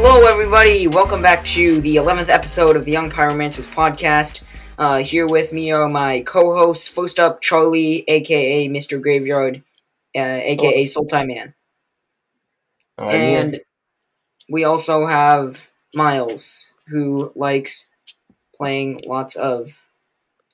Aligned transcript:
Hello, 0.00 0.28
everybody. 0.28 0.86
Welcome 0.86 1.22
back 1.22 1.44
to 1.46 1.80
the 1.80 1.96
11th 1.96 2.28
episode 2.28 2.76
of 2.76 2.84
the 2.84 2.92
Young 2.92 3.10
Pyromancers 3.10 3.66
podcast. 3.66 4.42
Uh, 4.78 4.98
here 4.98 5.26
with 5.26 5.52
me 5.52 5.72
are 5.72 5.88
my 5.88 6.20
co-hosts. 6.20 6.86
First 6.86 7.18
up, 7.18 7.42
Charlie, 7.42 8.04
aka 8.06 8.68
Mr. 8.68 9.02
Graveyard, 9.02 9.64
uh, 10.16 10.20
aka 10.20 10.84
Sultai 10.84 11.26
Man, 11.26 11.54
I'm 12.96 13.10
and 13.10 13.60
we 14.48 14.62
also 14.62 15.06
have 15.06 15.68
Miles, 15.92 16.74
who 16.86 17.32
likes 17.34 17.88
playing 18.54 19.02
lots 19.04 19.34
of 19.34 19.90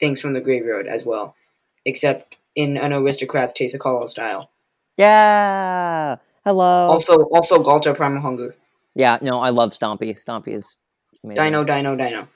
things 0.01 0.23
from 0.23 0.33
the 0.33 0.41
graveyard 0.41 0.87
as 0.87 1.05
well, 1.05 1.37
except 1.85 2.39
in 2.57 2.79
an 2.79 2.95
aristocrat's 2.95 3.53
Taste 3.53 3.75
of 3.75 3.83
Hollow 3.83 4.07
style. 4.07 4.51
Yeah. 4.97 6.17
Hello. 6.47 6.89
Also, 6.89 7.25
also 7.25 7.63
Ghalta 7.63 7.95
Primal 7.95 8.23
Hunger. 8.23 8.57
Yeah. 8.95 9.19
No, 9.21 9.41
I 9.41 9.51
love 9.51 9.73
Stompy. 9.73 10.11
Stompy 10.13 10.55
is 10.55 10.77
amazing. 11.23 11.45
Dino, 11.45 11.65
dino, 11.65 11.97
dino. 11.97 12.29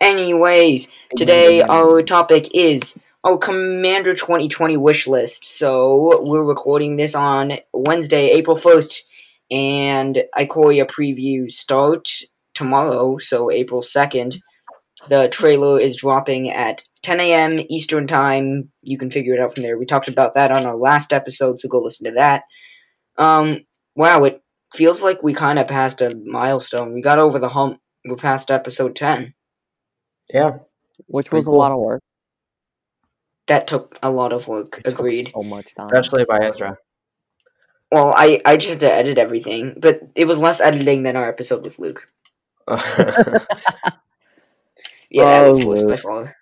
Anyways, 0.00 0.88
today 1.16 1.62
our 1.62 2.02
topic 2.02 2.54
is 2.54 2.98
our 3.24 3.38
Commander 3.38 4.12
2020 4.12 4.76
wish 4.76 5.06
list. 5.06 5.46
So 5.46 6.22
we're 6.22 6.44
recording 6.44 6.96
this 6.96 7.14
on 7.14 7.54
Wednesday, 7.72 8.30
April 8.32 8.56
1st, 8.56 9.00
and 9.50 10.24
Ikoria 10.36 10.84
previews 10.84 11.52
start 11.52 12.10
tomorrow, 12.52 13.16
so 13.18 13.50
April 13.50 13.80
2nd. 13.80 14.40
The 15.08 15.28
trailer 15.28 15.80
is 15.80 15.96
dropping 15.96 16.50
at 16.50 16.84
10 17.02 17.20
a.m. 17.20 17.60
Eastern 17.68 18.06
Time. 18.06 18.70
You 18.82 18.98
can 18.98 19.10
figure 19.10 19.34
it 19.34 19.40
out 19.40 19.54
from 19.54 19.62
there. 19.62 19.78
We 19.78 19.86
talked 19.86 20.08
about 20.08 20.34
that 20.34 20.50
on 20.50 20.66
our 20.66 20.76
last 20.76 21.12
episode, 21.12 21.60
so 21.60 21.68
go 21.68 21.78
listen 21.78 22.04
to 22.04 22.12
that. 22.12 22.44
Um, 23.16 23.64
wow, 23.96 24.24
it 24.24 24.42
feels 24.74 25.02
like 25.02 25.22
we 25.22 25.32
kind 25.34 25.58
of 25.58 25.66
passed 25.68 26.00
a 26.02 26.14
milestone. 26.14 26.92
We 26.92 27.00
got 27.02 27.18
over 27.18 27.38
the 27.38 27.48
hump. 27.48 27.80
We're 28.04 28.16
past 28.16 28.50
episode 28.50 28.94
10. 28.96 29.32
Yeah, 30.32 30.58
which 31.06 31.32
was 31.32 31.44
cool. 31.46 31.54
a 31.54 31.56
lot 31.58 31.72
of 31.72 31.78
work. 31.78 32.02
That 33.46 33.66
took 33.66 33.98
a 34.02 34.10
lot 34.10 34.32
of 34.32 34.48
work. 34.48 34.78
It 34.84 34.90
took 34.90 34.98
Agreed. 34.98 35.30
So 35.32 35.42
much 35.42 35.74
time. 35.74 35.86
especially 35.86 36.24
by 36.24 36.38
Ezra. 36.46 36.76
Well, 37.92 38.12
I, 38.16 38.40
I 38.44 38.56
just 38.56 38.70
had 38.70 38.80
to 38.80 38.92
edit 38.92 39.18
everything, 39.18 39.74
but 39.78 40.00
it 40.14 40.24
was 40.26 40.38
less 40.38 40.60
editing 40.60 41.02
than 41.04 41.14
our 41.16 41.28
episode 41.28 41.62
with 41.62 41.78
Luke. 41.78 42.08
Yeah, 45.10 45.42
that 45.42 45.48
was 45.48 45.60
Oh, 45.60 45.66
worse 45.68 45.82
by 45.82 45.96
far. 45.96 46.36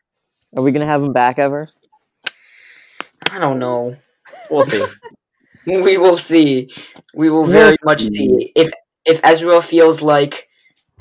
Are 0.57 0.63
we 0.63 0.73
gonna 0.73 0.87
have 0.87 1.03
him 1.03 1.13
back 1.13 1.39
ever? 1.39 1.69
I 3.31 3.39
don't 3.39 3.59
know. 3.59 3.97
we'll 4.51 4.63
see. 4.63 4.85
We 5.67 5.99
will 5.99 6.17
see. 6.19 6.71
We 7.15 7.31
will 7.31 7.47
We'll 7.47 7.47
very 7.47 7.77
much 7.85 8.03
see. 8.05 8.53
If 8.57 8.71
if 9.05 9.21
Ezra 9.25 9.61
feels 9.63 10.03
like 10.03 10.49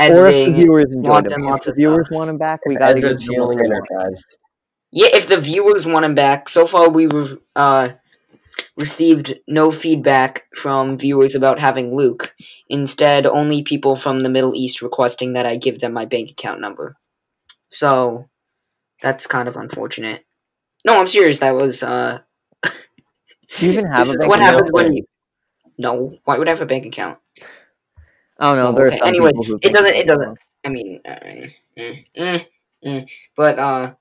Or 0.07 0.27
if 0.27 0.37
editing, 0.37 0.53
viewers 0.53 0.93
lots 0.95 1.31
and 1.31 1.43
lots 1.45 1.67
if 1.67 1.67
of 1.67 1.75
viewers 1.75 2.07
stuff. 2.07 2.09
want 2.09 2.29
him 2.29 2.37
back, 2.37 2.65
we 2.65 2.77
Ezra's 2.77 3.19
give 3.19 3.19
him 3.19 3.27
feeling 3.35 3.59
energized. 3.63 4.39
yeah, 4.91 5.09
if 5.13 5.27
the 5.27 5.37
viewers 5.39 5.85
want 5.87 6.05
him 6.05 6.15
back, 6.15 6.49
so 6.49 6.65
far 6.67 6.89
we 6.89 7.03
have 7.05 7.37
uh 7.55 7.89
received 8.77 9.35
no 9.47 9.71
feedback 9.71 10.45
from 10.55 10.97
viewers 10.97 11.35
about 11.35 11.59
having 11.59 11.95
Luke. 11.95 12.33
Instead, 12.69 13.25
only 13.25 13.63
people 13.63 13.95
from 13.95 14.21
the 14.23 14.29
Middle 14.29 14.55
East 14.55 14.81
requesting 14.81 15.33
that 15.33 15.45
I 15.45 15.55
give 15.57 15.79
them 15.79 15.93
my 15.93 16.05
bank 16.05 16.31
account 16.31 16.61
number. 16.61 16.97
So 17.69 18.29
that's 19.01 19.27
kind 19.27 19.47
of 19.47 19.57
unfortunate. 19.57 20.25
No, 20.85 20.99
I'm 20.99 21.07
serious. 21.07 21.39
That 21.39 21.55
was 21.55 21.83
uh. 21.83 22.19
Do 23.57 23.65
you 23.65 23.71
even 23.73 23.85
have 23.87 24.07
this 24.07 24.15
a 24.15 24.17
bank 24.19 24.29
what 24.29 24.39
account? 24.39 24.55
happens 24.55 24.71
when 24.71 24.93
you. 24.93 25.03
No, 25.77 26.17
why 26.25 26.37
would 26.37 26.47
I 26.47 26.51
have 26.51 26.61
a 26.61 26.65
bank 26.65 26.85
account? 26.85 27.17
I 28.39 28.45
don't 28.47 28.57
know. 28.57 28.69
Oh, 28.69 28.71
there 28.73 28.87
okay. 28.87 28.99
are 28.99 29.07
Anyways, 29.07 29.33
it 29.61 29.73
doesn't- 29.73 29.95
it 29.95 30.07
doesn't- 30.07 30.37
I 30.63 30.69
mean, 30.69 31.01
uh, 31.05 31.09
eh, 31.23 31.49
eh, 32.15 32.43
eh. 32.83 33.05
but 33.35 33.59
uh, 33.59 33.93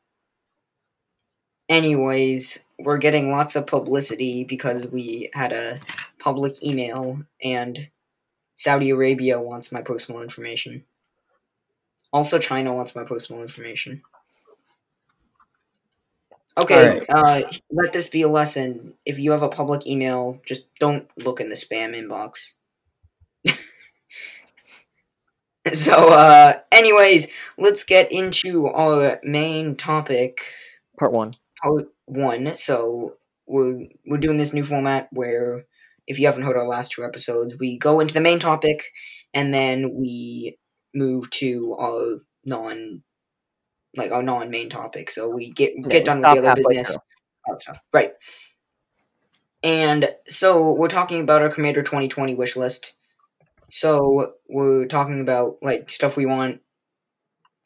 anyways, 1.69 2.59
we're 2.79 2.99
getting 2.99 3.31
lots 3.31 3.57
of 3.57 3.67
publicity 3.67 4.45
because 4.45 4.87
we 4.87 5.31
had 5.33 5.53
a 5.53 5.81
public 6.19 6.63
email, 6.63 7.23
and 7.43 7.91
Saudi 8.55 8.91
Arabia 8.91 9.41
wants 9.41 9.73
my 9.73 9.81
personal 9.83 10.23
information. 10.23 10.85
Also, 12.13 12.39
China 12.39 12.75
wants 12.75 12.95
my 12.95 13.05
personal 13.05 13.43
information. 13.43 14.03
Okay, 16.59 17.05
uh, 17.09 17.43
let 17.71 17.93
this 17.93 18.09
be 18.09 18.23
a 18.23 18.29
lesson. 18.29 18.95
If 19.07 19.19
you 19.19 19.31
have 19.33 19.43
a 19.43 19.49
public 19.49 19.87
email, 19.87 20.41
just 20.45 20.67
don't 20.79 21.09
look 21.17 21.41
in 21.41 21.49
the 21.49 21.55
spam 21.55 21.95
inbox. 21.97 22.53
so, 25.73 26.11
uh, 26.13 26.59
anyways, 26.73 27.29
let's 27.59 27.85
get 27.85 28.11
into 28.13 28.67
our 28.67 29.21
main 29.23 29.77
topic, 29.77 30.41
Part 30.99 31.13
one. 31.13 31.35
part 31.63 31.89
one. 32.07 32.57
So, 32.57 33.17
we're 33.47 33.87
we're 34.07 34.19
doing 34.19 34.37
this 34.37 34.53
new 34.53 34.65
format 34.65 35.09
where, 35.13 35.65
if 36.07 36.19
you 36.19 36.27
haven't 36.27 36.45
heard 36.45 36.57
our 36.57 36.67
last 36.67 36.93
two 36.93 37.05
episodes, 37.05 37.57
we 37.59 37.77
go 37.79 38.01
into 38.01 38.15
the 38.15 38.21
main 38.21 38.39
topic, 38.39 38.85
and 39.35 39.53
then 39.53 39.93
we 39.95 40.59
move 40.95 41.31
to 41.31 41.77
our 41.81 42.17
non, 42.45 43.03
like 43.97 44.13
our 44.13 44.23
non-main 44.23 44.69
topic. 44.69 45.11
So 45.11 45.29
we 45.29 45.51
get 45.51 45.73
Yeah, 45.77 45.89
get 45.89 46.05
done 46.05 46.21
with 46.21 46.43
the 46.43 46.51
other 46.51 46.63
business 46.63 46.97
stuff. 47.59 47.81
Right. 47.93 48.13
And 49.63 50.15
so 50.29 50.73
we're 50.73 50.89
talking 50.89 51.21
about 51.21 51.43
our 51.43 51.51
Commander 51.51 51.83
2020 51.83 52.35
wish 52.35 52.57
list. 52.57 52.95
So 53.69 54.35
we're 54.49 54.87
talking 54.87 55.21
about 55.21 55.59
like 55.63 55.91
stuff 55.91 56.17
we 56.17 56.27
want 56.27 56.61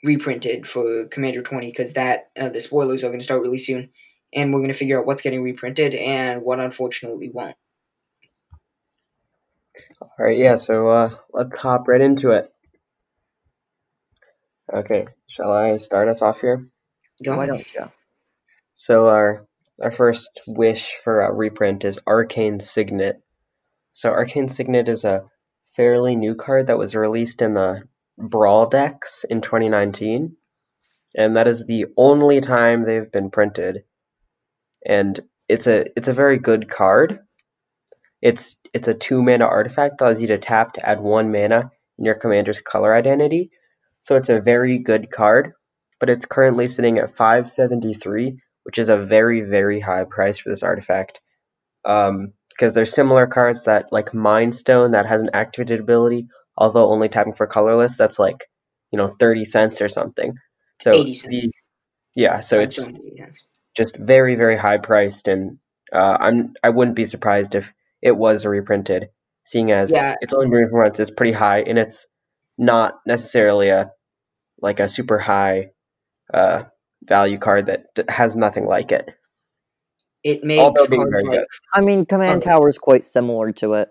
reprinted 0.02 0.66
for 0.66 1.06
Commander 1.06 1.42
20 1.42 1.68
because 1.68 1.94
that 1.94 2.30
uh, 2.38 2.50
the 2.50 2.60
spoilers 2.60 3.02
are 3.02 3.08
going 3.08 3.20
to 3.20 3.24
start 3.24 3.40
really 3.40 3.58
soon, 3.58 3.90
and 4.32 4.52
we're 4.52 4.60
going 4.60 4.72
to 4.72 4.78
figure 4.78 4.98
out 4.98 5.06
what's 5.06 5.22
getting 5.22 5.42
reprinted 5.42 5.94
and 5.94 6.42
what 6.42 6.60
unfortunately 6.60 7.30
won't. 7.30 7.56
All 10.00 10.10
right, 10.18 10.36
yeah. 10.36 10.58
So 10.58 10.88
uh, 10.88 11.10
let's 11.32 11.58
hop 11.58 11.88
right 11.88 12.00
into 12.00 12.30
it. 12.30 12.52
Okay, 14.72 15.06
shall 15.34 15.52
I 15.52 15.78
start 15.78 16.08
us 16.08 16.22
off 16.22 16.40
here? 16.40 16.68
Go 17.22 17.36
Why 17.36 17.46
don't 17.46 17.74
you? 17.74 17.90
So 18.74 19.08
our 19.08 19.46
our 19.82 19.90
first 19.90 20.28
wish 20.46 20.88
for 21.02 21.22
a 21.22 21.32
reprint 21.32 21.84
is 21.84 21.98
Arcane 22.06 22.60
Signet. 22.60 23.20
So 23.92 24.10
Arcane 24.10 24.48
Signet 24.48 24.88
is 24.88 25.04
a 25.04 25.24
fairly 25.74 26.14
new 26.14 26.36
card 26.36 26.68
that 26.68 26.78
was 26.78 26.94
released 26.94 27.42
in 27.42 27.54
the 27.54 27.82
Brawl 28.16 28.66
decks 28.66 29.24
in 29.24 29.40
2019, 29.40 30.36
and 31.16 31.36
that 31.36 31.48
is 31.48 31.66
the 31.66 31.86
only 31.96 32.40
time 32.40 32.84
they've 32.84 33.10
been 33.10 33.30
printed. 33.30 33.84
And 34.86 35.18
it's 35.48 35.66
a 35.66 35.86
it's 35.96 36.08
a 36.08 36.14
very 36.14 36.38
good 36.38 36.68
card. 36.68 37.18
It's 38.22 38.56
it's 38.72 38.86
a 38.86 38.94
two 38.94 39.20
mana 39.20 39.46
artifact 39.46 39.98
that 39.98 40.04
allows 40.04 40.20
you 40.20 40.28
to 40.28 40.38
tap 40.38 40.74
to 40.74 40.88
add 40.88 41.00
one 41.00 41.32
mana 41.32 41.72
in 41.98 42.04
your 42.04 42.14
commander's 42.14 42.60
color 42.60 42.94
identity. 42.94 43.50
So 44.04 44.16
it's 44.16 44.28
a 44.28 44.40
very 44.40 44.78
good 44.78 45.10
card, 45.10 45.52
but 45.98 46.10
it's 46.10 46.26
currently 46.26 46.66
sitting 46.66 46.98
at 46.98 47.16
573 47.16 48.38
which 48.64 48.78
is 48.78 48.88
a 48.88 48.98
very 48.98 49.42
very 49.42 49.78
high 49.78 50.04
price 50.04 50.38
for 50.38 50.48
this 50.48 50.62
artifact. 50.62 51.20
Um, 51.84 52.32
because 52.48 52.72
there's 52.72 52.94
similar 52.94 53.26
cards 53.26 53.64
that 53.64 53.92
like 53.92 54.14
Mind 54.14 54.54
Stone 54.54 54.92
that 54.92 55.06
has 55.06 55.22
an 55.22 55.30
activated 55.34 55.80
ability, 55.80 56.28
although 56.56 56.90
only 56.90 57.08
tapping 57.08 57.32
for 57.32 57.46
colorless. 57.46 57.96
That's 57.96 58.18
like 58.18 58.44
you 58.90 58.96
know 58.96 59.08
30 59.08 59.44
cents 59.44 59.80
or 59.80 59.88
something. 59.88 60.34
So 60.80 60.92
80 60.92 61.14
cents. 61.14 61.30
the 61.30 61.52
yeah, 62.16 62.40
so 62.40 62.58
That's 62.58 62.78
it's 62.78 62.90
just 63.76 63.96
very 63.96 64.36
very 64.36 64.56
high 64.56 64.78
priced, 64.78 65.28
and 65.28 65.58
uh, 65.92 66.16
I'm 66.20 66.54
I 66.62 66.70
wouldn't 66.70 66.96
be 66.96 67.06
surprised 67.06 67.54
if 67.54 67.72
it 68.00 68.16
was 68.16 68.46
reprinted, 68.46 69.10
seeing 69.44 69.72
as 69.72 69.90
Yeah. 69.90 70.14
it's 70.20 70.32
only 70.32 70.48
been 70.48 70.70
once. 70.70 71.00
It's 71.00 71.10
pretty 71.10 71.32
high, 71.32 71.62
and 71.62 71.78
it's 71.78 72.06
not 72.58 72.94
necessarily 73.06 73.68
a 73.70 73.90
like 74.60 74.80
a 74.80 74.88
super 74.88 75.18
high 75.18 75.70
uh, 76.32 76.64
value 77.06 77.38
card 77.38 77.66
that 77.66 77.94
d- 77.94 78.04
has 78.08 78.34
nothing 78.36 78.64
like 78.66 78.92
it. 78.92 79.08
It 80.22 80.42
makes 80.42 80.86
cards 80.86 81.24
like. 81.28 81.40
I 81.74 81.80
mean, 81.82 82.06
Command 82.06 82.38
Okay. 82.38 82.50
Tower 82.50 82.68
is 82.68 82.78
quite 82.78 83.04
similar 83.04 83.52
to 83.52 83.74
it. 83.74 83.88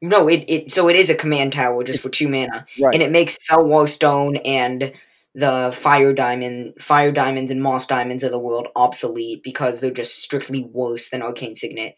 no, 0.00 0.28
it, 0.28 0.44
it 0.48 0.72
so 0.72 0.88
it 0.88 0.96
is 0.96 1.10
a 1.10 1.14
command 1.14 1.52
tower 1.52 1.84
just 1.84 2.00
for 2.00 2.08
two 2.08 2.28
mana. 2.28 2.66
Right. 2.80 2.94
and 2.94 3.02
it 3.02 3.10
makes 3.10 3.36
Fellwar 3.48 3.88
Stone 3.88 4.36
and 4.36 4.92
the 5.34 5.70
Fire 5.74 6.14
Diamond, 6.14 6.74
Fire 6.80 7.12
Diamonds, 7.12 7.50
and 7.50 7.62
Moss 7.62 7.86
Diamonds 7.86 8.22
of 8.22 8.30
the 8.30 8.38
world 8.38 8.68
obsolete 8.74 9.42
because 9.42 9.80
they're 9.80 9.90
just 9.90 10.18
strictly 10.22 10.62
worse 10.64 11.10
than 11.10 11.20
Arcane 11.20 11.54
Signet. 11.54 11.94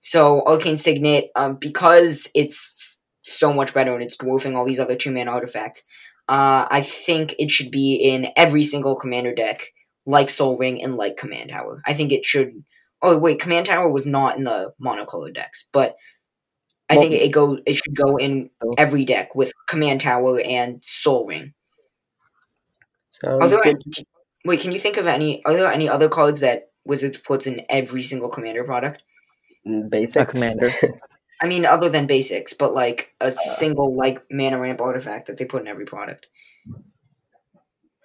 So 0.00 0.42
Arcane 0.46 0.76
Signet, 0.76 1.30
um, 1.34 1.56
because 1.56 2.28
it's 2.36 2.97
so 3.30 3.52
much 3.52 3.74
better 3.74 3.94
and 3.94 4.02
it's 4.02 4.16
dwarfing 4.16 4.56
all 4.56 4.64
these 4.66 4.78
other 4.78 4.96
two 4.96 5.10
man 5.10 5.28
artifacts, 5.28 5.82
uh, 6.28 6.66
I 6.70 6.82
think 6.82 7.34
it 7.38 7.50
should 7.50 7.70
be 7.70 7.94
in 7.96 8.28
every 8.36 8.64
single 8.64 8.96
commander 8.96 9.34
deck, 9.34 9.66
like 10.06 10.30
Sol 10.30 10.56
Ring 10.56 10.82
and 10.82 10.96
like 10.96 11.16
Command 11.16 11.50
Tower. 11.50 11.82
I 11.86 11.94
think 11.94 12.12
it 12.12 12.24
should. 12.24 12.64
Oh 13.02 13.16
wait, 13.18 13.40
Command 13.40 13.66
Tower 13.66 13.90
was 13.90 14.06
not 14.06 14.36
in 14.36 14.44
the 14.44 14.72
monocolored 14.82 15.34
decks, 15.34 15.66
but 15.72 15.96
I 16.90 16.94
Well- 16.96 17.02
think 17.08 17.14
it 17.22 17.28
go 17.32 17.58
it 17.66 17.74
should 17.76 17.94
go 17.96 18.16
in 18.16 18.50
Oh. 18.64 18.74
every 18.78 19.04
deck 19.04 19.34
with 19.34 19.52
Command 19.68 20.00
Tower 20.00 20.40
and 20.40 20.80
Sol 20.82 21.26
Ring. 21.26 21.52
Sounds 23.10 23.42
Are 23.44 23.48
there 23.48 23.66
any, 23.66 23.76
wait, 24.44 24.60
can 24.60 24.72
you 24.72 24.78
think 24.78 24.96
of 24.96 25.06
any? 25.06 25.44
Are 25.44 25.52
there 25.54 25.70
any 25.72 25.88
other 25.88 26.08
cards 26.08 26.40
that 26.40 26.70
Wizards 26.84 27.16
puts 27.18 27.46
in 27.46 27.62
every 27.68 28.02
single 28.02 28.28
Commander 28.28 28.64
product? 28.64 29.02
Mm, 29.66 29.90
Basics. 29.90 30.30
commander. 30.30 30.72
I 31.40 31.46
mean, 31.46 31.64
other 31.64 31.88
than 31.88 32.06
basics, 32.06 32.52
but 32.52 32.74
like 32.74 33.14
Uh. 33.20 33.26
a 33.26 33.30
single 33.32 33.94
like 33.94 34.22
mana 34.30 34.58
ramp 34.58 34.80
artifact 34.80 35.26
that 35.26 35.36
they 35.36 35.44
put 35.44 35.62
in 35.62 35.68
every 35.68 35.84
product. 35.86 36.26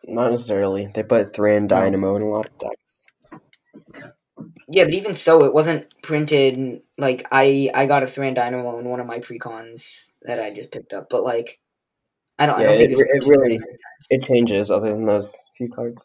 Not 0.06 0.32
necessarily. 0.32 0.88
They 0.94 1.04
put 1.04 1.34
Thran 1.34 1.68
Dynamo 1.68 2.16
in 2.18 2.22
a 2.24 2.30
lot 2.30 2.48
of 2.48 2.58
decks. 2.60 3.10
Yeah, 4.68 4.84
but 4.86 4.94
even 4.94 5.14
so, 5.14 5.44
it 5.46 5.54
wasn't 5.54 5.94
printed. 6.02 6.82
Like 6.98 7.26
I, 7.32 7.70
I 7.74 7.86
got 7.86 8.04
a 8.04 8.06
Thran 8.08 8.34
Dynamo 8.34 8.80
in 8.80 8.86
one 8.86 9.00
of 9.00 9.08
my 9.08 9.20
precons 9.20 10.10
that 10.24 10.40
I 10.42 10.52
just 10.52 10.72
picked 10.72 10.94
up, 10.94 11.08
but 11.10 11.24
like, 11.24 11.60
I 12.38 12.46
don't. 12.46 12.56
I 12.58 12.62
Yeah, 12.64 12.68
don't 12.70 12.78
think 12.78 12.92
it 12.92 13.00
it 13.00 13.04
really- 13.04 13.26
very 13.38 13.38
many 13.50 13.58
times. 13.60 14.08
It 14.10 14.24
changes 14.24 14.72
other 14.72 14.92
than 14.94 15.06
those 15.06 15.34
few 15.58 15.70
cards. 15.70 16.04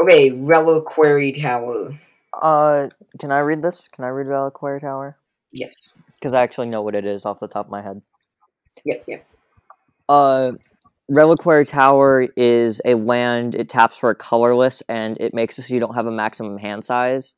Okay, 0.00 0.30
Reliquary 0.30 1.32
Tower. 1.32 1.98
Uh, 2.40 2.88
can 3.18 3.30
I 3.30 3.40
read 3.40 3.60
this? 3.60 3.88
Can 3.88 4.04
I 4.04 4.08
read 4.08 4.26
Reliquary 4.26 4.80
Tower? 4.80 5.16
Yes. 5.52 5.90
Because 6.14 6.32
I 6.32 6.42
actually 6.42 6.68
know 6.68 6.82
what 6.82 6.94
it 6.94 7.04
is 7.04 7.24
off 7.26 7.40
the 7.40 7.48
top 7.48 7.66
of 7.66 7.70
my 7.70 7.82
head. 7.82 8.00
Yep. 8.84 9.04
Yep. 9.06 9.26
Uh, 10.08 10.52
Reliquary 11.08 11.66
Tower 11.66 12.28
is 12.36 12.80
a 12.84 12.94
land. 12.94 13.54
It 13.54 13.68
taps 13.68 13.98
for 13.98 14.10
a 14.10 14.14
colorless, 14.14 14.82
and 14.88 15.18
it 15.20 15.34
makes 15.34 15.58
it 15.58 15.62
so 15.62 15.74
you 15.74 15.80
don't 15.80 15.94
have 15.94 16.06
a 16.06 16.12
maximum 16.12 16.58
hand 16.58 16.84
size. 16.84 17.34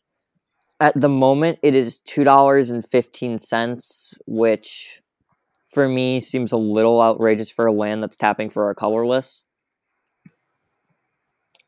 At 0.80 1.00
the 1.00 1.08
moment, 1.08 1.58
it 1.62 1.74
is 1.74 2.00
two 2.00 2.24
dollars 2.24 2.70
and 2.70 2.84
fifteen 2.86 3.38
cents, 3.38 4.14
which, 4.26 5.00
for 5.66 5.88
me, 5.88 6.20
seems 6.20 6.52
a 6.52 6.56
little 6.56 7.00
outrageous 7.00 7.50
for 7.50 7.66
a 7.66 7.72
land 7.72 8.02
that's 8.02 8.16
tapping 8.16 8.50
for 8.50 8.70
a 8.70 8.74
colorless. 8.74 9.44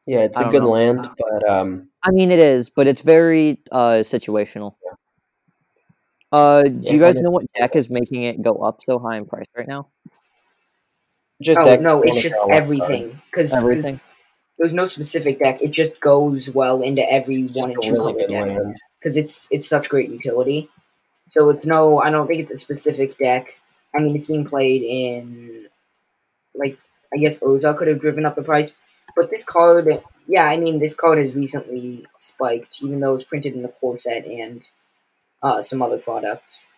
Yeah, 0.07 0.21
it's 0.21 0.39
I 0.39 0.43
a 0.43 0.51
good 0.51 0.63
know. 0.63 0.71
land, 0.71 1.09
but 1.19 1.49
um, 1.51 1.89
I 2.03 2.11
mean, 2.11 2.31
it 2.31 2.39
is, 2.39 2.71
but 2.71 2.87
it's 2.87 3.03
very 3.03 3.59
uh 3.73 4.03
situational. 4.05 4.77
Uh, 6.33 6.65
do 6.65 6.71
Yeah, 6.83 6.93
you 6.93 7.01
guys 7.01 7.21
know 7.21 7.31
what 7.31 7.47
deck 7.59 7.77
is 7.77 7.89
making 7.89 8.23
it 8.25 8.43
go 8.43 8.57
up 8.57 8.83
so 8.83 8.99
high 8.99 9.17
in 9.17 9.27
price 9.27 9.47
right 9.57 9.69
now? 9.69 9.89
just 11.43 11.61
Oh 11.61 11.77
no, 11.77 12.03
it's 12.03 12.23
just 12.23 12.35
draw 12.35 12.47
one 12.47 12.51
card. 12.51 12.63
everything. 12.63 13.23
Because 13.31 13.53
Everything? 13.53 14.01
there's 14.59 14.73
no 14.73 14.87
specific 14.87 15.39
deck. 15.39 15.61
It 15.63 15.73
just 15.73 16.01
goes 16.01 16.51
well 16.51 16.83
into 16.83 17.09
every 17.11 17.43
It's 17.43 17.53
one 17.53 17.71
and 17.71 17.83
two 17.83 17.93
really 17.93 18.15
color 18.27 18.29
deck. 18.29 18.77
because 18.99 19.17
it's 19.17 19.49
it's 19.51 19.69
such 19.69 19.89
great 19.89 20.11
utility. 20.11 20.69
So 21.29 21.51
it's 21.51 21.67
no, 21.67 22.01
I 22.01 22.11
don't 22.11 22.27
think 22.27 22.41
it's 22.43 22.53
a 22.53 22.59
specific 22.59 23.19
deck. 23.19 23.59
I 23.95 24.01
mean, 24.01 24.15
it's 24.15 24.27
being 24.27 24.45
played 24.45 24.83
in, 24.83 25.69
like, 26.55 26.79
I 27.15 27.17
guess 27.17 27.39
Oza 27.41 27.77
could 27.77 27.89
have 27.89 28.01
driven 28.01 28.27
up 28.27 28.35
the 28.35 28.43
price, 28.43 28.77
but 29.17 29.31
this 29.31 29.45
card, 29.45 29.89
yeah, 30.27 30.47
I 30.47 30.59
mean, 30.59 30.81
this 30.81 30.95
card 30.95 31.19
has 31.19 31.35
recently 31.35 32.07
spiked, 32.17 32.83
even 32.83 33.01
though 33.01 33.17
it's 33.17 33.25
printed 33.25 33.55
in 33.55 33.63
the 33.63 33.69
core 33.71 33.99
set 33.99 34.27
and 34.27 34.69
uh, 35.43 35.63
some 35.63 35.83
other 35.83 35.99
products. 35.99 36.69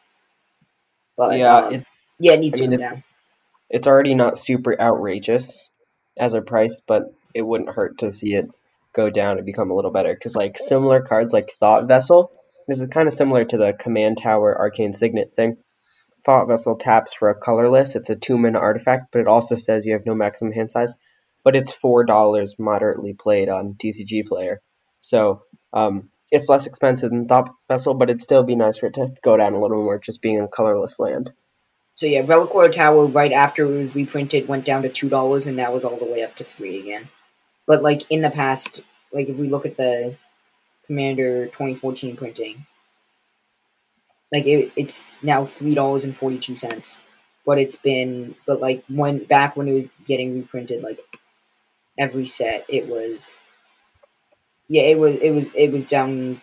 But 1.17 1.35
yeah, 1.37 1.56
um, 1.58 1.75
it's 1.75 1.90
yeah, 2.20 2.35
it 2.35 2.40
needs 2.40 2.56
I 2.56 2.58
to 2.58 2.62
mean, 2.62 2.73
go 2.73 2.76
it- 2.76 2.79
down. 2.79 3.05
it's 3.70 3.88
already 3.88 4.14
not 4.14 4.38
super 4.38 4.81
outrageous 4.81 5.70
as 6.19 6.35
a 6.35 6.43
price, 6.43 6.82
but 6.87 7.14
it 7.35 7.43
wouldn't 7.43 7.70
hurt 7.70 7.99
to 7.99 8.12
see 8.12 8.35
it 8.35 8.50
go 8.94 9.11
down 9.11 9.38
and 9.38 9.46
become 9.46 9.70
a 9.70 9.75
little 9.75 9.90
better. 9.93 10.14
Because 10.14 10.37
like 10.37 10.58
similar 10.58 11.02
cards 11.02 11.32
like 11.32 11.50
Thought 11.61 11.88
Vessel, 11.88 12.32
this 12.69 12.81
is 12.81 12.88
kind 12.88 13.08
of 13.08 13.14
similar 13.14 13.44
to 13.46 13.58
the 13.58 13.73
Command 13.75 14.19
Tower 14.19 14.56
Arcane 14.58 14.93
Signet 14.93 15.35
thing. 15.37 15.58
Thought 16.25 16.49
Vessel 16.49 16.76
taps 16.76 17.14
for 17.14 17.31
a 17.31 17.35
colorless. 17.35 17.96
It's 17.96 18.11
a 18.11 18.17
two 18.17 18.38
mana 18.38 18.58
artifact, 18.58 19.12
but 19.12 19.20
it 19.20 19.29
also 19.29 19.56
says 19.56 19.87
you 19.87 19.94
have 19.94 20.06
no 20.06 20.14
maximum 20.14 20.52
hand 20.52 20.70
size. 20.70 20.94
But 21.44 21.56
it's 21.56 21.73
four 21.73 22.05
dollars 22.05 22.56
moderately 22.58 23.14
played 23.14 23.49
on 23.49 23.75
TCG 23.75 24.26
Player, 24.26 24.61
so 25.00 25.43
um, 25.73 26.11
it's 26.31 26.49
less 26.49 26.67
expensive 26.67 27.11
than 27.11 27.26
Thought 27.29 27.55
Vessel, 27.69 27.94
but 27.94 28.11
it'd 28.11 28.23
still 28.23 28.43
be 28.43 28.55
nice 28.55 28.79
for 28.79 28.87
it 28.87 28.94
to 28.94 29.12
go 29.23 29.37
down 29.37 29.55
a 29.55 29.61
little 29.61 29.82
more, 29.82 29.99
just 29.99 30.23
being 30.23 30.40
a 30.40 30.49
colorless 30.49 30.99
land. 30.99 31.32
So 31.94 32.06
yeah, 32.06 32.20
Reliquary 32.20 32.70
Tower 32.70 33.06
right 33.06 33.32
after 33.32 33.64
it 33.64 33.76
was 33.76 33.94
reprinted 33.94 34.46
went 34.46 34.64
down 34.64 34.82
to 34.82 34.88
two 34.88 35.08
dollars, 35.08 35.46
and 35.46 35.58
that 35.58 35.73
was 35.73 35.85
all 35.85 35.96
the 35.96 36.05
way 36.05 36.23
up 36.23 36.37
to 36.37 36.44
three 36.44 36.79
again. 36.79 37.08
But 37.67 37.82
like 37.82 38.02
in 38.11 38.23
the 38.23 38.31
past, 38.31 38.82
like 39.12 39.29
if 39.29 39.37
we 39.37 39.49
look 39.49 39.67
at 39.67 39.76
the 39.76 40.17
Commander 40.87 41.46
2014 41.46 42.17
printing, 42.17 42.67
like 44.32 44.46
it, 44.46 44.73
it's 44.76 45.23
now 45.23 45.44
three 45.44 45.75
dollars 45.75 46.05
and 46.05 46.17
forty 46.17 46.38
two 46.38 46.56
cents. 46.56 47.02
But 47.44 47.58
it's 47.58 47.76
been, 47.76 48.35
but 48.46 48.61
like 48.61 48.85
when 48.88 49.25
back 49.25 49.56
when 49.56 49.69
it 49.69 49.73
was 49.73 49.85
getting 50.06 50.37
reprinted, 50.37 50.82
like 50.82 51.00
every 51.99 52.27
set, 52.27 52.65
it 52.69 52.87
was, 52.89 53.37
yeah, 54.69 54.83
it 54.83 54.99
was, 54.99 55.17
it 55.17 55.31
was, 55.31 55.47
it 55.55 55.73
was 55.73 55.85
down, 55.85 56.41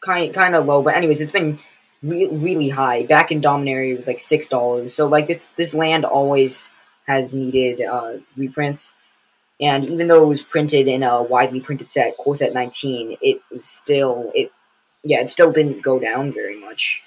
kind 0.00 0.32
kind 0.32 0.54
of 0.54 0.66
low. 0.66 0.82
But 0.82 0.94
anyways, 0.94 1.20
it's 1.20 1.32
been 1.32 1.58
re- 2.02 2.28
really 2.30 2.68
high. 2.68 3.04
Back 3.04 3.32
in 3.32 3.40
Dominaria, 3.40 3.92
it 3.92 3.96
was 3.96 4.06
like 4.06 4.18
six 4.18 4.48
dollars. 4.48 4.94
So 4.94 5.06
like 5.06 5.26
this 5.26 5.48
this 5.56 5.74
land 5.74 6.04
always 6.04 6.70
has 7.06 7.34
needed 7.34 7.80
uh, 7.82 8.18
reprints, 8.36 8.94
and 9.60 9.84
even 9.84 10.08
though 10.08 10.22
it 10.22 10.28
was 10.28 10.42
printed 10.42 10.88
in 10.88 11.02
a 11.02 11.22
widely 11.22 11.60
printed 11.60 11.90
set, 11.90 12.16
core 12.16 12.36
set 12.36 12.54
nineteen, 12.54 13.16
it 13.20 13.40
was 13.50 13.64
still 13.64 14.32
it 14.34 14.52
yeah 15.04 15.20
it 15.20 15.30
still 15.30 15.52
didn't 15.52 15.82
go 15.82 15.98
down 15.98 16.32
very 16.32 16.60
much. 16.60 17.02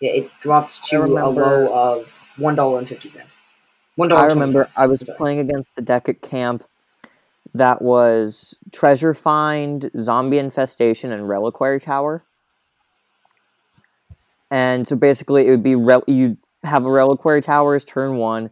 Yeah, 0.00 0.12
it 0.12 0.30
dropped 0.40 0.84
to 0.86 1.04
a 1.04 1.06
low 1.06 1.72
of 1.72 2.30
one 2.36 2.54
dollar 2.56 2.78
and 2.78 2.88
fifty 2.88 3.08
cents. 3.08 3.36
One 3.96 4.10
I 4.12 4.26
remember 4.26 4.68
I 4.76 4.86
was 4.86 5.02
playing 5.16 5.38
against 5.38 5.70
a 5.76 5.80
deck 5.80 6.08
at 6.08 6.20
camp 6.20 6.64
that 7.52 7.80
was 7.80 8.58
Treasure 8.72 9.14
Find, 9.14 9.90
Zombie 9.98 10.38
Infestation, 10.38 11.12
and 11.12 11.28
Reliquary 11.28 11.80
Tower. 11.80 12.24
And 14.50 14.86
so 14.86 14.96
basically, 14.96 15.46
it 15.46 15.50
would 15.50 15.62
be 15.62 15.76
rel- 15.76 16.04
you 16.06 16.36
have 16.64 16.84
a 16.84 16.90
Reliquary 16.90 17.40
Tower 17.42 17.74
as 17.74 17.84
turn 17.84 18.16
one, 18.16 18.50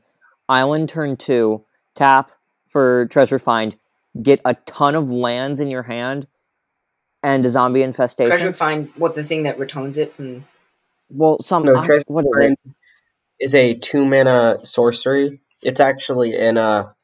Island 0.49 0.89
turn 0.89 1.17
two, 1.17 1.65
tap 1.95 2.31
for 2.69 3.07
Treasure 3.07 3.39
Find, 3.39 3.77
get 4.23 4.41
a 4.45 4.55
ton 4.55 4.95
of 4.95 5.11
lands 5.11 5.59
in 5.59 5.69
your 5.69 5.85
hand, 5.85 6.27
and 7.23 7.45
a 7.45 7.49
Zombie 7.49 7.83
Infestation. 7.83 8.31
treasure 8.31 8.53
find 8.53 8.91
what 8.97 9.15
the 9.15 9.25
thing 9.25 9.43
that 9.45 9.59
returns 9.59 9.97
it 9.97 10.15
from. 10.15 10.45
well, 11.11 11.41
some 11.41 11.65
No, 11.65 11.83
Treasure 11.83 12.05
what 12.07 12.25
is 12.25 12.31
it? 12.53 12.59
Is 13.43 13.55
a 13.55 13.75
two 13.75 14.07
mana 14.07 14.65
sorcery. 14.65 15.41
It's 15.63 15.81
actually 15.81 16.37
in 16.37 16.57
a 16.57 16.95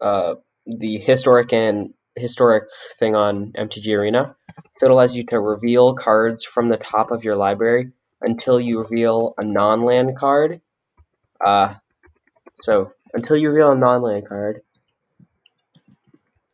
uh, 0.00 0.34
the 0.66 0.98
historic 0.98 1.52
and 1.52 1.92
historic 2.16 2.64
thing 2.98 3.14
on 3.14 3.52
MTG 3.52 3.96
Arena. 3.96 4.34
So 4.72 4.86
it 4.86 4.92
allows 4.92 5.14
you 5.14 5.24
to 5.26 5.38
reveal 5.38 5.94
cards 5.94 6.44
from 6.44 6.68
the 6.70 6.76
top 6.78 7.10
of 7.10 7.24
your 7.24 7.36
library 7.36 7.92
until 8.20 8.58
you 8.58 8.80
reveal 8.80 9.34
a 9.38 9.44
non-land 9.44 10.16
card. 10.18 10.60
Uh, 11.44 11.74
so 12.60 12.92
until 13.12 13.36
you 13.36 13.50
reveal 13.50 13.72
a 13.72 13.76
non-land 13.76 14.28
card. 14.28 14.62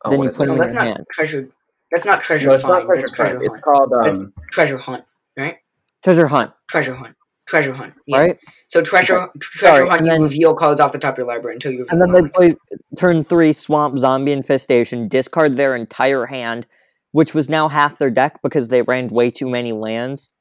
Oh, 0.03 0.11
Then 0.11 0.23
you 0.23 0.29
put 0.29 0.49
it? 0.49 0.51
it 0.51 0.55
No, 0.55 0.55
in 0.55 0.59
that's 0.59 0.73
your 0.73 0.83
not 0.83 0.87
hand. 0.87 1.05
treasure. 1.11 1.49
That's 1.91 2.05
not 2.05 2.21
treasure 2.23 2.47
No, 2.49 2.53
it's 2.53 2.63
not 2.63 2.85
treasure 2.85 3.01
that's 3.01 3.13
treasure 3.13 3.33
find. 3.35 3.45
It's 3.45 3.59
called 3.59 3.93
um. 3.93 4.33
treasure 4.51 4.77
hunt, 4.77 5.05
right? 5.37 5.57
Treasure 6.03 6.27
Hunt, 6.27 6.53
Treasure 6.69 6.95
hunt. 6.95 7.15
Treasure 7.49 7.73
hunt. 7.73 7.95
Yeah. 8.05 8.17
right? 8.19 8.39
So 8.67 8.81
treasure 8.83 9.27
treasure 9.39 9.77
Sorry, 9.77 9.89
hunt. 9.89 10.01
and 10.01 10.07
You 10.07 10.13
then- 10.13 10.21
reveal 10.21 10.53
cards 10.53 10.79
off 10.79 10.91
the 10.91 10.99
top 10.99 11.15
of 11.15 11.17
your 11.17 11.25
library 11.25 11.55
until 11.55 11.71
you 11.71 11.79
reveal. 11.79 12.03
And 12.03 12.13
then 12.13 12.23
they 12.23 12.29
play 12.29 12.55
turn 12.95 13.23
three 13.23 13.53
Swamp 13.53 13.97
Zombie 13.97 14.31
Infestation, 14.33 15.07
discard 15.07 15.55
their 15.57 15.75
entire 15.75 16.27
hand, 16.27 16.67
which 17.11 17.33
was 17.33 17.49
now 17.49 17.67
half 17.67 17.97
their 17.97 18.11
deck 18.11 18.39
because 18.43 18.67
they 18.67 18.83
ran 18.83 19.07
way 19.07 19.31
too 19.31 19.49
many 19.49 19.71
lands. 19.71 20.31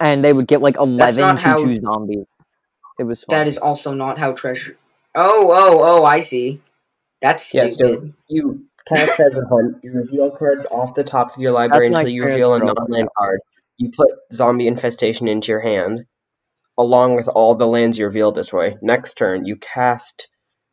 And 0.00 0.24
they 0.24 0.32
would 0.32 0.48
get 0.48 0.60
like 0.60 0.76
11 0.76 1.20
not 1.20 1.38
2 1.38 1.76
zombies. 1.76 2.26
It 2.98 3.04
was 3.04 3.22
fun. 3.22 3.38
That 3.38 3.46
is 3.46 3.56
also 3.56 3.94
not 3.94 4.18
how 4.18 4.32
treasure. 4.32 4.76
Oh, 5.14 5.50
oh, 5.52 6.00
oh! 6.00 6.04
I 6.04 6.18
see. 6.18 6.60
That's 7.22 7.54
Yeah, 7.54 7.68
so 7.68 8.10
you 8.26 8.64
cast 8.88 9.12
treasure 9.12 9.46
hunt. 9.48 9.76
You 9.84 9.92
reveal 9.92 10.32
cards 10.32 10.66
off 10.68 10.94
the 10.94 11.04
top 11.04 11.36
of 11.36 11.40
your 11.40 11.52
library 11.52 11.90
my 11.90 12.00
until 12.00 12.12
you 12.12 12.24
reveal 12.24 12.54
a 12.54 12.58
non-land 12.58 13.08
card. 13.16 13.38
You 13.78 13.90
put 13.96 14.08
zombie 14.32 14.66
infestation 14.66 15.28
into 15.28 15.52
your 15.52 15.60
hand, 15.60 16.06
along 16.78 17.16
with 17.16 17.28
all 17.28 17.54
the 17.54 17.66
lands 17.66 17.98
you 17.98 18.06
reveal 18.06 18.32
this 18.32 18.52
way. 18.52 18.76
Next 18.82 19.14
turn, 19.14 19.44
you 19.44 19.56
cast 19.56 20.28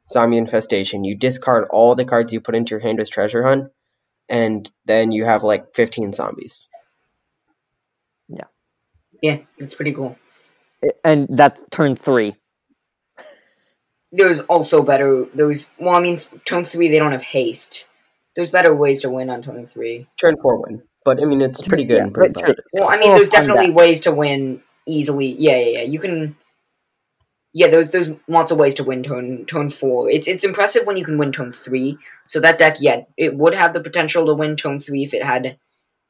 zombie 0.09 0.37
infestation. 0.37 1.03
You 1.03 1.15
discard 1.17 1.67
all 1.69 1.95
the 1.95 2.05
cards 2.05 2.33
you 2.33 2.41
put 2.41 2.55
into 2.55 2.71
your 2.71 2.79
hand 2.79 2.99
as 2.99 3.09
treasure 3.09 3.43
hunt, 3.43 3.71
and 4.29 4.69
then 4.85 5.11
you 5.11 5.25
have 5.25 5.43
like 5.43 5.75
15 5.75 6.13
zombies. 6.13 6.67
Yeah, 8.27 8.45
Yeah, 9.21 9.37
that's 9.59 9.73
pretty 9.75 9.93
cool. 9.93 10.17
and 11.03 11.27
that's 11.29 11.63
turn 11.71 11.95
three. 11.95 12.35
There's 14.11 14.41
also 14.41 14.83
better. 14.83 15.25
There's 15.33 15.69
well, 15.79 15.95
I 15.95 15.99
mean, 16.01 16.19
turn 16.45 16.65
three 16.65 16.89
they 16.89 16.99
don't 16.99 17.13
have 17.13 17.21
haste. 17.21 17.87
There's 18.35 18.49
better 18.49 18.75
ways 18.75 19.01
to 19.03 19.09
win 19.09 19.29
on 19.29 19.41
turn 19.41 19.67
three. 19.67 20.07
Turn 20.19 20.35
four 20.41 20.61
win. 20.61 20.83
but 21.05 21.21
I 21.21 21.25
mean 21.25 21.41
it's 21.41 21.65
pretty 21.65 21.83
good 21.85 21.97
Yeah, 21.97 22.03
and 22.03 22.13
pretty 22.13 22.33
but- 22.33 22.59
Well, 22.73 22.89
I 22.89 22.97
mean, 22.97 23.15
there's 23.15 23.29
definitely 23.29 23.71
ways 23.71 24.01
to 24.01 24.11
win 24.11 24.61
easily. 24.91 25.35
Yeah, 25.37 25.57
yeah, 25.57 25.79
yeah. 25.79 25.83
You 25.83 25.99
can. 25.99 26.35
Yeah, 27.53 27.67
there's 27.67 27.89
there's 27.89 28.11
lots 28.27 28.51
of 28.51 28.57
ways 28.57 28.75
to 28.75 28.83
win 28.83 29.03
tone 29.03 29.45
tone 29.45 29.69
four. 29.69 30.09
It's 30.09 30.27
it's 30.27 30.43
impressive 30.43 30.85
when 30.87 30.97
you 30.97 31.03
can 31.03 31.17
win 31.17 31.31
tone 31.31 31.51
three. 31.51 31.97
So 32.27 32.39
that 32.39 32.57
deck, 32.57 32.77
yeah, 32.79 33.01
it 33.17 33.35
would 33.35 33.53
have 33.53 33.73
the 33.73 33.81
potential 33.81 34.25
to 34.25 34.33
win 34.33 34.55
tone 34.55 34.79
three 34.79 35.03
if 35.03 35.13
it 35.13 35.23
had, 35.23 35.57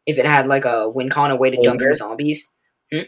if 0.05 0.17
it 0.17 0.25
had 0.25 0.47
like 0.47 0.65
a 0.65 0.89
win 0.89 1.09
con 1.09 1.31
a 1.31 1.35
way 1.35 1.49
to 1.49 1.61
dump 1.61 1.79
your 1.81 1.89
Anger? 1.89 1.97
zombies. 1.97 2.51
Hmm? 2.91 3.01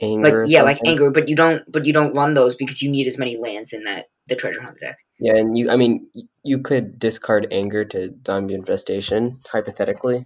Anger 0.00 0.40
Like 0.42 0.50
yeah, 0.50 0.62
like 0.62 0.78
anger, 0.86 1.10
but 1.10 1.28
you 1.28 1.36
don't 1.36 1.70
but 1.70 1.84
you 1.84 1.92
don't 1.92 2.14
run 2.14 2.34
those 2.34 2.54
because 2.54 2.80
you 2.80 2.90
need 2.90 3.06
as 3.06 3.18
many 3.18 3.36
lands 3.36 3.72
in 3.72 3.84
that 3.84 4.06
the 4.28 4.36
treasure 4.36 4.62
hunt 4.62 4.80
deck. 4.80 4.98
Yeah, 5.18 5.36
and 5.36 5.58
you 5.58 5.70
I 5.70 5.76
mean 5.76 6.08
you 6.42 6.60
could 6.60 6.98
discard 6.98 7.48
anger 7.50 7.84
to 7.84 8.14
zombie 8.26 8.54
infestation, 8.54 9.40
hypothetically. 9.46 10.24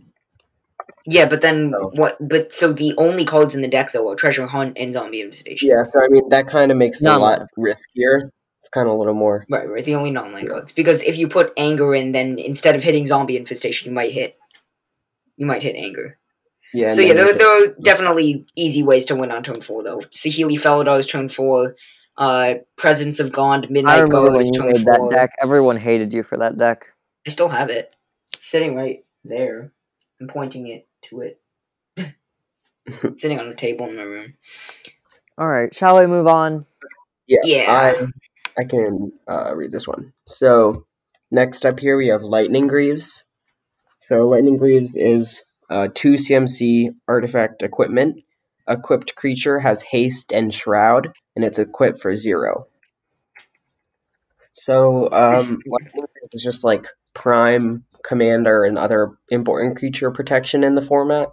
Yeah, 1.07 1.27
but 1.27 1.41
then 1.41 1.75
Oh. 1.75 1.91
what? 1.95 2.17
But 2.21 2.53
so 2.53 2.73
the 2.73 2.95
only 2.97 3.25
cards 3.25 3.55
in 3.55 3.61
the 3.63 3.69
deck 3.69 3.93
though 3.93 4.09
are 4.11 4.15
treasure 4.17 4.47
hunt 4.47 4.77
and 4.79 4.93
zombie 4.95 5.21
infestation. 5.21 5.69
Yeah, 5.69 5.85
so 5.91 6.01
I 6.03 6.09
mean 6.09 6.29
that 6.31 6.49
kind 6.49 6.71
of 6.71 6.77
makes 6.77 7.01
it 7.01 7.09
a 7.09 7.19
lot 7.19 7.47
riskier. 7.59 8.31
It's 8.61 8.69
kind 8.73 8.87
of 8.87 8.95
a 8.95 8.97
little 8.97 9.15
more. 9.15 9.45
Right, 9.51 9.69
right. 9.69 9.85
The 9.85 9.97
only 9.97 10.13
non-land 10.13 10.49
cards. 10.49 10.71
Because 10.71 11.03
if 11.03 11.19
you 11.19 11.27
put 11.27 11.53
anger 11.57 11.95
in, 11.97 12.13
then 12.13 12.39
instead 12.39 12.77
of 12.77 12.85
hitting 12.85 13.07
zombie 13.07 13.37
infestation, 13.37 13.91
you 13.91 13.95
might 13.95 14.13
hit. 14.13 14.37
You 15.37 15.47
might 15.47 15.65
hit 15.65 15.75
anger. 15.75 16.19
Yeah. 16.73 16.91
so 16.93 17.01
yeah, 17.01 17.13
there, 17.15 17.35
there 17.35 17.71
are 17.71 17.75
definitely 17.83 18.47
easy 18.57 18.83
ways 18.83 19.05
to 19.07 19.17
win 19.17 19.31
on 19.33 19.43
turn 19.43 19.61
four 19.61 19.83
though. 19.83 19.99
Saheeli 19.99 20.59
Felidar 20.59 20.99
is 20.99 21.07
turn 21.07 21.29
four. 21.29 21.75
Uh, 22.17 22.55
Presence 22.77 23.19
of 23.21 23.33
Gond, 23.33 23.67
I 23.67 23.73
Midnight 23.73 23.95
remember 23.97 24.17
Guard 24.27 24.33
when 24.35 24.41
is 24.43 24.51
you 24.55 24.61
turn 24.61 24.67
made 24.69 24.77
that 24.87 25.09
deck. 25.11 25.31
Everyone 25.43 25.77
hated 25.77 26.15
you 26.15 26.23
for 26.23 26.37
that 26.39 26.57
deck. 26.57 26.87
I 27.27 27.31
still 27.31 27.49
have 27.49 27.69
it. 27.71 27.91
It's 28.35 28.47
sitting 28.47 28.75
right 28.77 29.05
there. 29.25 29.73
I'm 30.21 30.29
pointing 30.29 30.69
it 30.69 30.87
to 31.11 31.23
it. 31.23 31.41
Sitting 33.19 33.41
on 33.41 33.49
the 33.51 33.57
table 33.57 33.87
in 33.89 33.97
my 33.97 34.03
room. 34.03 34.35
All 35.39 35.49
right, 35.49 35.75
shall 35.75 35.99
we 35.99 36.07
move 36.07 36.27
on? 36.29 36.67
Yeah, 37.29 37.39
Yeah. 37.43 37.67
I 37.67 37.95
I 38.59 38.65
can 38.65 39.13
uh, 39.29 39.55
read 39.57 39.73
this 39.73 39.89
one. 39.89 40.15
So 40.29 40.87
next 41.31 41.67
up 41.67 41.81
here 41.81 41.97
we 41.99 42.09
have 42.11 42.23
Lightning 42.23 42.69
Greaves. 42.69 43.25
So 44.01 44.29
Lightning 44.29 44.59
Greaves 44.59 44.97
is 44.97 45.43
uh, 45.71 45.89
two 45.95 46.15
CMC 46.15 46.91
artifact 47.09 47.63
equipment. 47.63 48.25
Equipped 48.69 49.17
creature 49.17 49.61
has 49.61 49.83
haste 49.83 50.33
and 50.33 50.55
shroud, 50.55 51.13
and 51.37 51.45
it's 51.45 51.59
equipped 51.61 52.01
for 52.01 52.17
zero. 52.17 52.69
So 54.53 55.11
um, 55.13 55.59
Lightning 55.67 56.07
Greaves 56.15 56.35
is 56.35 56.43
just 56.43 56.65
like 56.65 56.89
prime 57.15 57.85
commander 58.05 58.65
and 58.65 58.79
other 58.79 59.13
important 59.31 59.79
creature 59.79 60.11
protection 60.11 60.65
in 60.65 60.75
the 60.75 60.83
format, 60.83 61.33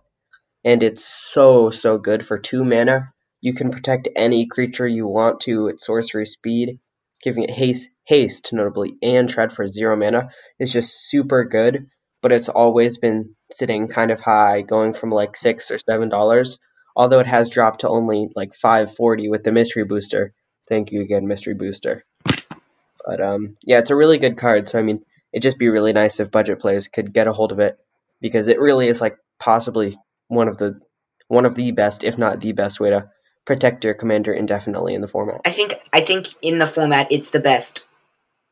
and 0.64 0.84
it's 0.84 1.04
so 1.04 1.70
so 1.70 1.98
good 1.98 2.26
for 2.26 2.38
two 2.38 2.64
mana 2.64 3.14
you 3.42 3.54
can 3.54 3.72
protect 3.72 4.10
any 4.16 4.48
creature 4.48 4.88
you 4.88 5.08
want 5.08 5.42
to 5.42 5.70
at 5.70 5.80
sorcery 5.80 6.26
speed, 6.26 6.80
giving 7.24 7.44
it 7.44 7.52
haste, 7.52 7.90
haste 8.06 8.52
notably, 8.52 8.98
and 9.02 9.30
tread 9.30 9.54
for 9.54 9.66
zero 9.68 9.96
mana 9.96 10.30
is 10.60 10.72
just 10.72 11.10
super 11.10 11.46
good. 11.46 11.88
But 12.22 12.34
it's 12.34 12.50
always 12.50 12.98
been 12.98 13.36
sitting 13.50 13.88
kind 13.88 14.12
of 14.12 14.20
high, 14.20 14.62
going 14.62 14.94
from 14.94 15.10
like 15.10 15.38
six 15.38 15.72
or 15.72 15.78
seven 15.78 16.10
dollars. 16.10 16.60
Although 16.96 17.20
it 17.20 17.28
has 17.28 17.50
dropped 17.50 17.82
to 17.82 17.90
only 17.90 18.30
like 18.36 18.54
five 18.54 18.94
forty 18.94 19.30
with 19.30 19.44
the 19.44 19.54
mystery 19.54 19.86
booster. 19.86 20.34
Thank 20.68 20.92
you 20.92 21.02
again, 21.02 21.28
mystery 21.28 21.54
booster. 21.54 22.04
But 23.06 23.22
um, 23.22 23.56
yeah, 23.64 23.80
it's 23.80 23.90
a 23.90 23.96
really 23.96 24.18
good 24.18 24.38
card. 24.38 24.68
So 24.68 24.78
I 24.78 24.82
mean, 24.82 25.06
it'd 25.34 25.44
just 25.44 25.60
be 25.60 25.70
really 25.70 25.94
nice 25.94 26.20
if 26.20 26.32
budget 26.32 26.60
players 26.60 26.88
could 26.88 27.14
get 27.14 27.28
a 27.28 27.34
hold 27.34 27.52
of 27.52 27.60
it 27.60 27.78
because 28.22 28.48
it 28.48 28.60
really 28.60 28.88
is 28.88 29.02
like 29.02 29.18
possibly 29.40 29.98
one 30.28 30.48
of 30.48 30.58
the 30.58 30.80
one 31.28 31.46
of 31.46 31.56
the 31.56 31.72
best, 31.72 32.04
if 32.04 32.18
not 32.18 32.42
the 32.42 32.52
best, 32.54 32.80
way 32.80 32.90
to 32.90 33.10
protect 33.46 33.84
your 33.84 33.94
commander 33.94 34.34
indefinitely 34.34 34.94
in 34.96 35.02
the 35.02 35.08
format. 35.08 35.42
I 35.46 35.52
think 35.52 35.76
I 35.94 36.02
think 36.02 36.28
in 36.42 36.58
the 36.58 36.68
format 36.68 37.08
it's 37.12 37.30
the 37.30 37.40
best. 37.40 37.86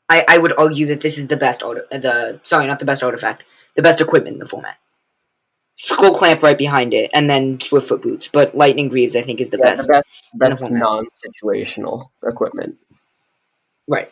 I, 0.10 0.24
I 0.28 0.38
would 0.38 0.54
argue 0.58 0.86
that 0.88 1.02
this 1.02 1.18
is 1.18 1.28
the 1.28 1.36
best 1.38 1.62
art, 1.64 1.90
the 1.92 2.40
sorry 2.44 2.68
not 2.68 2.80
the 2.80 2.86
best 2.86 3.04
artifact, 3.04 3.44
the 3.76 3.82
best 3.82 4.00
equipment 4.00 4.36
in 4.36 4.40
the 4.40 4.48
format. 4.48 4.78
Skull 5.76 6.14
clamp 6.16 6.42
right 6.42 6.58
behind 6.58 6.94
it, 6.94 7.12
and 7.14 7.30
then 7.30 7.58
Swiftfoot 7.60 8.02
boots. 8.02 8.28
But 8.30 8.56
Lightning 8.56 8.88
Greaves 8.90 9.16
I 9.16 9.22
think 9.22 9.40
is 9.42 9.50
the 9.50 9.58
Yeah, 9.58 9.66
best. 9.76 9.88
the 9.88 9.94
best, 9.94 10.06
best 10.34 10.60
format. 10.60 10.80
non-situational 10.80 12.10
equipment. 12.24 12.78
Right. 13.88 14.12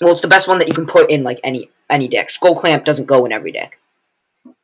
Well, 0.00 0.12
it's 0.12 0.22
the 0.22 0.28
best 0.28 0.48
one 0.48 0.58
that 0.58 0.68
you 0.68 0.74
can 0.74 0.86
put 0.86 1.10
in 1.10 1.22
like 1.22 1.40
any 1.44 1.70
any 1.88 2.08
deck. 2.08 2.30
Skull 2.30 2.54
clamp 2.56 2.84
doesn't 2.84 3.06
go 3.06 3.26
in 3.26 3.32
every 3.32 3.52
deck, 3.52 3.78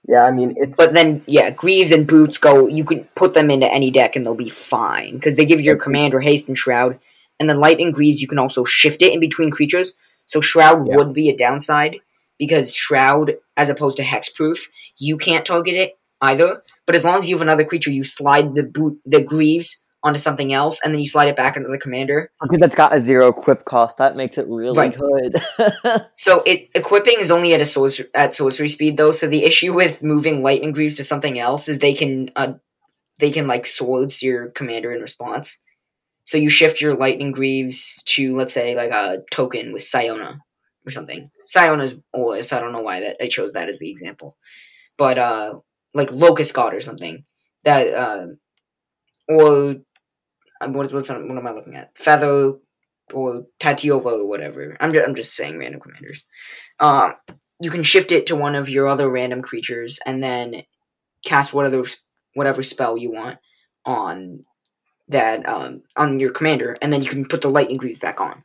Yeah, 0.09 0.25
I 0.25 0.31
mean 0.31 0.55
it's 0.57 0.77
but 0.77 0.93
then 0.95 1.23
yeah, 1.27 1.51
Greaves 1.51 1.93
and 1.93 2.07
boots 2.07 2.39
go. 2.39 2.67
You 2.69 2.85
could 2.85 3.13
put 3.15 3.35
them 3.35 3.51
into 3.51 3.71
any 3.73 3.91
deck 3.91 4.17
and 4.17 4.25
they'll 4.25 4.35
be 4.35 4.49
fine 4.51 5.15
because 5.15 5.37
they 5.37 5.45
give 5.47 5.61
your 5.61 5.77
commander 5.77 6.21
haste 6.21 6.49
and 6.49 6.57
shroud. 6.57 6.99
And 7.39 7.51
then 7.51 7.61
Lightning 7.61 7.93
Greaves, 7.93 8.23
you 8.23 8.29
can 8.29 8.39
also 8.39 8.65
shift 8.65 9.03
it 9.03 9.13
in 9.13 9.21
between 9.21 9.51
creatures. 9.51 9.93
So 10.27 10.41
Shroud 10.41 10.87
Yeah. 10.89 10.97
would 10.97 11.13
be 11.13 11.29
a 11.29 11.37
downside 11.37 12.01
because 12.39 12.75
Shroud, 12.75 13.37
as 13.57 13.69
opposed 13.69 13.99
to 13.99 14.03
Hexproof, 14.05 14.69
you 14.99 15.19
can't 15.19 15.45
target 15.45 15.75
it 15.75 15.99
either. 16.23 16.63
But 16.87 16.95
as 16.95 17.05
long 17.05 17.19
as 17.19 17.29
you 17.29 17.35
have 17.37 17.43
another 17.43 17.65
creature, 17.65 17.91
you 17.91 18.05
slide 18.05 18.55
the 18.55 18.63
boot 18.63 18.99
the 19.05 19.21
Greaves 19.21 19.83
onto 20.03 20.19
something 20.19 20.53
else, 20.53 20.81
and 20.85 20.95
then 20.95 21.01
you 21.01 21.09
slide 21.09 21.29
it 21.29 21.37
back 21.37 21.57
into 21.57 21.69
the 21.69 21.79
commander. 21.79 22.31
Okay, 22.45 22.57
that's 22.59 22.75
got 22.75 22.95
a 22.95 23.01
zero 23.01 23.29
equip 23.29 23.65
cost. 23.65 23.99
That 23.99 24.17
makes 24.17 24.39
it 24.39 24.47
really 24.49 24.77
Right. 24.79 24.97
good. 24.97 25.37
So 26.15 26.43
it 26.47 26.71
equipping 26.75 27.17
is 27.21 27.31
only 27.31 27.55
at 27.55 27.61
a 27.61 27.67
sorcery, 27.67 28.07
at 28.15 28.35
sorcery 28.35 28.69
speed 28.69 28.97
though. 28.97 29.13
So 29.13 29.27
the 29.27 29.45
issue 29.45 29.75
with 29.75 30.03
moving 30.03 30.43
lightning 30.43 30.73
greaves 30.73 30.97
to 30.97 31.05
something 31.05 31.39
else 31.39 31.69
is 31.69 31.79
they 31.79 31.95
can 31.95 32.31
uh, 32.37 32.55
they 33.19 33.31
can 33.31 33.47
like 33.47 33.67
swords 33.67 34.23
your 34.23 34.49
commander 34.51 34.93
in 34.93 35.01
response. 35.01 35.61
So 36.25 36.39
you 36.39 36.49
shift 36.49 36.81
your 36.81 36.97
lightning 36.97 37.33
greaves 37.33 38.03
to 38.07 38.35
let's 38.37 38.53
say 38.53 38.75
like 38.77 38.91
a 38.91 39.23
token 39.31 39.73
with 39.73 39.83
Siona 39.85 40.41
or 40.87 40.91
something. 40.91 41.31
Siona's 41.47 41.99
OS. 42.15 42.53
I 42.53 42.61
don't 42.61 42.73
know 42.73 42.81
why 42.83 43.01
that 43.01 43.17
I 43.23 43.29
chose 43.29 43.53
that 43.53 43.69
as 43.69 43.79
the 43.79 43.91
example, 43.91 44.37
but 44.99 45.19
uh 45.19 45.55
like 45.95 46.11
locust 46.13 46.55
god 46.55 46.75
or 46.75 46.81
something 46.81 47.25
that 47.65 47.93
uh 47.95 48.27
or 49.29 49.77
what 50.67 50.93
what's 50.93 51.09
what 51.11 51.19
am 51.19 51.47
I 51.47 51.53
looking 51.53 51.77
at 51.77 51.97
feather 51.99 52.55
or 53.13 53.47
Tatyova 53.61 54.07
or 54.07 54.29
whatever. 54.29 54.77
I'm 54.81 54.93
just, 54.93 55.09
I'm 55.09 55.15
just 55.15 55.37
saying 55.37 55.59
random 55.59 55.81
commanders. 55.81 56.25
Um, 56.81 57.15
you 57.61 57.71
can 57.71 57.83
shift 57.83 58.13
it 58.13 58.27
to 58.29 58.37
one 58.37 58.55
of 58.55 58.69
your 58.69 58.89
other 58.89 59.09
random 59.11 59.43
creatures 59.43 59.99
and 60.07 60.23
then 60.23 60.63
cast 61.25 61.55
whatever 61.55 61.85
whatever 62.35 62.63
spell 62.63 62.97
you 62.99 63.13
want 63.13 63.39
on 63.85 64.43
that 65.09 65.49
um, 65.49 65.83
on 65.97 66.21
your 66.21 66.31
commander, 66.31 66.77
and 66.83 66.93
then 66.93 67.03
you 67.03 67.11
can 67.11 67.27
put 67.27 67.43
the 67.43 67.51
lightning 67.51 67.77
greaves 67.79 67.99
back 67.99 68.21
on. 68.21 68.43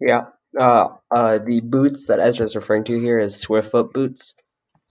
yeah. 0.00 0.22
Uh, 0.58 0.88
uh, 1.10 1.38
the 1.38 1.60
boots 1.62 2.06
that 2.06 2.20
Ezra's 2.20 2.56
referring 2.56 2.84
to 2.84 3.00
here 3.00 3.20
is 3.20 3.44
Swiftfoot 3.44 3.92
boots. 3.92 4.34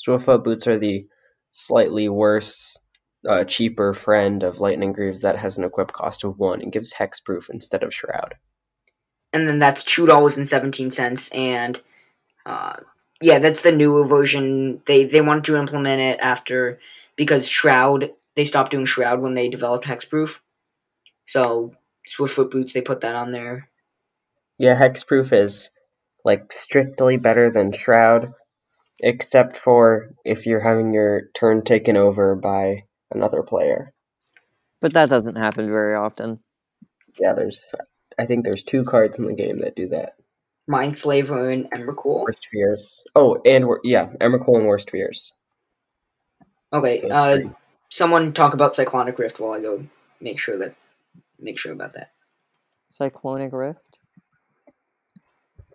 Swiftfoot 0.05 0.43
boots 0.43 0.67
are 0.67 0.79
the 0.79 1.07
slightly 1.51 2.09
worse, 2.09 2.79
uh, 3.27 3.43
cheaper 3.43 3.93
friend 3.93 4.43
of 4.43 4.59
Lightning 4.59 4.93
Greaves 4.93 5.21
that 5.21 5.37
has 5.37 5.57
an 5.57 5.63
equip 5.63 5.91
cost 5.91 6.23
of 6.23 6.39
one 6.39 6.61
and 6.61 6.71
gives 6.71 6.93
hexproof 6.93 7.49
instead 7.49 7.83
of 7.83 7.93
shroud. 7.93 8.35
and 9.33 9.47
then 9.47 9.59
that's 9.59 9.83
two 9.83 10.05
dollars 10.05 10.37
and 10.37 10.47
seventeen 10.47 10.89
cents. 10.89 11.29
And 11.29 11.79
uh, 12.45 12.77
yeah, 13.21 13.39
that's 13.39 13.61
the 13.61 13.71
newer 13.71 14.05
version. 14.05 14.81
They 14.85 15.03
they 15.05 15.21
wanted 15.21 15.43
to 15.45 15.57
implement 15.57 16.01
it 16.01 16.19
after 16.19 16.79
because 17.15 17.47
Shroud 17.47 18.11
they 18.35 18.43
stopped 18.45 18.71
doing 18.71 18.85
Shroud 18.85 19.21
when 19.21 19.33
they 19.33 19.49
developed 19.49 19.85
Hexproof. 19.85 20.39
So 21.25 21.73
Swiftfoot 22.09 22.51
boots 22.51 22.73
they 22.73 22.81
put 22.81 23.01
that 23.01 23.15
on 23.15 23.31
there. 23.31 23.69
Yeah, 24.57 24.79
hexproof 24.79 25.33
is 25.33 25.69
like 26.23 26.51
strictly 26.53 27.17
better 27.17 27.49
than 27.51 27.71
shroud, 27.71 28.33
except 28.99 29.57
for 29.57 30.13
if 30.23 30.45
you're 30.45 30.59
having 30.59 30.93
your 30.93 31.29
turn 31.33 31.63
taken 31.63 31.97
over 31.97 32.35
by 32.35 32.83
another 33.11 33.43
player. 33.43 33.93
but 34.79 34.93
that 34.93 35.09
doesn't 35.09 35.35
happen 35.37 35.67
very 35.69 35.95
often. 35.95 36.39
Yeah, 37.19 37.33
there's 37.33 37.61
I 38.17 38.25
think 38.25 38.43
there's 38.43 38.63
two 38.63 38.83
cards 38.83 39.17
in 39.19 39.25
the 39.25 39.33
game 39.33 39.59
that 39.61 39.75
do 39.75 39.87
that. 39.89 40.15
Mindslaver 40.69 41.51
and 41.51 41.69
Emrakul. 41.71 42.23
Worst 42.23 42.47
fears. 42.47 43.03
Oh, 43.15 43.39
and 43.45 43.65
yeah, 43.83 44.07
Emrakul 44.21 44.57
and 44.57 44.67
worst 44.67 44.89
fears. 44.89 45.33
Okay, 46.73 46.99
So 46.99 47.07
uh, 47.09 47.35
three. 47.37 47.49
someone 47.89 48.31
talk 48.31 48.53
about 48.53 48.73
Cyclonic 48.75 49.19
Rift 49.19 49.39
while 49.39 49.51
I 49.53 49.59
go 49.61 49.83
make 50.21 50.39
sure 50.39 50.57
that 50.59 50.75
make 51.39 51.57
sure 51.59 51.73
about 51.73 51.93
that. 51.93 52.11
Cyclonic 52.89 53.51
Rift. 53.53 53.99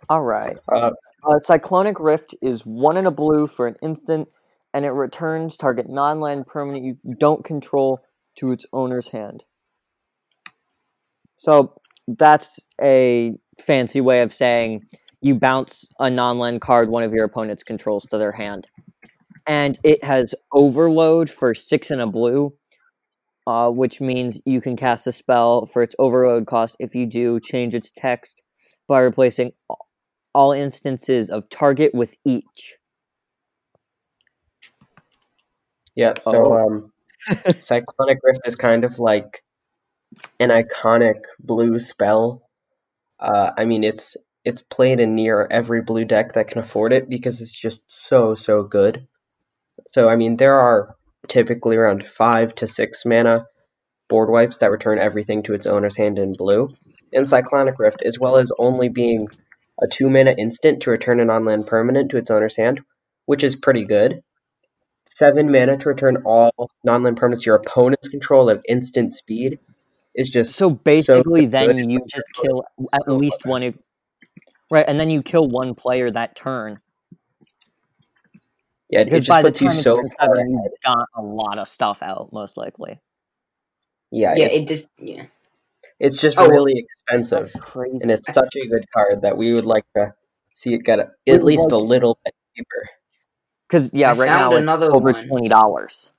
All 0.09 0.23
right. 0.23 0.57
Uh, 0.73 0.93
Uh, 1.25 1.39
Cyclonic 1.41 1.99
Rift 1.99 2.35
is 2.41 2.65
one 2.65 2.97
in 2.97 3.07
a 3.07 3.11
blue 3.11 3.47
for 3.49 3.67
an 3.67 3.75
instant, 3.83 4.29
and 4.75 4.85
it 4.85 4.91
returns 4.91 5.57
target 5.57 5.89
non-land 5.89 6.47
permanent 6.47 6.85
you 6.85 6.99
don't 7.19 7.45
control 7.45 8.01
to 8.37 8.53
its 8.53 8.67
owner's 8.73 9.09
hand. 9.09 9.45
So 11.37 11.75
that's 12.09 12.61
a 12.81 13.37
fancy 13.59 14.01
way 14.01 14.23
of 14.23 14.33
saying 14.33 14.83
you 15.23 15.35
bounce 15.35 15.89
a 15.99 16.11
non-land 16.11 16.61
card 16.61 16.89
one 16.91 17.03
of 17.03 17.13
your 17.13 17.25
opponent's 17.25 17.63
controls 17.63 18.05
to 18.07 18.19
their 18.19 18.33
hand. 18.33 18.69
and 19.47 19.79
it 19.85 20.03
has 20.05 20.35
overload 20.53 21.31
for 21.31 21.55
six 21.55 21.91
and 21.91 22.01
a 22.01 22.07
blue, 22.07 22.53
uh, 23.47 23.71
which 23.71 24.01
means 24.01 24.41
you 24.45 24.61
can 24.61 24.77
cast 24.77 25.07
a 25.07 25.13
spell 25.13 25.67
for 25.67 25.83
its 25.83 25.95
overload 25.99 26.47
cost. 26.47 26.77
If 26.81 26.95
you 26.95 27.07
do, 27.07 27.41
change 27.41 27.75
its 27.75 27.91
text 27.91 28.43
by 28.89 29.01
replacing 29.01 29.53
all 30.35 30.53
instances 30.53 31.31
of 31.31 31.49
target 31.49 31.95
with 31.95 32.17
each. 32.25 32.77
Yeah, 35.97 36.15
so 36.21 36.33
Oh. 36.55 36.67
um, 36.67 36.93
Cyclonic 37.59 38.19
Rift 38.23 38.47
is 38.47 38.55
kind 38.57 38.85
of 38.85 38.99
like 39.01 39.43
an 40.39 40.51
iconic 40.51 41.23
blue 41.41 41.79
spell. 41.79 42.43
Uh, 43.19 43.51
I 43.57 43.65
mean, 43.65 43.83
it's 43.83 44.17
it's 44.45 44.63
played 44.63 45.01
in 45.01 45.17
near 45.17 45.45
every 45.51 45.83
blue 45.83 46.05
deck 46.05 46.35
that 46.35 46.47
can 46.49 46.59
afford 46.61 46.93
it 46.93 47.09
because 47.09 47.41
it's 47.41 47.59
just 47.59 47.83
so 47.89 48.35
so 48.35 48.63
good. 48.63 49.09
So 49.89 50.09
I 50.09 50.17
mean, 50.17 50.37
there 50.37 50.61
are 50.61 50.95
typically 51.27 51.77
around 51.77 52.07
five 52.07 52.55
to 52.57 52.67
six 52.69 53.05
mana 53.05 53.47
board 54.09 54.31
wipes 54.31 54.59
that 54.59 54.71
return 54.71 54.99
everything 55.01 55.43
to 55.45 55.55
its 55.55 55.67
owner's 55.67 55.97
hand 55.97 56.19
in 56.19 56.35
blue. 56.35 56.75
In 57.13 57.25
Cyclonic 57.25 57.79
Rift, 57.79 58.03
as 58.03 58.19
well 58.19 58.37
as 58.37 58.53
only 58.59 58.89
being 58.89 59.29
a 59.83 59.87
two 59.89 60.11
mana 60.11 60.33
instant 60.37 60.83
to 60.83 60.91
return 60.91 61.21
an 61.21 61.31
on-land 61.31 61.67
permanent 61.67 62.11
to 62.11 62.17
its 62.19 62.31
owner's 62.31 62.57
hand, 62.57 62.81
which 63.25 63.43
is 63.43 63.57
pretty 63.57 63.85
good 63.85 64.23
seven 65.15 65.51
mana 65.51 65.77
to 65.79 65.89
return 65.89 66.19
all 66.25 66.71
non-land 66.85 67.17
permanents 67.19 67.47
your 67.47 67.57
opponent's 67.57 68.09
control 68.09 68.49
of 68.51 68.63
instant 68.69 69.15
speed 69.15 69.59
is 70.15 70.29
just 70.29 70.55
So 70.55 70.71
basically, 70.71 71.43
good 71.43 71.51
then 71.53 71.91
you 71.91 72.01
just 72.09 72.27
kill 72.35 72.65
at 72.93 73.03
so 73.07 73.17
least 73.17 73.45
one 73.45 73.63
of 73.63 73.79
right, 74.71 74.85
and 74.89 74.99
then 74.99 75.11
you 75.11 75.23
kill 75.23 75.49
one 75.49 75.75
player 75.75 76.11
that 76.11 76.35
turn. 76.37 76.81
yeah, 78.91 79.01
it 79.01 79.05
Because 79.07 79.25
just 79.25 79.29
by 79.29 79.43
the 79.43 79.49
puts 79.51 79.61
you 79.61 79.69
time 79.69 79.77
it's 79.77 79.85
so 79.85 79.97
turn 79.97 80.11
far 80.19 80.27
seven, 80.29 80.39
ahead. 80.59 80.71
you've 80.73 80.83
got 80.83 81.07
a 81.15 81.23
lot 81.23 81.59
of 81.59 81.69
stuff 81.69 82.03
out, 82.03 82.33
most 82.33 82.57
likely. 82.57 83.01
Yeah, 84.11 84.35
yeah, 84.37 84.47
it 84.47 84.69
just 84.69 84.89
yeah. 84.99 85.25
it's 85.99 86.19
just 86.19 86.39
Oh. 86.39 86.49
really 86.49 86.79
expensive, 86.79 87.53
Crazy. 87.61 87.99
and 88.03 88.11
it's 88.11 88.27
such 88.33 88.55
a 88.57 88.69
good 88.69 88.85
card 88.93 89.23
that 89.23 89.37
we 89.37 89.53
would 89.53 89.67
like 89.67 89.85
to 89.97 90.15
see 90.55 90.75
it 90.75 90.79
get 90.85 90.99
a, 91.01 91.11
at 91.29 91.43
least 91.45 91.71
a 91.71 91.77
little 91.79 92.19
bit 92.25 92.35
cheaper. 92.57 92.89
Because 93.69 93.91
yeah, 93.93 94.11
I 94.11 94.15
right 94.15 94.27
now 94.27 94.55
another 94.55 94.87
it's 94.87 94.95
over 94.95 95.13
one. 95.13 95.27
twenty 95.27 95.49
dollars. 95.49 96.13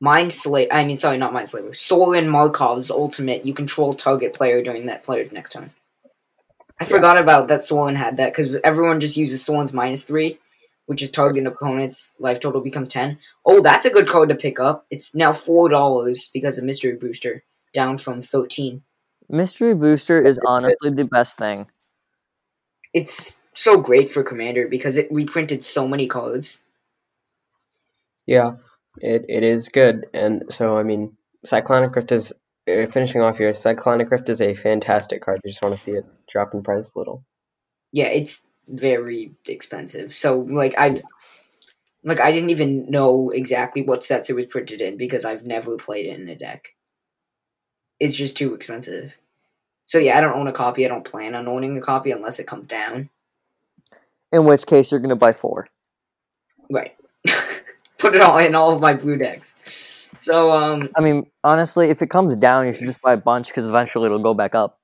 Mind 0.00 0.32
Slave. 0.32 0.68
I 0.70 0.84
mean, 0.84 0.96
sorry, 0.96 1.18
not 1.18 1.32
Mind 1.32 1.48
Slaver. 1.48 1.72
Sorin 1.72 2.26
Markov's 2.26 2.90
ultimate. 2.90 3.46
You 3.46 3.54
control 3.54 3.94
target 3.94 4.34
player 4.34 4.62
during 4.62 4.86
that 4.86 5.02
player's 5.02 5.32
next 5.32 5.52
turn. 5.52 5.70
I 6.78 6.84
forgot 6.84 7.18
about 7.18 7.48
that. 7.48 7.64
Sorin 7.64 7.96
had 7.96 8.18
that 8.18 8.34
because 8.34 8.56
everyone 8.62 9.00
just 9.00 9.16
uses 9.16 9.42
Sorin's 9.42 9.72
minus 9.72 10.04
three, 10.04 10.38
which 10.84 11.02
is 11.02 11.10
target 11.10 11.46
opponent's 11.46 12.14
life 12.18 12.38
total 12.38 12.60
becomes 12.60 12.88
ten. 12.88 13.18
Oh, 13.46 13.62
that's 13.62 13.86
a 13.86 13.90
good 13.90 14.08
card 14.08 14.28
to 14.28 14.34
pick 14.34 14.60
up. 14.60 14.86
It's 14.90 15.14
now 15.14 15.32
four 15.32 15.70
dollars 15.70 16.30
because 16.32 16.58
of 16.58 16.64
Mystery 16.64 16.94
Booster, 16.94 17.42
down 17.72 17.96
from 17.96 18.20
thirteen. 18.20 18.82
Mystery 19.30 19.74
Booster 19.74 20.20
is 20.20 20.38
honestly 20.46 20.90
the 20.90 21.06
best 21.06 21.38
thing. 21.38 21.66
It's 22.92 23.40
so 23.56 23.78
great 23.78 24.10
for 24.10 24.22
Commander 24.22 24.68
because 24.68 24.96
it 24.96 25.08
reprinted 25.10 25.64
so 25.64 25.88
many 25.88 26.06
cards. 26.06 26.62
Yeah, 28.26 28.56
it, 28.98 29.24
it 29.28 29.42
is 29.42 29.68
good, 29.68 30.06
and 30.12 30.52
so 30.52 30.78
I 30.78 30.82
mean, 30.82 31.16
Cyclonic 31.44 31.94
Rift 31.96 32.12
is 32.12 32.32
uh, 32.68 32.86
finishing 32.86 33.22
off 33.22 33.38
here. 33.38 33.52
Cyclonic 33.54 34.10
Rift 34.10 34.28
is 34.28 34.40
a 34.40 34.54
fantastic 34.54 35.22
card. 35.22 35.40
You 35.44 35.50
just 35.50 35.62
want 35.62 35.74
to 35.74 35.80
see 35.80 35.92
it 35.92 36.04
drop 36.28 36.54
in 36.54 36.62
price 36.62 36.94
a 36.94 36.98
little. 36.98 37.24
yeah, 37.92 38.06
it's 38.08 38.46
very 38.68 39.34
expensive. 39.46 40.12
So 40.14 40.40
like 40.40 40.74
I've 40.78 41.02
like 42.04 42.20
I 42.20 42.32
didn't 42.32 42.50
even 42.50 42.90
know 42.90 43.30
exactly 43.30 43.82
what 43.82 44.04
sets 44.04 44.30
it 44.30 44.36
was 44.36 44.46
printed 44.46 44.80
in 44.80 44.96
because 44.96 45.24
I've 45.24 45.46
never 45.46 45.76
played 45.76 46.06
it 46.06 46.20
in 46.20 46.28
a 46.28 46.36
deck. 46.36 46.74
It's 48.00 48.16
just 48.16 48.36
too 48.36 48.54
expensive. 48.54 49.16
So 49.86 49.98
yeah, 49.98 50.18
I 50.18 50.20
don't 50.20 50.36
own 50.36 50.48
a 50.48 50.52
copy. 50.52 50.84
I 50.84 50.88
don't 50.88 51.04
plan 51.04 51.34
on 51.34 51.48
owning 51.48 51.78
a 51.78 51.80
copy 51.80 52.10
unless 52.10 52.38
it 52.38 52.46
comes 52.46 52.66
down. 52.66 53.10
In 54.32 54.44
which 54.44 54.66
case, 54.66 54.90
you're 54.90 55.00
gonna 55.00 55.16
buy 55.16 55.32
four. 55.32 55.68
Right. 56.70 56.96
Put 57.98 58.14
it 58.14 58.20
all 58.20 58.38
in 58.38 58.54
all 58.54 58.72
of 58.72 58.80
my 58.80 58.92
blue 58.94 59.16
decks. 59.16 59.54
So 60.18 60.50
um 60.50 60.90
I 60.96 61.00
mean, 61.00 61.26
honestly, 61.44 61.90
if 61.90 62.02
it 62.02 62.10
comes 62.10 62.36
down, 62.36 62.66
you 62.66 62.72
should 62.72 62.86
just 62.86 63.02
buy 63.02 63.12
a 63.12 63.18
bunch 63.18 63.48
because 63.48 63.68
eventually 63.68 64.06
it'll 64.06 64.18
go 64.18 64.34
back 64.34 64.54
up. 64.54 64.78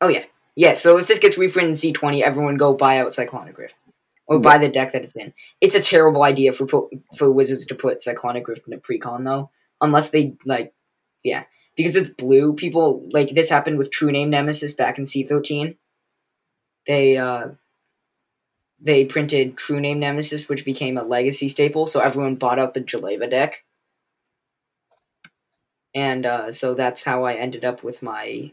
oh 0.00 0.08
yeah. 0.08 0.24
Yeah, 0.58 0.72
so 0.72 0.96
if 0.96 1.06
this 1.06 1.18
gets 1.18 1.36
reprinted 1.36 1.70
in 1.70 1.74
C 1.74 1.92
twenty, 1.92 2.24
everyone 2.24 2.56
go 2.56 2.74
buy 2.74 2.98
out 2.98 3.12
Cyclonic 3.12 3.58
Rift. 3.58 3.74
Or 4.28 4.40
buy 4.40 4.58
the 4.58 4.68
deck 4.68 4.90
that 4.92 5.04
it's 5.04 5.14
in. 5.14 5.32
It's 5.60 5.76
a 5.76 5.80
terrible 5.80 6.24
idea 6.24 6.50
for 6.52 6.66
po- 6.66 6.90
for 7.14 7.30
wizards 7.30 7.64
to 7.66 7.76
put 7.76 8.02
Cyclonic 8.02 8.48
Rift 8.48 8.66
in 8.66 8.72
a 8.72 8.78
precon 8.78 9.24
though, 9.24 9.50
unless 9.80 10.10
they 10.10 10.34
like, 10.44 10.74
yeah, 11.22 11.44
because 11.76 11.94
it's 11.94 12.10
blue. 12.10 12.52
People 12.54 13.08
like 13.12 13.28
this 13.30 13.48
happened 13.50 13.78
with 13.78 13.92
True 13.92 14.10
Name 14.10 14.30
Nemesis 14.30 14.72
back 14.72 14.98
in 14.98 15.06
C 15.06 15.22
thirteen. 15.22 15.76
They 16.88 17.18
uh, 17.18 17.50
they 18.80 19.04
printed 19.04 19.56
True 19.56 19.80
Name 19.80 19.98
Nemesis, 20.00 20.48
which 20.48 20.64
became 20.64 20.96
a 20.98 21.02
legacy 21.02 21.48
staple, 21.48 21.86
so 21.86 22.00
everyone 22.00 22.34
bought 22.36 22.58
out 22.58 22.74
the 22.74 22.80
Jeleva 22.80 23.28
deck, 23.30 23.64
and 25.94 26.26
uh, 26.26 26.52
so 26.52 26.74
that's 26.74 27.04
how 27.04 27.24
I 27.24 27.34
ended 27.34 27.64
up 27.64 27.82
with 27.82 28.02
my 28.02 28.52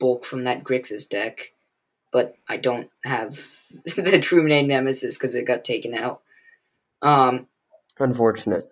bulk 0.00 0.24
from 0.24 0.44
that 0.44 0.64
Grixis 0.64 1.08
deck. 1.08 1.52
But 2.12 2.34
I 2.48 2.56
don't 2.58 2.88
have 3.04 3.54
the 3.96 4.18
True 4.20 4.44
Name 4.46 4.68
Nemesis 4.68 5.16
because 5.16 5.34
it 5.34 5.46
got 5.46 5.64
taken 5.64 5.94
out. 5.94 6.22
Um, 7.02 7.48
Unfortunate. 7.98 8.70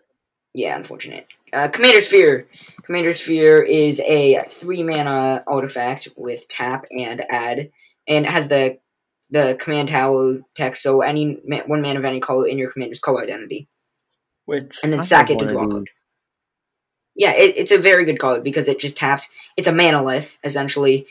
yeah, 0.54 0.74
unfortunate. 0.76 1.26
Uh, 1.52 1.68
Commander 1.68 2.00
Sphere. 2.00 2.48
Commander 2.84 3.14
Sphere 3.14 3.60
is 3.62 4.00
a 4.00 4.42
three 4.48 4.82
mana 4.82 5.44
artifact 5.46 6.08
with 6.16 6.48
tap 6.48 6.86
and 6.96 7.22
add, 7.30 7.70
and 8.08 8.24
it 8.24 8.30
has 8.30 8.48
the 8.48 8.78
the 9.32 9.56
command 9.58 9.88
tower 9.88 10.40
text. 10.54 10.82
So 10.82 11.00
any 11.00 11.40
ma- 11.44 11.62
one 11.66 11.80
man 11.80 11.96
of 11.96 12.04
any 12.04 12.20
color 12.20 12.46
in 12.46 12.58
your 12.58 12.70
commander's 12.70 13.00
color 13.00 13.22
identity, 13.22 13.68
Which 14.44 14.78
and 14.84 14.92
then 14.92 15.00
I 15.00 15.02
sack 15.02 15.30
it 15.30 15.38
to 15.40 15.46
draw 15.46 15.66
code. 15.66 15.88
Yeah, 17.16 17.32
it, 17.32 17.56
it's 17.56 17.72
a 17.72 17.78
very 17.78 18.04
good 18.04 18.18
card 18.18 18.44
because 18.44 18.68
it 18.68 18.78
just 18.78 18.96
taps. 18.96 19.28
It's 19.56 19.68
a 19.68 19.72
Manalith 19.72 20.36
essentially 20.44 21.06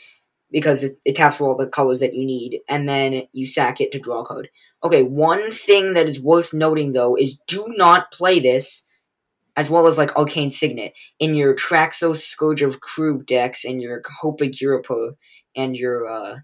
because 0.50 0.84
it, 0.84 0.98
it 1.04 1.16
taps 1.16 1.36
for 1.36 1.48
all 1.48 1.56
the 1.56 1.66
colors 1.66 2.00
that 2.00 2.14
you 2.14 2.24
need, 2.24 2.60
and 2.68 2.88
then 2.88 3.24
you 3.32 3.46
sack 3.46 3.80
it 3.80 3.90
to 3.92 3.98
draw 3.98 4.24
code. 4.24 4.48
Okay, 4.84 5.02
one 5.02 5.50
thing 5.50 5.94
that 5.94 6.06
is 6.06 6.20
worth 6.20 6.54
noting 6.54 6.92
though 6.92 7.16
is 7.16 7.40
do 7.48 7.64
not 7.76 8.12
play 8.12 8.38
this, 8.38 8.84
as 9.56 9.68
well 9.68 9.88
as 9.88 9.98
like 9.98 10.14
Arcane 10.16 10.50
Signet, 10.50 10.92
in 11.18 11.34
your 11.34 11.56
Traxos 11.56 12.18
Scourge 12.18 12.62
of 12.62 12.80
Kroog 12.80 13.26
decks 13.26 13.64
and 13.64 13.82
your 13.82 14.02
Hope 14.20 14.40
of 14.40 14.48
Ghirapur 14.48 15.16
and 15.56 15.76
your 15.76 16.08
uh 16.08 16.38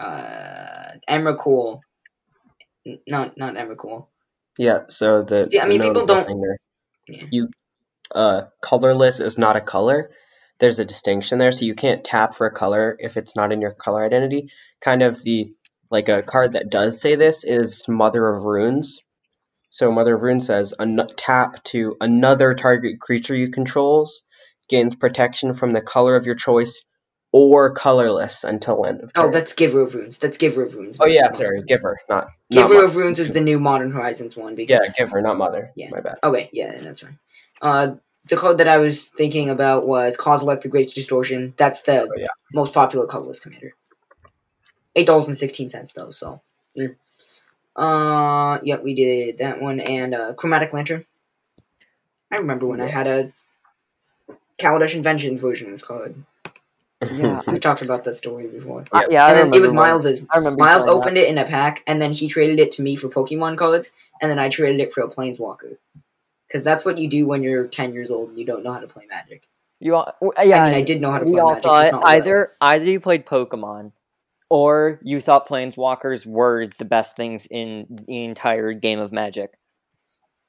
uh 0.00 0.92
Emrakul. 1.08 1.80
Not 3.06 3.36
not 3.38 3.54
Emrakul. 3.54 4.06
Yeah, 4.58 4.80
so 4.88 5.22
the 5.22 5.48
Yeah, 5.50 5.64
I 5.64 5.68
mean, 5.68 5.80
people 5.82 6.06
don't- 6.06 6.28
Yeah. 7.08 7.26
you 7.30 7.48
uh 8.14 8.42
colorless 8.62 9.20
is 9.20 9.38
not 9.38 9.56
a 9.56 9.60
color. 9.60 10.10
There's 10.58 10.78
a 10.78 10.84
distinction 10.84 11.38
there, 11.38 11.52
so 11.52 11.64
you 11.64 11.74
can't 11.74 12.04
tap 12.04 12.34
for 12.36 12.46
a 12.46 12.52
color 12.54 12.96
if 12.98 13.16
it's 13.16 13.36
not 13.36 13.52
in 13.52 13.60
your 13.60 13.72
color 13.72 14.04
identity. 14.04 14.50
Kind 14.82 15.02
of 15.02 15.22
the 15.22 15.54
like 15.90 16.08
a 16.08 16.22
card 16.22 16.52
that 16.54 16.70
does 16.70 17.00
say 17.00 17.16
this 17.16 17.44
is 17.44 17.86
Mother 17.88 18.26
of 18.28 18.42
Runes. 18.44 19.00
So 19.70 19.90
Mother 19.92 20.16
of 20.16 20.22
Runes 20.22 20.46
says 20.46 20.74
an- 20.78 21.08
tap 21.16 21.62
to 21.64 21.96
another 22.00 22.54
target 22.54 23.00
creature 23.00 23.34
you 23.34 23.50
controls 23.50 24.22
gains 24.68 24.94
protection 24.94 25.54
from 25.54 25.72
the 25.72 25.80
color 25.80 26.16
of 26.16 26.26
your 26.26 26.36
choice 26.36 26.82
or 27.32 27.72
colorless 27.72 28.42
until 28.44 28.84
end 28.86 29.00
of 29.02 29.12
turn. 29.12 29.26
Oh, 29.26 29.30
that's 29.30 29.52
Giver 29.52 29.82
of 29.82 29.94
Runes. 29.94 30.18
That's 30.18 30.36
Giver 30.36 30.62
of 30.62 30.74
Runes. 30.74 30.96
oh 31.00 31.06
yeah, 31.06 31.30
sorry, 31.30 31.62
Giver, 31.62 31.98
not 32.08 32.24
not 32.50 32.62
Giver 32.62 32.74
Mother. 32.74 32.84
of 32.86 32.96
Runes 32.96 33.18
is 33.20 33.32
the 33.32 33.40
new 33.40 33.60
Modern 33.60 33.90
Horizons 33.92 34.36
one 34.36 34.50
yeah, 34.52 34.56
because 34.56 34.92
Giver, 34.98 35.20
not 35.22 35.36
Mother. 35.38 35.70
Yeah. 35.76 35.90
my 35.90 36.00
bad. 36.00 36.16
Okay, 36.24 36.48
yeah, 36.52 36.80
that's 36.80 37.02
fine. 37.02 37.18
Uh, 37.62 37.94
the 38.28 38.36
code 38.36 38.58
that 38.58 38.68
I 38.68 38.78
was 38.78 39.08
thinking 39.08 39.48
about 39.50 39.86
was 39.86 40.16
Kozilek 40.16 40.60
the 40.62 40.68
Great 40.68 40.92
Distortion. 40.94 41.54
That's 41.56 41.82
the 41.82 42.02
Oh, 42.02 42.08
yeah. 42.16 42.26
most 42.52 42.72
popular 42.74 43.06
colorless 43.06 43.40
commander. 43.40 43.74
Eight 44.96 45.06
dollars 45.06 45.28
and 45.28 45.36
sixteen 45.36 45.68
cents 45.70 45.92
though, 45.92 46.10
so. 46.10 46.40
mm. 46.76 46.96
Uh, 47.76 48.58
yep, 48.64 48.82
we 48.82 48.92
did 48.94 49.38
that 49.38 49.60
one 49.62 49.78
and 49.80 50.14
uh, 50.14 50.32
Chromatic 50.34 50.72
Lantern. 50.72 51.06
I 52.30 52.36
remember 52.36 52.66
when 52.66 52.80
I 52.80 52.88
had 52.88 53.06
a 53.06 53.32
Kaladesh 54.58 54.94
Invention 54.94 55.36
version 55.38 55.68
of 55.68 55.72
this 55.72 55.82
card. 55.82 56.14
Yeah, 57.12 57.40
We've 57.46 57.60
talked 57.60 57.82
about 57.82 58.04
that 58.04 58.14
story 58.14 58.46
before. 58.46 58.84
I, 58.92 59.02
Yeah. 59.02 59.06
yeah, 59.10 59.24
I 59.24 59.28
and 59.30 59.38
then 59.38 59.44
remember 59.46 59.56
it 59.56 59.60
was 59.62 59.72
Miles's. 59.72 60.26
I 60.30 60.38
remember 60.38 60.62
Miles 60.62 60.82
playing 60.82 60.96
that. 60.98 61.02
opened 61.02 61.18
it 61.18 61.28
in 61.28 61.38
a 61.38 61.44
pack, 61.46 61.82
and 61.86 62.00
then 62.00 62.12
he 62.12 62.28
traded 62.28 62.60
it 62.60 62.72
to 62.72 62.82
me 62.82 62.96
for 62.96 63.08
Pokemon 63.08 63.56
cards, 63.56 63.92
and 64.20 64.30
then 64.30 64.38
I 64.38 64.48
traded 64.48 64.80
it 64.80 64.92
for 64.92 65.02
a 65.02 65.08
Planeswalker. 65.08 65.76
Because 66.46 66.64
that's 66.64 66.84
what 66.84 66.98
you 66.98 67.08
do 67.08 67.26
when 67.26 67.42
you're 67.42 67.68
10 67.68 67.94
years 67.94 68.10
old 68.10 68.30
and 68.30 68.38
you 68.38 68.44
don't 68.44 68.64
know 68.64 68.72
how 68.72 68.80
to 68.80 68.88
play 68.88 69.04
Magic. 69.08 69.44
You 69.78 69.94
all, 69.94 70.12
yeah, 70.42 70.64
I 70.64 70.68
mean, 70.70 70.78
I 70.78 70.82
did 70.82 71.00
know 71.00 71.12
how 71.12 71.18
to 71.20 71.24
we 71.24 71.32
play 71.32 71.40
all 71.40 71.50
Magic. 71.50 71.62
just 71.62 71.72
thought 71.72 71.92
not 71.92 72.02
well. 72.02 72.12
either 72.12 72.52
either 72.60 72.84
you 72.84 73.00
played 73.00 73.24
Pokemon 73.24 73.92
or 74.50 74.98
you 75.02 75.20
thought 75.20 75.48
planeswalkers 75.48 76.26
were 76.26 76.66
the 76.66 76.84
best 76.84 77.14
things 77.16 77.46
in 77.50 77.86
the 77.88 78.24
entire 78.24 78.72
game 78.72 78.98
of 78.98 79.12
Magic. 79.12 79.52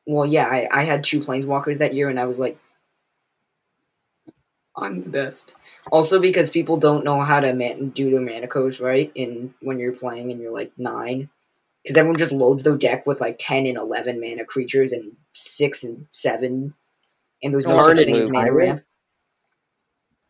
Well, 0.08 0.26
yeah, 0.26 0.48
I, 0.48 0.68
I 0.72 0.84
had 0.86 1.04
two 1.04 1.22
planeswalkers 1.22 1.78
that 1.78 1.94
year, 1.94 2.10
and 2.10 2.20
I 2.20 2.26
was 2.26 2.40
like, 2.40 2.58
I'm 4.76 5.02
the 5.02 5.10
best. 5.10 5.56
Also, 5.92 6.20
because 6.20 6.50
people 6.50 6.78
don't 6.78 7.04
know 7.04 7.22
how 7.22 7.40
to 7.40 7.54
man- 7.54 7.90
do 7.90 8.10
their 8.10 8.22
mana 8.22 8.48
codes 8.48 8.80
right 8.80 9.12
in 9.16 9.54
when 9.62 9.80
you're 9.80 9.92
playing 9.92 10.32
and 10.32 10.40
you're 10.40 10.54
like 10.54 10.72
nine, 10.78 11.30
because 11.84 11.98
everyone 11.98 12.18
just 12.18 12.32
loads 12.32 12.64
their 12.64 12.78
deck 12.78 13.06
with 13.06 13.20
like 13.20 13.36
ten 13.38 13.66
and 13.66 13.78
eleven 13.78 14.20
mana 14.22 14.46
creatures 14.46 14.92
and 14.92 15.14
six 15.34 15.84
and 15.84 16.08
seven, 16.12 16.74
and 17.44 17.54
there's 17.54 17.66
no 17.66 17.74
such 17.74 17.86
Carnage 17.86 18.06
thing 18.06 18.16
as 18.16 18.30
mana 18.30 18.54
ramp. 18.54 18.84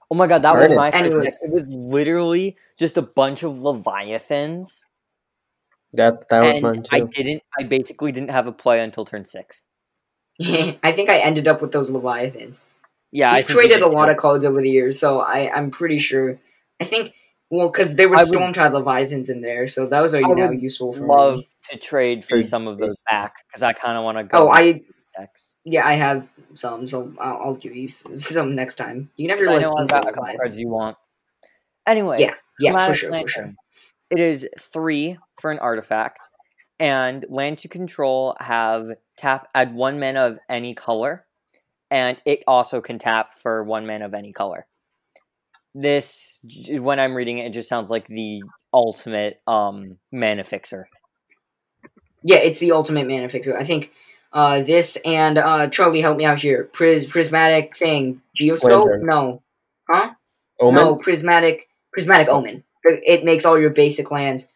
Oh 0.09 0.15
my 0.15 0.27
god, 0.27 0.41
that 0.41 0.55
was 0.55 0.69
Burn 0.69 0.73
it. 0.73 0.75
my 0.75 0.91
first 0.91 1.39
It 1.43 1.51
was 1.51 1.65
literally 1.67 2.57
just 2.77 2.97
a 2.97 3.01
bunch 3.01 3.43
of 3.43 3.59
Leviathans. 3.59 4.83
That 5.93 6.29
that 6.29 6.41
was 6.41 6.55
and 6.55 6.63
mine 6.63 6.83
I 6.91 7.01
didn't 7.01 7.43
I 7.59 7.63
basically 7.63 8.11
didn't 8.11 8.31
have 8.31 8.47
a 8.47 8.51
play 8.51 8.79
until 8.79 9.05
turn 9.05 9.25
six. 9.25 9.63
I 10.41 10.91
think 10.91 11.09
I 11.09 11.19
ended 11.19 11.47
up 11.47 11.61
with 11.61 11.71
those 11.71 11.89
leviathans. 11.89 12.63
Yeah, 13.11 13.31
I 13.31 13.37
We've 13.37 13.45
think 13.45 13.59
traded 13.59 13.81
a 13.81 13.87
lot 13.87 14.09
of 14.09 14.17
cards 14.17 14.45
over 14.45 14.61
the 14.61 14.69
years, 14.69 14.99
so 14.99 15.19
I 15.19 15.51
I'm 15.53 15.69
pretty 15.71 15.99
sure. 15.99 16.39
I 16.79 16.85
think 16.85 17.13
well, 17.49 17.69
because 17.69 17.95
there 17.95 18.07
were 18.09 18.15
I 18.15 18.23
would- 18.23 18.29
Stormtide 18.31 18.71
Leviathans 18.71 19.29
in 19.29 19.41
there, 19.41 19.67
so 19.67 19.85
those 19.85 20.13
are 20.13 20.21
you 20.21 20.35
know 20.35 20.47
would 20.49 20.61
useful 20.61 20.93
for 20.93 21.05
love 21.05 21.37
me. 21.37 21.49
to 21.71 21.77
trade 21.77 22.23
for 22.23 22.41
some 22.43 22.67
of 22.67 22.77
those 22.77 22.95
back 23.09 23.35
because 23.47 23.61
I 23.63 23.73
kind 23.73 23.97
of 23.97 24.03
want 24.05 24.17
to 24.17 24.23
go. 24.23 24.47
Oh, 24.47 24.49
I 24.49 24.81
decks. 25.17 25.55
yeah, 25.65 25.85
I 25.85 25.93
have 25.93 26.29
some, 26.53 26.87
so 26.87 27.13
I'll, 27.19 27.37
I'll 27.43 27.55
give 27.55 27.75
you 27.75 27.87
some 27.87 28.55
next 28.55 28.75
time. 28.75 29.09
You 29.17 29.27
can 29.27 29.37
have 29.37 29.45
'Cause 29.45 29.61
your 29.61 29.69
I 29.69 29.71
know 29.71 29.75
I've 29.77 29.87
got 29.89 30.07
a 30.07 30.13
couple 30.13 30.33
cards 30.37 30.57
you 30.59 30.69
want. 30.69 30.95
Anyways, 31.85 32.19
Yeah, 32.21 32.33
yeah, 32.59 32.87
for 32.87 32.93
sure, 32.93 33.13
for 33.13 33.27
sure. 33.27 33.53
It 34.09 34.19
is 34.19 34.47
three 34.59 35.17
for 35.39 35.51
an 35.51 35.59
artifact, 35.59 36.27
and 36.79 37.25
lands 37.29 37.63
you 37.65 37.69
control 37.69 38.35
have 38.39 38.91
tap 39.17 39.49
add 39.53 39.73
one 39.73 39.99
mana 39.99 40.27
of 40.27 40.39
any 40.47 40.73
color, 40.73 41.25
and 41.91 42.17
it 42.25 42.43
also 42.47 42.81
can 42.81 42.97
tap 42.97 43.33
for 43.33 43.63
one 43.63 43.85
mana 43.85 44.05
of 44.05 44.13
any 44.13 44.31
color. 44.31 44.65
This, 45.75 46.39
when 46.69 46.99
I'm 46.99 47.15
reading 47.15 47.37
it, 47.37 47.47
it 47.47 47.53
just 47.53 47.69
sounds 47.69 47.89
like 47.89 48.07
the 48.07 48.41
ultimate 48.73 49.41
um, 49.45 49.97
mana 50.11 50.43
fixer. 50.43 50.87
Yeah, 52.23 52.37
it's 52.37 52.59
the 52.59 52.71
ultimate 52.71 53.07
mana 53.07 53.29
fixer. 53.29 53.57
I 53.57 53.63
think 53.63 53.91
uh, 54.33 54.61
this 54.61 54.97
and 55.05 55.37
uh, 55.37 55.67
Charlie 55.67 56.01
help 56.01 56.17
me 56.17 56.25
out 56.25 56.39
here. 56.39 56.69
Pris 56.73 57.05
prismatic 57.05 57.75
thing, 57.75 58.21
geoscope? 58.39 58.85
Lantern. 58.87 59.05
No, 59.05 59.43
huh? 59.89 60.11
Omen. 60.59 60.83
No, 60.83 60.95
prismatic 60.95 61.67
prismatic 61.91 62.29
omen. 62.29 62.63
It 62.83 63.23
makes 63.23 63.45
all 63.45 63.59
your 63.59 63.69
basic 63.69 64.11
lands. 64.11 64.47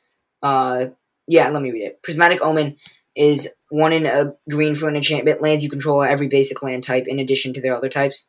Uh, 0.41 0.87
yeah, 1.27 1.49
let 1.49 1.61
me 1.61 1.71
read 1.71 1.83
it. 1.83 2.03
Prismatic 2.03 2.41
omen 2.41 2.77
is 3.15 3.49
one 3.75 3.91
in 3.91 4.05
a 4.05 4.33
green 4.49 4.73
for 4.73 4.87
an 4.87 4.95
enchantment. 4.95 5.41
Lands 5.41 5.61
you 5.63 5.69
control 5.69 6.01
are 6.01 6.07
every 6.07 6.27
basic 6.27 6.63
land 6.63 6.83
type 6.83 7.07
in 7.07 7.19
addition 7.19 7.53
to 7.53 7.61
their 7.61 7.75
other 7.75 7.89
types. 7.89 8.27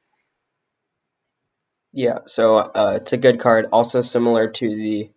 Yeah, 1.92 2.18
so 2.26 2.56
uh, 2.56 2.98
it's 3.00 3.12
a 3.12 3.16
good 3.16 3.38
card. 3.38 3.68
Also 3.72 4.02
similar 4.02 4.48
to 4.48 4.68
the 4.68 5.10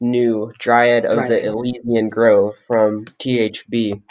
new 0.00 0.52
Dryad 0.58 1.04
of 1.04 1.16
the 1.16 1.40
Dryad. 1.40 1.44
Ilysian 1.44 2.10
Grove 2.10 2.56
from 2.66 3.06
THB. 3.18 4.02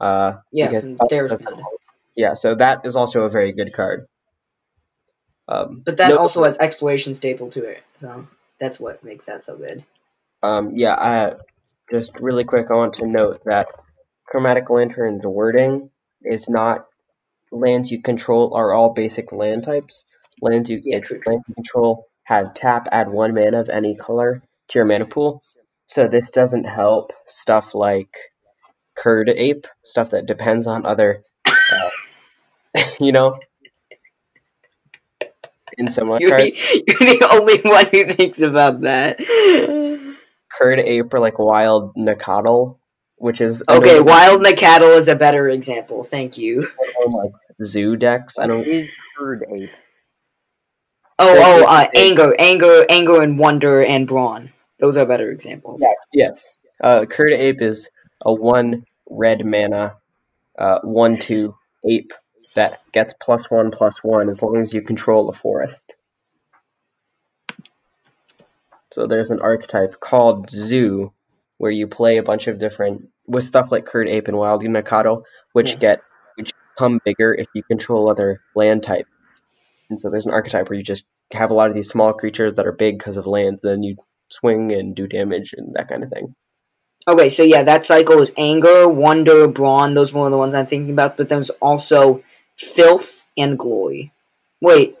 Uh, 0.00 0.34
Yeah, 0.50 0.66
because 0.66 0.84
from 0.84 0.92
that's- 0.94 1.08
There's 1.10 1.30
that's- 1.30 1.64
yeah, 2.16 2.34
so 2.34 2.54
that 2.56 2.80
is 2.84 2.96
also 2.96 3.22
a 3.22 3.30
very 3.30 3.52
good 3.52 3.72
card. 3.72 4.06
Um, 5.48 5.82
But 5.84 5.96
that 5.98 6.08
no- 6.08 6.18
also 6.18 6.42
has 6.44 6.58
exploration 6.58 7.14
staple 7.14 7.48
to 7.50 7.64
it, 7.64 7.82
so 7.96 8.26
that's 8.58 8.80
what 8.80 9.04
makes 9.04 9.24
that 9.26 9.46
so 9.46 9.56
good. 9.56 9.84
Um, 10.42 10.72
yeah, 10.74 10.94
I, 10.94 11.34
just 11.92 12.12
really 12.18 12.44
quick, 12.44 12.66
I 12.70 12.74
want 12.74 12.94
to 12.94 13.06
note 13.06 13.42
that 13.44 13.68
Chromatic 14.30 14.70
Lantern's 14.70 15.26
wording 15.26 15.90
is 16.22 16.48
not 16.48 16.86
lands 17.52 17.90
you 17.90 18.02
control 18.02 18.54
are 18.54 18.72
all 18.72 18.92
basic 18.94 19.32
land 19.32 19.64
types. 19.64 20.04
Lands 20.42 20.70
you 20.70 20.80
Yeah, 20.84 20.98
it's 20.98 21.10
true, 21.10 21.20
true. 21.20 21.32
lands 21.34 21.44
you 21.48 21.54
control 21.54 22.06
have 22.24 22.54
tap 22.54 22.88
add 22.92 23.08
one 23.10 23.34
mana 23.34 23.60
of 23.60 23.68
any 23.70 23.96
color 23.96 24.42
to 24.68 24.78
your 24.78 24.86
mana 24.86 25.06
pool. 25.06 25.42
So 25.86 26.08
this 26.08 26.30
doesn't 26.30 26.64
help 26.64 27.12
stuff 27.26 27.74
like 27.74 28.16
Kird 28.96 29.30
Ape, 29.30 29.66
stuff 29.84 30.10
that 30.10 30.26
depends 30.26 30.66
on 30.66 30.86
other, 30.86 31.22
uh, 31.72 31.90
you 33.00 33.12
know, 33.12 33.38
in 35.78 35.88
similar 35.90 36.20
You're 36.20 36.30
cards. 36.30 36.52
you're 36.88 36.98
the 36.98 37.28
only 37.32 37.60
one 37.62 37.86
who 37.92 38.12
thinks 38.12 38.40
about 38.40 38.82
that. 38.82 39.18
Kird 40.50 40.80
Ape 40.80 41.14
or 41.14 41.20
like 41.20 41.38
Wild 41.38 41.94
Nacatl, 41.96 42.78
which 43.20 43.40
is 43.42 43.62
Okay, 43.68 43.98
another- 43.98 44.04
Wild 44.04 44.42
Nacatl 44.42 44.96
is 44.96 45.06
a 45.08 45.14
better 45.14 45.46
example. 45.48 46.02
Thank 46.02 46.38
you. 46.38 46.68
like 47.06 47.32
zoo 47.64 47.94
decks. 47.96 48.38
I 48.38 48.46
don't. 48.46 48.66
Is 48.66 48.90
Bird 49.18 49.44
Ape. 49.54 49.70
Oh, 51.18 51.34
Thank 51.34 51.44
oh, 51.46 51.58
you. 51.58 51.64
uh, 51.66 51.88
anger, 51.94 52.34
anger, 52.38 52.86
anger, 52.88 53.22
and 53.22 53.38
wonder 53.38 53.82
and 53.84 54.06
brawn. 54.06 54.52
Those 54.78 54.96
are 54.96 55.04
better 55.04 55.30
examples. 55.30 55.84
Yes. 56.14 56.42
Uh, 56.82 57.04
Kird 57.04 57.34
Ape 57.34 57.60
is 57.60 57.90
a 58.24 58.32
one 58.32 58.86
red 59.10 59.44
mana, 59.44 59.96
uh, 60.58 60.78
one 60.82 61.18
two 61.18 61.54
ape 61.86 62.12
that 62.54 62.80
gets 62.92 63.12
plus 63.12 63.50
one 63.50 63.70
plus 63.70 63.96
one 64.02 64.30
as 64.30 64.40
long 64.42 64.56
as 64.56 64.72
you 64.72 64.80
control 64.80 65.28
a 65.28 65.34
forest. 65.34 65.94
So 68.92 69.06
there's 69.06 69.30
an 69.30 69.40
archetype 69.40 70.00
called 70.00 70.50
Zoo, 70.50 71.12
where 71.60 71.70
you 71.70 71.86
play 71.86 72.16
a 72.16 72.22
bunch 72.22 72.46
of 72.46 72.58
different 72.58 73.02
with 73.26 73.44
stuff 73.44 73.70
like 73.70 73.84
Kird 73.84 74.08
Ape 74.08 74.28
and 74.28 74.36
Wild 74.38 74.62
Unikado, 74.62 75.24
which 75.52 75.72
Yeah. 75.72 75.76
get 75.76 76.00
which 76.36 76.52
become 76.74 77.00
bigger 77.04 77.34
if 77.34 77.48
you 77.54 77.62
control 77.62 78.08
other 78.08 78.40
land 78.56 78.82
type. 78.82 79.06
And 79.90 80.00
so 80.00 80.08
there's 80.08 80.24
an 80.24 80.32
archetype 80.32 80.70
where 80.70 80.78
you 80.78 80.82
just 80.82 81.04
have 81.32 81.50
a 81.50 81.54
lot 81.54 81.68
of 81.68 81.74
these 81.74 81.90
small 81.90 82.14
creatures 82.14 82.54
that 82.54 82.66
are 82.66 82.72
big 82.72 82.96
because 82.96 83.18
of 83.18 83.26
lands, 83.26 83.60
then 83.62 83.82
you 83.82 83.96
swing 84.30 84.72
and 84.72 84.96
do 84.96 85.06
damage 85.06 85.52
and 85.54 85.74
that 85.74 85.88
kind 85.90 86.02
of 86.02 86.08
thing. 86.08 86.34
Okay, 87.06 87.28
so 87.28 87.42
yeah, 87.42 87.62
that 87.62 87.84
cycle 87.84 88.22
is 88.22 88.32
anger, 88.38 88.88
wonder, 88.88 89.46
brawn. 89.46 89.92
Those 89.92 90.14
are 90.14 90.18
one 90.18 90.26
of 90.28 90.32
the 90.32 90.38
ones 90.38 90.54
I'm 90.54 90.66
thinking 90.66 90.92
about. 90.94 91.18
But 91.18 91.28
there's 91.28 91.50
also 91.60 92.22
filth 92.56 93.26
and 93.36 93.58
glory. 93.58 94.12
Wait. 94.62 94.96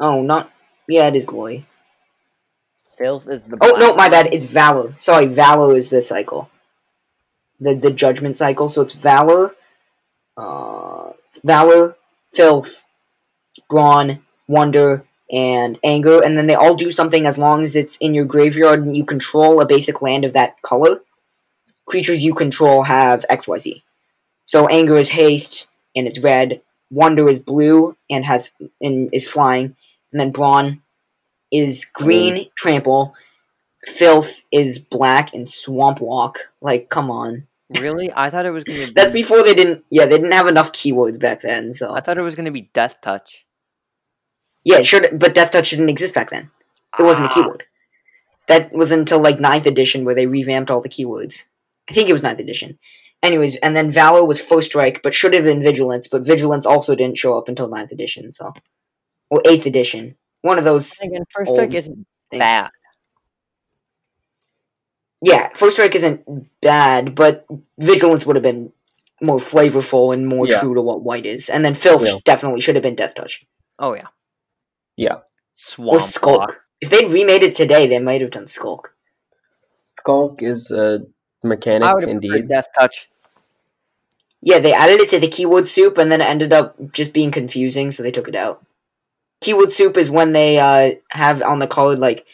Oh, 0.00 0.22
not. 0.22 0.50
Yeah, 0.88 1.06
it 1.06 1.14
is 1.14 1.26
glory. 1.26 1.66
Filth 2.98 3.28
is 3.28 3.44
the. 3.44 3.56
Oh 3.60 3.76
no, 3.78 3.94
my 3.94 4.08
bad. 4.08 4.34
It's 4.34 4.44
valor. 4.44 4.94
Sorry, 4.98 5.26
valor 5.26 5.76
is 5.76 5.88
the 5.88 6.02
cycle. 6.02 6.50
The 7.60 7.74
the 7.74 7.92
judgment 7.92 8.36
cycle. 8.36 8.68
So 8.68 8.82
it's 8.82 8.94
valor, 8.94 9.54
uh, 10.36 11.12
valor, 11.44 11.96
filth, 12.32 12.84
brawn, 13.70 14.24
wonder, 14.48 15.04
and 15.30 15.78
anger, 15.84 16.22
and 16.22 16.36
then 16.36 16.48
they 16.48 16.56
all 16.56 16.74
do 16.74 16.90
something 16.90 17.24
as 17.24 17.38
long 17.38 17.62
as 17.62 17.76
it's 17.76 17.96
in 17.98 18.14
your 18.14 18.24
graveyard 18.24 18.84
and 18.84 18.96
you 18.96 19.04
control 19.04 19.60
a 19.60 19.66
basic 19.66 20.02
land 20.02 20.24
of 20.24 20.32
that 20.32 20.60
color. 20.62 21.00
Creatures 21.86 22.24
you 22.24 22.34
control 22.34 22.82
have 22.82 23.24
X 23.30 23.46
Y 23.46 23.58
Z. 23.58 23.84
So 24.44 24.66
anger 24.66 24.98
is 24.98 25.10
haste 25.10 25.68
and 25.94 26.06
it's 26.08 26.18
red. 26.18 26.62
Wonder 26.90 27.28
is 27.28 27.38
blue 27.38 27.96
and 28.10 28.24
has 28.24 28.50
and 28.80 29.10
is 29.12 29.28
flying, 29.28 29.76
and 30.10 30.20
then 30.20 30.32
brawn 30.32 30.82
is 31.52 31.84
green 31.84 32.48
trample. 32.56 33.14
Filth 33.86 34.42
is 34.52 34.78
black 34.78 35.32
and 35.34 35.48
swamp 35.48 36.00
walk. 36.00 36.38
Like, 36.60 36.88
come 36.90 37.10
on. 37.10 37.46
Really? 37.78 38.10
I 38.14 38.30
thought 38.30 38.46
it 38.46 38.50
was 38.50 38.64
gonna 38.64 38.78
be. 38.86 38.92
That's 38.92 39.12
before 39.12 39.42
they 39.42 39.54
didn't. 39.54 39.84
Yeah, 39.90 40.06
they 40.06 40.16
didn't 40.16 40.32
have 40.32 40.48
enough 40.48 40.72
keywords 40.72 41.18
back 41.20 41.42
then. 41.42 41.74
So 41.74 41.94
I 41.94 42.00
thought 42.00 42.18
it 42.18 42.22
was 42.22 42.34
gonna 42.34 42.50
be 42.50 42.70
Death 42.72 43.00
Touch. 43.00 43.46
yeah, 44.64 44.82
sure. 44.82 45.02
But 45.12 45.34
Death 45.34 45.52
Touch 45.52 45.70
didn't 45.70 45.88
exist 45.88 46.14
back 46.14 46.30
then. 46.30 46.50
It 46.98 47.02
wasn't 47.02 47.26
a 47.26 47.30
Ah, 47.30 47.34
keyword. 47.34 47.64
That 48.48 48.72
was 48.72 48.90
until 48.92 49.20
like 49.20 49.38
9th 49.38 49.66
edition 49.66 50.04
where 50.04 50.14
they 50.14 50.26
revamped 50.26 50.70
all 50.70 50.80
the 50.80 50.88
keywords. 50.88 51.44
I 51.90 51.92
think 51.92 52.08
it 52.08 52.14
was 52.14 52.22
9th 52.22 52.38
edition. 52.40 52.78
Anyways, 53.22 53.56
and 53.56 53.76
then 53.76 53.90
Valor 53.90 54.24
was 54.24 54.40
First 54.40 54.68
Strike, 54.68 55.00
but 55.02 55.12
should 55.14 55.34
have 55.34 55.44
been 55.44 55.62
Vigilance, 55.62 56.08
but 56.08 56.24
Vigilance 56.24 56.64
also 56.64 56.94
didn't 56.94 57.18
show 57.18 57.36
up 57.36 57.48
until 57.48 57.68
9th 57.68 57.92
edition, 57.92 58.32
so. 58.32 58.54
Or 59.30 59.42
8th 59.42 59.66
edition. 59.66 60.16
One 60.42 60.58
of 60.58 60.64
those. 60.64 60.98
And 61.00 61.12
again, 61.12 61.24
First 61.34 61.52
Strike 61.52 61.74
isn't 61.74 62.06
things. 62.30 62.40
bad. 62.40 62.70
Yeah, 65.20 65.48
First 65.54 65.76
Strike 65.76 65.94
isn't 65.96 66.22
bad, 66.60 67.14
but 67.14 67.44
Vigilance 67.78 68.24
would 68.24 68.36
have 68.36 68.42
been 68.42 68.72
more 69.20 69.38
flavorful 69.38 70.14
and 70.14 70.26
more 70.28 70.46
Yeah. 70.46 70.60
true 70.60 70.74
to 70.74 70.82
what 70.82 71.02
White 71.02 71.26
is. 71.26 71.48
And 71.48 71.64
then 71.64 71.74
Filth 71.74 72.04
Yeah. 72.06 72.18
definitely 72.24 72.60
should 72.60 72.76
have 72.76 72.84
been 72.84 72.94
Death 72.94 73.14
Touch. 73.14 73.44
Oh 73.80 73.94
yeah. 73.94 74.06
Yeah. 74.96 75.16
Swamp 75.54 75.94
Or 75.94 76.00
Skulk. 76.00 76.38
Walk. 76.38 76.60
If 76.80 76.90
they'd 76.90 77.10
remade 77.10 77.42
it 77.42 77.56
today, 77.56 77.88
they 77.88 77.98
might 77.98 78.20
have 78.20 78.30
done 78.30 78.46
Skulk. 78.46 78.94
Skulk 79.98 80.40
is 80.42 80.70
a 80.70 81.00
mechanic 81.42 81.82
I 81.88 81.94
would 81.94 82.04
have 82.04 82.10
indeed. 82.10 82.48
Death 82.48 82.68
Touch. 82.78 83.10
Yeah, 84.40 84.60
they 84.60 84.72
added 84.72 85.00
it 85.00 85.08
to 85.10 85.18
the 85.18 85.26
keyword 85.26 85.66
soup, 85.66 85.98
and 85.98 86.12
then 86.12 86.20
it 86.20 86.26
ended 86.28 86.52
up 86.52 86.76
just 86.92 87.12
being 87.12 87.32
confusing, 87.32 87.90
so 87.90 88.04
they 88.04 88.12
took 88.12 88.28
it 88.28 88.36
out. 88.36 88.64
Keyword 89.40 89.72
soup 89.72 89.96
is 89.96 90.10
when 90.10 90.32
they 90.32 90.58
uh, 90.58 90.96
have 91.10 91.42
on 91.42 91.58
the 91.58 91.66
card 91.66 91.98
like 91.98 92.26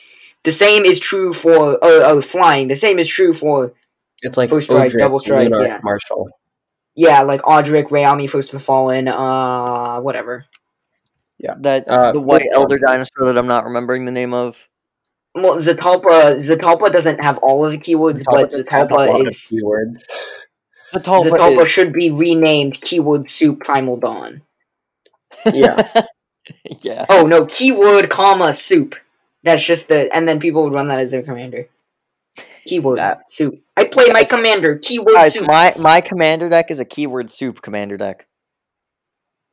The 0.44 0.52
same 0.52 0.84
is 0.84 0.98
true 0.98 1.32
for 1.32 1.78
oh, 1.82 2.02
oh 2.04 2.22
flying. 2.22 2.68
The 2.68 2.76
same 2.76 2.98
is 2.98 3.08
true 3.08 3.32
for 3.32 3.74
It's 4.22 4.36
like 4.36 4.48
First 4.48 4.68
strike, 4.68 4.92
Odric, 4.92 4.98
double 4.98 5.18
strike, 5.18 5.50
Lunar, 5.50 5.66
yeah. 5.66 5.80
Marshall. 5.82 6.28
yeah, 6.94 7.22
like 7.22 7.42
Odric, 7.42 7.88
Rayami, 7.88 8.28
First 8.28 8.48
of 8.52 8.58
the 8.58 8.64
Fallen, 8.64 9.08
uh, 9.08 10.00
whatever. 10.00 10.46
Yeah, 11.38 11.54
that 11.60 11.86
Uh, 11.88 12.12
the 12.12 12.20
white 12.20 12.42
Pokemon. 12.42 12.54
elder 12.54 12.78
dinosaur 12.78 13.26
that 13.26 13.36
I'm 13.36 13.46
not 13.46 13.64
remembering 13.64 14.06
the 14.06 14.12
name 14.12 14.32
of. 14.32 14.68
Well, 15.34 15.56
Zetalpa 15.56 16.38
Zetalpa 16.38 16.92
doesn't 16.92 17.20
have 17.20 17.38
all 17.38 17.64
of 17.66 17.72
the 17.72 17.78
keywords, 17.78 18.24
but 18.24 18.52
just 18.52 18.68
has 18.70 18.88
Zetalpa 18.88 19.26
is 19.26 19.36
keywords. 19.36 19.98
Zetalpa 20.94 21.30
Zetalpa 21.30 21.66
should 21.66 21.92
be 21.92 22.10
renamed 22.10 22.80
Keyword 22.80 23.28
Soup 23.28 23.58
Primal 23.58 23.96
Dawn. 23.96 24.42
Yeah. 25.52 25.86
yeah. 26.80 27.06
Oh 27.08 27.26
no, 27.26 27.46
keyword 27.46 28.10
comma 28.10 28.52
soup. 28.52 28.94
That's 29.42 29.64
just 29.64 29.88
the 29.88 30.14
and 30.14 30.26
then 30.28 30.40
people 30.40 30.64
would 30.64 30.74
run 30.74 30.88
that 30.88 30.98
as 30.98 31.10
their 31.10 31.22
commander. 31.22 31.68
Keyword 32.64 32.98
That- 32.98 33.30
soup. 33.30 33.60
I 33.76 33.84
play 33.84 34.06
my 34.12 34.24
commander. 34.24 34.78
Keyword 34.78 35.14
Guys, 35.14 35.34
soup. 35.34 35.46
my 35.46 35.74
my 35.78 36.00
commander 36.00 36.48
deck 36.48 36.70
is 36.70 36.78
a 36.78 36.84
keyword 36.84 37.30
soup 37.30 37.60
commander 37.62 37.96
deck. 37.96 38.26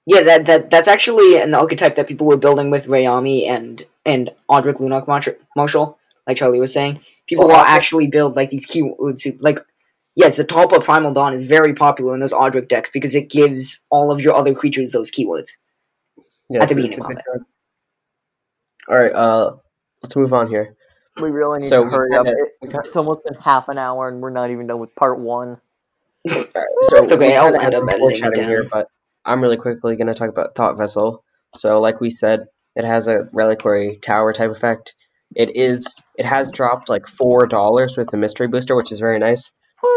Yeah, 0.08 0.22
that, 0.24 0.46
that 0.46 0.72
that's 0.72 0.88
actually 0.88 1.38
an 1.38 1.54
archetype 1.54 1.96
that 1.96 2.08
people 2.08 2.26
were 2.26 2.38
building 2.38 2.72
with 2.72 2.88
Rayami 2.88 3.48
and 3.48 3.86
and 4.06 4.32
Odric 4.50 4.76
Lunarch 4.80 5.08
Mar- 5.08 5.38
Marshall, 5.56 6.00
like 6.26 6.38
Charlie 6.38 6.60
was 6.60 6.74
saying. 6.74 7.02
People 7.28 7.48
Well, 7.48 7.58
will 7.58 7.66
actually 7.66 8.08
build 8.08 8.36
like 8.36 8.50
these 8.50 8.66
keyword 8.66 9.22
soup. 9.22 9.38
Like, 9.42 9.60
yes, 10.16 10.40
Zetalpa 10.40 10.84
Primal 10.84 11.14
Dawn 11.14 11.34
is 11.34 11.44
very 11.44 11.74
popular 11.74 12.14
in 12.16 12.20
those 12.20 12.34
Odric 12.34 12.68
decks 12.68 12.90
because 12.92 13.14
it 13.14 13.30
gives 13.30 13.82
all 13.92 14.12
of 14.12 14.20
your 14.22 14.34
other 14.36 14.56
creatures 14.56 14.92
those 14.92 15.12
keywords. 15.12 15.52
Yeah, 16.52 16.64
At 16.64 16.70
the 16.70 16.76
so 16.76 16.82
beginning 16.82 17.00
of 17.06 17.12
it. 17.12 17.18
card. 17.26 17.44
All 18.90 18.98
right, 18.98 19.14
uh, 19.14 19.56
let's 20.04 20.16
move 20.16 20.34
on 20.34 20.48
here. 20.50 20.76
We 21.22 21.30
really 21.30 21.60
need 21.60 21.70
So 21.70 21.84
to 21.86 21.90
hurry 21.90 22.16
up. 22.16 22.26
kinda- 22.26 22.42
It- 22.42 22.52
kinda- 22.62 22.82
it's 22.86 22.98
almost 22.98 23.24
been 23.24 23.36
half 23.36 23.70
an 23.70 23.78
hour 23.78 24.08
and 24.10 24.22
we're 24.22 24.32
not 24.32 24.50
even 24.50 24.68
done 24.68 24.80
with 24.80 24.94
part 24.96 25.18
one. 25.20 25.62
All 26.30 26.36
right, 26.38 26.48
It's 26.54 27.12
okay, 27.14 27.38
I'll 27.38 27.46
kinda 27.52 27.64
end 27.64 27.64
had 27.64 27.76
up 27.76 27.80
some 27.80 27.90
editing 27.90 27.96
it 27.96 28.00
foreshadowing 28.00 28.48
here, 28.50 28.66
but 28.70 28.88
I'm 29.24 29.42
really 29.42 29.58
quickly 29.58 29.96
going 29.96 30.08
to 30.08 30.14
talk 30.14 30.30
about 30.30 30.56
Thought 30.56 30.78
Vessel. 30.78 31.24
So, 31.56 31.80
like 31.80 32.02
we 32.02 32.10
said, 32.10 32.48
it 32.76 32.84
has 32.86 33.08
a 33.08 33.30
reliquary 33.34 33.98
tower 33.98 34.34
type 34.34 34.52
effect. 34.52 34.96
It 35.36 35.56
is. 35.56 35.96
It 36.18 36.26
has 36.26 36.50
dropped 36.52 36.90
like 36.90 37.08
four 37.08 37.48
dollars 37.48 37.96
with 37.98 38.10
the 38.10 38.18
mystery 38.18 38.48
booster, 38.48 38.76
which 38.76 38.92
is 38.92 39.00
very 39.00 39.20
nice. 39.20 39.52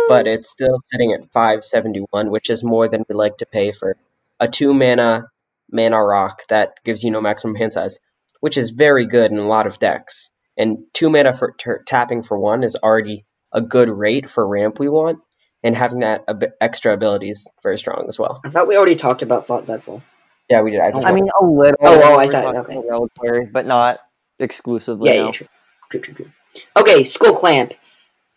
But 0.09 0.27
it's 0.27 0.51
still 0.51 0.79
sitting 0.79 1.13
at 1.13 1.31
five 1.33 1.65
seventy 1.65 2.01
one, 2.11 2.31
which 2.31 2.51
is 2.51 2.63
more 2.65 2.89
than 2.89 3.05
we 3.09 3.15
like 3.15 3.39
to 3.39 3.47
pay 3.47 3.73
for 3.73 3.97
a 4.41 4.47
two 4.49 4.73
mana 4.75 5.31
mana 5.75 6.03
rock 6.03 6.43
that 6.49 6.75
gives 6.85 7.03
you 7.03 7.11
no 7.11 7.21
maximum 7.21 7.57
hand 7.57 7.73
size, 7.73 7.99
which 8.41 8.57
is 8.57 8.71
very 8.71 9.07
good 9.07 9.31
in 9.31 9.39
a 9.39 9.47
lot 9.47 9.67
of 9.67 9.79
decks. 9.79 10.31
And 10.57 10.79
two 10.95 11.11
mana 11.11 11.35
for 11.35 11.55
ter- 11.59 11.83
tapping 11.83 12.23
for 12.23 12.39
one 12.39 12.63
is 12.63 12.77
already 12.77 13.27
a 13.53 13.61
good 13.61 13.89
rate 13.89 14.31
for 14.31 14.47
ramp 14.47 14.79
we 14.79 14.89
want, 14.89 15.19
and 15.63 15.75
having 15.77 16.01
that 16.01 16.25
a 16.29 16.35
bit 16.35 16.53
extra 16.61 16.95
ability 16.95 17.31
is 17.31 17.49
very 17.63 17.79
strong 17.79 18.07
as 18.09 18.19
well. 18.19 18.41
I 18.45 18.51
thought 18.51 18.69
we 18.69 18.77
already 18.77 18.97
talked 18.97 19.23
about 19.23 19.47
Thought 19.47 19.67
Vessel. 19.67 20.03
Yeah, 20.49 20.63
we 20.63 20.71
did. 20.71 20.81
I, 20.81 20.91
just 20.91 21.07
I 21.07 21.13
mean, 21.13 21.29
a 21.41 21.45
little. 21.45 21.77
Oh, 21.81 22.01
oh, 22.03 22.19
I 22.19 22.29
thought- 22.29 22.43
talking 22.43 22.61
okay. 22.61 22.75
about 22.77 22.89
reliquary, 22.89 23.47
but 23.47 23.67
not 23.67 23.99
exclusively. 24.39 25.11
Yeah, 25.11 25.17
no. 25.17 25.27
yeah, 25.27 25.33
true. 25.33 25.49
True, 25.91 26.01
true, 26.01 26.15
true. 26.15 26.33
Okay, 26.77 27.03
Skull 27.03 27.37
Clamp. 27.37 27.73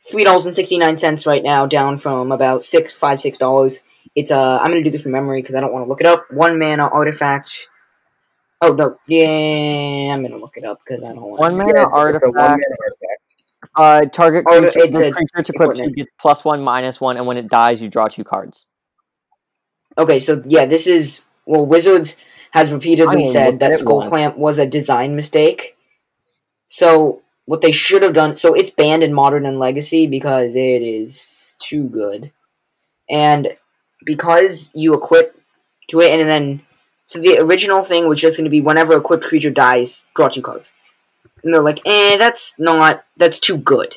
Three 0.10 0.24
dollars 0.24 0.46
and 0.46 0.56
sixty 0.56 0.78
nine 0.78 0.98
cents 0.98 1.26
right 1.26 1.44
now, 1.44 1.66
down 1.66 1.98
from 1.98 2.32
about 2.32 2.64
six, 2.64 2.96
five, 2.96 3.20
six 3.20 3.38
dollars. 3.38 3.82
It's 4.18 4.32
uh, 4.32 4.58
I'm 4.58 4.72
gonna 4.72 4.84
do 4.84 4.90
this 4.90 5.04
from 5.04 5.12
memory 5.12 5.44
because 5.44 5.54
I 5.54 5.60
don't 5.62 5.72
want 5.72 5.86
to 5.86 5.90
look 5.90 6.02
it 6.02 6.08
up. 6.08 6.26
One 6.32 6.58
mana 6.58 6.88
artifact. 6.88 7.68
Oh 8.64 8.74
no, 8.74 8.98
yeah, 9.08 10.12
I'm 10.12 10.24
gonna 10.24 10.38
look 10.38 10.58
it 10.58 10.66
up 10.66 10.80
because 10.84 11.04
I 11.04 11.10
don't 11.10 11.22
want. 11.22 11.40
One 11.40 11.56
mana 11.56 11.68
Yeah, 11.68 11.82
it's- 11.84 11.86
it's 11.86 11.94
a 11.94 11.96
artifact. 11.96 12.36
one-mana. 12.36 12.76
Uh, 13.76 14.02
target 14.12 14.46
Oh, 14.48 14.60
creature, 14.62 14.80
it's 14.80 14.98
the 14.98 15.08
a 15.10 15.12
creature 15.12 15.38
it's 15.38 15.50
equipped 15.52 15.76
to 15.76 15.84
equipment. 15.84 15.96
gets 15.98 16.12
plus 16.20 16.44
one, 16.44 16.64
minus 16.64 17.00
one, 17.00 17.18
and 17.18 17.28
when 17.28 17.38
it 17.38 17.48
dies, 17.48 17.80
you 17.80 17.90
draw 17.90 18.08
two 18.08 18.24
cards. 18.24 18.66
Okay, 20.00 20.20
so 20.20 20.42
yeah, 20.48 20.66
this 20.66 20.88
is 20.88 21.22
well, 21.46 21.64
Wizards 21.68 22.16
has 22.52 22.72
repeatedly 22.72 23.18
only 23.18 23.32
said 23.32 23.46
looked 23.52 23.64
at 23.64 23.70
that 23.70 23.76
it 23.76 23.80
Skull 23.82 23.98
once. 23.98 24.10
Clamp 24.10 24.36
was 24.38 24.58
a 24.58 24.66
design 24.66 25.16
mistake. 25.16 25.78
So 26.70 27.22
what 27.46 27.62
they 27.62 27.72
should 27.72 28.02
have 28.02 28.14
done, 28.14 28.36
so 28.36 28.56
it's 28.56 28.72
banned 28.72 29.04
in 29.04 29.14
Modern 29.14 29.46
and 29.46 29.60
Legacy 29.60 30.08
because 30.08 30.56
it 30.56 30.82
is 30.82 31.56
too 31.60 31.84
good, 31.90 32.32
and 33.10 33.56
because 34.06 34.72
you 34.74 34.94
equip 34.94 35.40
to 35.90 36.02
it, 36.02 36.20
and 36.20 36.30
then 36.30 36.62
so 37.08 37.20
the 37.20 37.38
original 37.40 37.84
thing 37.84 38.08
was 38.08 38.20
just 38.20 38.38
going 38.38 38.46
to 38.46 38.50
be 38.52 38.62
whenever 38.62 38.94
a 38.94 38.98
equipped 38.98 39.24
creature 39.26 39.50
dies, 39.52 40.04
draw 40.16 40.28
two 40.28 40.42
cards, 40.42 40.72
and 41.44 41.54
they're 41.54 41.62
like, 41.62 41.80
eh, 41.86 42.18
that's 42.18 42.56
not 42.60 43.04
that's 43.18 43.40
too 43.40 43.58
good. 43.58 43.96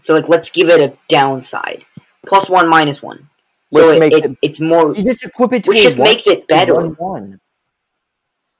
So 0.00 0.14
like, 0.14 0.28
let's 0.28 0.50
give 0.50 0.68
it 0.68 0.80
a 0.80 0.96
downside, 1.08 1.84
plus 2.26 2.48
one, 2.48 2.68
minus 2.68 3.02
one. 3.02 3.28
So 3.72 3.90
it, 3.90 4.02
it, 4.12 4.24
it- 4.24 4.38
it's 4.42 4.60
more 4.60 4.96
You 4.96 5.04
just 5.04 5.24
equip 5.24 5.52
it 5.52 5.64
to 5.64 5.70
which 5.70 5.82
just 5.82 5.98
one- 5.98 6.08
makes 6.08 6.26
it 6.26 6.48
better. 6.48 6.74
One, 6.74 6.94
one. 6.94 7.40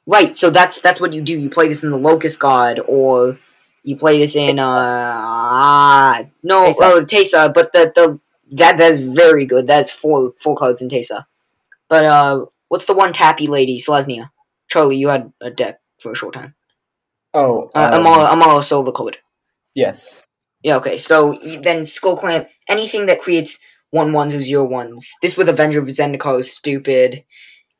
Right, 0.07 0.37
so 0.37 0.51
that's 0.51 0.81
that's 0.81 1.01
what 1.01 1.13
you 1.13 1.23
do. 1.23 1.39
You 1.39 1.51
play 1.51 1.69
this 1.69 1.85
in 1.85 1.91
the 1.91 1.97
Locust 1.99 2.41
God, 2.41 2.81
or 2.87 3.39
you 3.83 3.97
play 3.97 4.19
this 4.19 4.35
in 4.35 4.59
uh 4.59 4.65
ah, 4.67 6.23
no 6.43 6.67
oh 6.67 7.05
Teysa, 7.05 7.53
but 7.53 7.73
the 7.73 7.93
the 7.95 8.19
that 8.51 8.79
that's 8.79 9.01
very 9.01 9.47
good. 9.47 9.67
That's 9.67 9.91
four 9.91 10.33
four 10.39 10.55
cards 10.57 10.83
in 10.83 10.89
Teysa. 10.89 11.25
But 11.89 12.05
uh, 12.05 12.47
what's 12.69 12.87
the 12.87 12.95
one 12.95 13.13
tappy 13.13 13.47
lady 13.47 13.79
Selesnya? 13.79 14.31
Charlie, 14.69 14.97
you 14.97 15.09
had 15.09 15.33
a 15.41 15.51
deck 15.51 15.81
for 15.99 16.13
a 16.13 16.15
short 16.15 16.35
time. 16.35 16.55
Oh, 17.35 17.71
Uh, 17.75 17.91
um, 17.93 18.05
Emmara 18.05 18.29
Emmara 18.29 18.63
Solar 18.63 18.93
Code. 18.93 19.19
yes. 19.75 20.23
Yeah, 20.63 20.77
okay. 20.77 20.99
So 20.99 21.39
then 21.63 21.85
Skull 21.87 22.17
Clamp, 22.19 22.47
anything 22.69 23.07
that 23.07 23.21
creates 23.21 23.59
one 23.93 24.13
ones 24.13 24.35
or 24.35 24.41
zero 24.43 24.65
ones. 24.65 25.11
This 25.23 25.37
with 25.37 25.49
Avenger 25.49 25.81
of 25.81 25.89
Zendikar 25.89 26.39
is 26.41 26.53
stupid. 26.53 27.25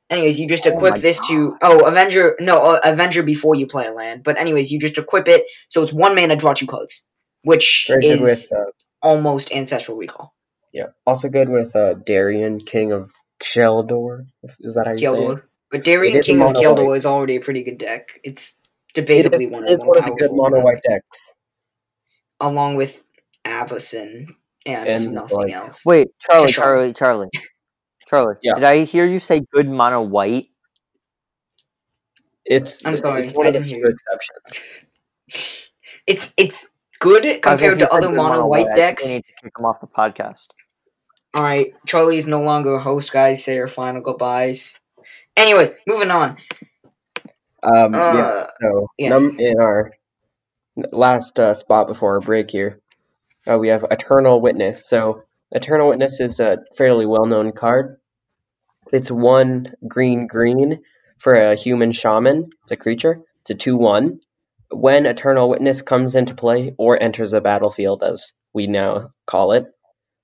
Anyways, 0.09 0.41
you 0.41 0.49
just 0.49 0.67
Oh 0.67 0.71
equip 0.71 0.97
this 0.97 1.21
to 1.29 1.57
oh 1.63 1.85
Avenger 1.87 2.37
no 2.41 2.59
uh, 2.59 2.81
Avenger 2.83 3.23
before 3.23 3.55
you 3.55 3.67
play 3.67 3.87
a 3.87 3.93
land. 3.93 4.25
But 4.25 4.41
anyways, 4.41 4.73
you 4.73 4.81
just 4.81 4.99
equip 4.99 5.29
it 5.29 5.45
so 5.69 5.83
it's 5.83 5.93
one 5.93 6.15
mana 6.15 6.37
draw 6.37 6.55
two 6.55 6.67
cards, 6.67 7.07
which 7.45 7.85
Very 7.89 8.07
is 8.09 8.21
with 8.21 8.59
uh, 8.59 8.71
almost 9.03 9.53
ancestral 9.53 9.97
recall. 9.99 10.35
Yeah. 10.73 10.87
Also 11.07 11.29
good 11.29 11.49
with 11.49 11.75
uh, 11.75 11.95
Darien, 11.95 12.61
King 12.61 12.93
of 12.93 13.11
Sheldor. 13.43 14.27
Is 14.61 14.75
that 14.75 14.87
how 14.87 14.93
you 14.93 14.99
say 14.99 15.05
it? 15.05 15.09
Kjeldor. 15.09 15.43
But 15.71 15.85
Darien 15.85 16.17
It 16.17 16.21
is 16.21 16.27
King 16.27 16.43
of 16.43 16.53
mono 16.53 16.61
Kjeldor 16.61 16.87
white. 16.89 16.97
is 16.97 17.07
already 17.07 17.37
a 17.37 17.41
pretty 17.41 17.63
good 17.63 17.79
deck. 17.79 18.21
It's 18.25 18.59
debatably 18.95 19.43
is, 19.47 19.51
one, 19.51 19.65
it 19.65 19.71
is 19.71 19.81
of, 19.81 19.87
one 19.87 19.99
of 19.99 20.05
the 20.05 20.13
good 20.13 20.31
mono 20.33 20.61
white 20.61 20.83
decks. 20.83 21.35
along 22.41 22.77
with 22.77 23.03
Avacyn 23.45 24.27
and, 24.67 24.89
And, 24.89 25.13
nothing 25.13 25.39
like- 25.39 25.53
else. 25.53 25.85
Wait, 25.87 26.09
Charlie, 26.21 26.49
Kishon. 26.49 26.55
Charlie, 26.55 26.93
Charlie, 26.93 27.29
Charlie. 28.09 28.35
Yeah. 28.43 28.55
Did 28.55 28.65
I 28.65 28.85
hear 28.85 29.07
you 29.07 29.19
say 29.21 29.41
good 29.53 29.69
mono 29.69 30.03
white? 30.03 30.47
It's 32.45 32.85
I'm 32.85 32.97
sorry, 32.97 33.23
it's 33.23 33.33
one 33.33 33.47
I 33.47 33.51
of 33.51 33.55
the 33.55 33.63
few 33.65 33.87
exceptions. 33.87 34.67
It's 36.07 36.33
it's 36.37 36.67
good 36.99 37.25
I 37.25 37.29
was 37.29 37.33
like, 37.35 37.43
compared 37.43 37.79
to 37.81 37.85
said 37.85 37.91
other 37.93 38.07
good 38.09 38.17
mono 38.17 38.47
white 38.47 38.63
I 38.67 38.69
think 38.71 38.77
decks. 38.77 39.05
We 39.07 39.15
need 39.15 39.25
to 39.25 39.33
kick 39.45 39.53
him 39.59 39.65
off 39.67 39.81
the 39.81 39.87
podcast. 39.87 40.47
All 41.35 41.43
right, 41.43 41.73
Charlie 41.87 42.19
is 42.19 42.27
no 42.27 42.43
longer 42.43 42.75
a 42.75 42.81
host, 42.81 43.13
guys. 43.13 43.45
Say 43.45 43.55
your 43.55 43.69
final 43.69 44.03
goodbyes. 44.03 44.81
Anyways, 45.37 45.71
moving 45.87 46.11
on. 46.11 46.39
Um, 47.63 47.95
yeah. 47.95 48.01
Uh, 48.01 48.47
So 48.61 48.87
yeah. 48.99 49.09
num- 49.11 49.37
in 49.39 49.61
our 49.61 49.93
last 50.93 51.39
uh, 51.39 51.55
spot 51.55 51.87
before 51.87 52.15
our 52.15 52.21
break 52.21 52.51
here, 52.51 52.81
uh, 53.49 53.59
we 53.59 53.69
have 53.69 53.85
Eternal 53.91 54.41
Witness. 54.41 54.89
So 54.89 55.23
Eternal 55.53 55.89
Witness 55.89 56.21
is 56.21 56.41
a 56.41 56.59
fairly 56.77 57.07
well-known 57.07 57.53
card. 57.53 57.99
It's 58.93 59.11
one 59.11 59.73
green 59.87 60.27
green 60.27 60.83
for 61.19 61.35
a 61.35 61.55
human 61.55 61.93
shaman. 61.93 62.51
It's 62.65 62.73
a 62.73 62.77
creature. 62.77 63.21
It's 63.43 63.51
a 63.51 63.55
two-one. 63.55 64.21
When 64.73 65.07
Eternal 65.07 65.49
Witness 65.49 65.83
comes 65.83 66.15
into 66.15 66.35
play 66.35 66.75
or 66.77 67.01
enters 67.01 67.31
the 67.33 67.41
battlefield, 67.41 68.03
as 68.03 68.33
we 68.53 68.67
now 68.67 69.13
call 69.27 69.53
it, 69.53 69.67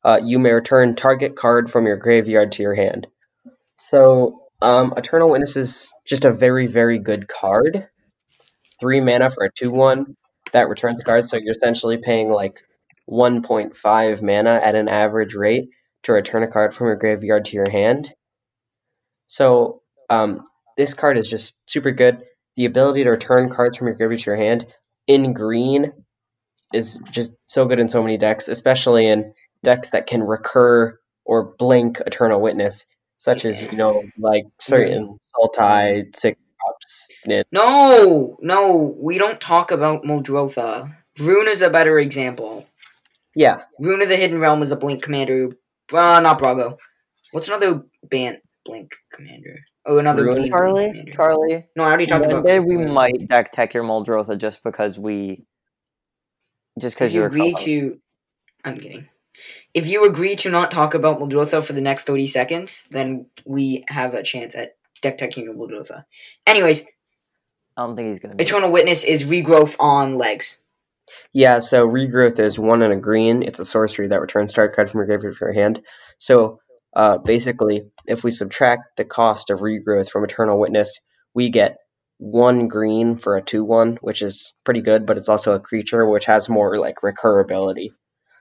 uh, 0.06 0.20
you 0.22 0.38
may 0.38 0.52
return 0.52 0.94
target 0.94 1.34
card 1.34 1.68
from 1.68 1.84
your 1.84 1.96
graveyard 1.96 2.52
to 2.52 2.62
your 2.62 2.76
hand. 2.76 3.08
So 3.76 4.42
um, 4.62 4.94
Eternal 4.96 5.30
Witness 5.30 5.56
is 5.56 5.92
just 6.06 6.24
a 6.24 6.32
very, 6.32 6.68
very 6.68 7.00
good 7.00 7.26
card. 7.26 7.88
Three 8.78 9.00
mana 9.00 9.30
for 9.30 9.44
a 9.44 9.50
2 9.50 9.72
1 9.72 10.16
that 10.52 10.68
returns 10.68 11.02
cards, 11.02 11.28
so 11.28 11.38
you're 11.38 11.50
essentially 11.50 11.96
paying 11.96 12.30
like 12.30 12.60
1.5 13.10 14.22
mana 14.22 14.60
at 14.62 14.76
an 14.76 14.88
average 14.88 15.34
rate 15.34 15.70
to 16.04 16.12
return 16.12 16.44
a 16.44 16.48
card 16.48 16.72
from 16.72 16.86
your 16.86 16.96
graveyard 16.96 17.46
to 17.46 17.56
your 17.56 17.68
hand. 17.68 18.08
So 19.26 19.82
um, 20.08 20.42
this 20.76 20.94
card 20.94 21.18
is 21.18 21.28
just 21.28 21.56
super 21.66 21.90
good. 21.90 22.22
The 22.54 22.66
ability 22.66 23.02
to 23.04 23.10
return 23.10 23.50
cards 23.50 23.76
from 23.76 23.88
your 23.88 23.96
graveyard 23.96 24.20
to 24.20 24.30
your 24.30 24.36
hand 24.36 24.66
in 25.08 25.32
green 25.32 25.92
is 26.72 27.00
just 27.10 27.32
so 27.46 27.64
good 27.66 27.80
in 27.80 27.88
so 27.88 28.02
many 28.02 28.18
decks, 28.18 28.46
especially 28.46 29.08
in 29.08 29.34
decks 29.62 29.90
that 29.90 30.06
can 30.06 30.22
recur 30.22 30.98
or 31.24 31.54
blink 31.58 32.00
Eternal 32.00 32.40
Witness 32.40 32.84
such 33.18 33.44
as 33.44 33.62
you 33.62 33.72
know 33.72 34.04
like 34.18 34.44
certain 34.60 35.18
Sultai, 35.34 36.14
Six 36.14 36.38
Snit. 37.26 37.44
No, 37.50 38.36
no, 38.40 38.96
we 38.98 39.18
don't 39.18 39.40
talk 39.40 39.70
about 39.70 40.04
Muldrotha. 40.04 40.94
Roon 41.18 41.48
is 41.48 41.62
a 41.62 41.70
better 41.70 41.98
example. 41.98 42.66
Yeah, 43.34 43.62
Roon 43.80 44.02
of 44.02 44.08
the 44.08 44.16
Hidden 44.16 44.38
Realm 44.38 44.62
is 44.62 44.70
a 44.70 44.76
Blink 44.76 45.02
commander. 45.02 45.50
Uh, 45.92 46.20
not 46.20 46.38
Brago. 46.38 46.78
What's 47.32 47.48
another 47.48 47.82
Bant 48.08 48.38
Blink 48.64 48.92
commander? 49.12 49.60
Oh, 49.84 49.98
another 49.98 50.24
Roon? 50.24 50.48
Charlie, 50.48 50.88
commander. 50.88 51.12
Charlie. 51.12 51.66
No, 51.76 51.84
I 51.84 51.88
already 51.88 52.06
talked 52.06 52.26
One 52.26 52.32
about. 52.32 52.46
day 52.46 52.60
we 52.60 52.74
commander. 52.74 52.92
might 52.92 53.28
deck 53.28 53.52
tech 53.52 53.74
your 53.74 53.84
Muldrotha 53.84 54.38
just 54.38 54.62
because 54.62 54.98
we, 54.98 55.44
just 56.78 56.96
because 56.96 57.14
you 57.14 57.20
you're. 57.20 57.28
agree 57.28 57.54
to, 57.54 57.98
I'm 58.64 58.78
kidding. 58.78 59.08
If 59.74 59.86
you 59.86 60.04
agree 60.04 60.36
to 60.36 60.50
not 60.50 60.70
talk 60.70 60.94
about 60.94 61.20
Muldrotha 61.20 61.62
for 61.62 61.72
the 61.72 61.80
next 61.80 62.04
30 62.04 62.26
seconds, 62.26 62.86
then 62.90 63.26
we 63.44 63.84
have 63.88 64.14
a 64.14 64.22
chance 64.22 64.54
at 64.54 64.76
deck 65.02 65.18
teching 65.18 65.44
your 65.44 65.54
Muldrotha. 65.54 66.04
Anyways, 66.46 66.86
I 67.76 67.86
don't 67.86 67.96
think 67.96 68.08
he's 68.08 68.20
gonna. 68.20 68.34
Be. 68.34 68.44
Eternal 68.44 68.70
Witness 68.70 69.04
is 69.04 69.24
regrowth 69.24 69.76
on 69.78 70.14
legs. 70.14 70.62
yeah. 71.32 71.58
So 71.58 71.86
regrowth 71.86 72.38
is 72.38 72.58
one 72.58 72.82
and 72.82 72.92
a 72.92 72.96
green. 72.96 73.42
It's 73.42 73.58
a 73.58 73.64
sorcery 73.64 74.08
that 74.08 74.20
returns 74.20 74.52
target 74.52 74.74
card 74.74 74.90
from 74.90 74.98
your 75.00 75.06
graveyard 75.06 75.36
to 75.36 75.44
your 75.44 75.52
hand. 75.52 75.82
So 76.18 76.60
uh, 76.94 77.18
basically, 77.18 77.82
if 78.06 78.24
we 78.24 78.30
subtract 78.30 78.96
the 78.96 79.04
cost 79.04 79.50
of 79.50 79.60
regrowth 79.60 80.10
from 80.10 80.24
Eternal 80.24 80.58
Witness, 80.58 80.98
we 81.34 81.50
get 81.50 81.76
one 82.18 82.68
green 82.68 83.16
for 83.16 83.36
a 83.36 83.42
two-one, 83.42 83.98
which 84.00 84.22
is 84.22 84.54
pretty 84.64 84.80
good. 84.80 85.04
But 85.04 85.18
it's 85.18 85.28
also 85.28 85.52
a 85.52 85.60
creature 85.60 86.06
which 86.06 86.24
has 86.24 86.48
more 86.48 86.78
like 86.78 86.96
recurability. 87.04 87.90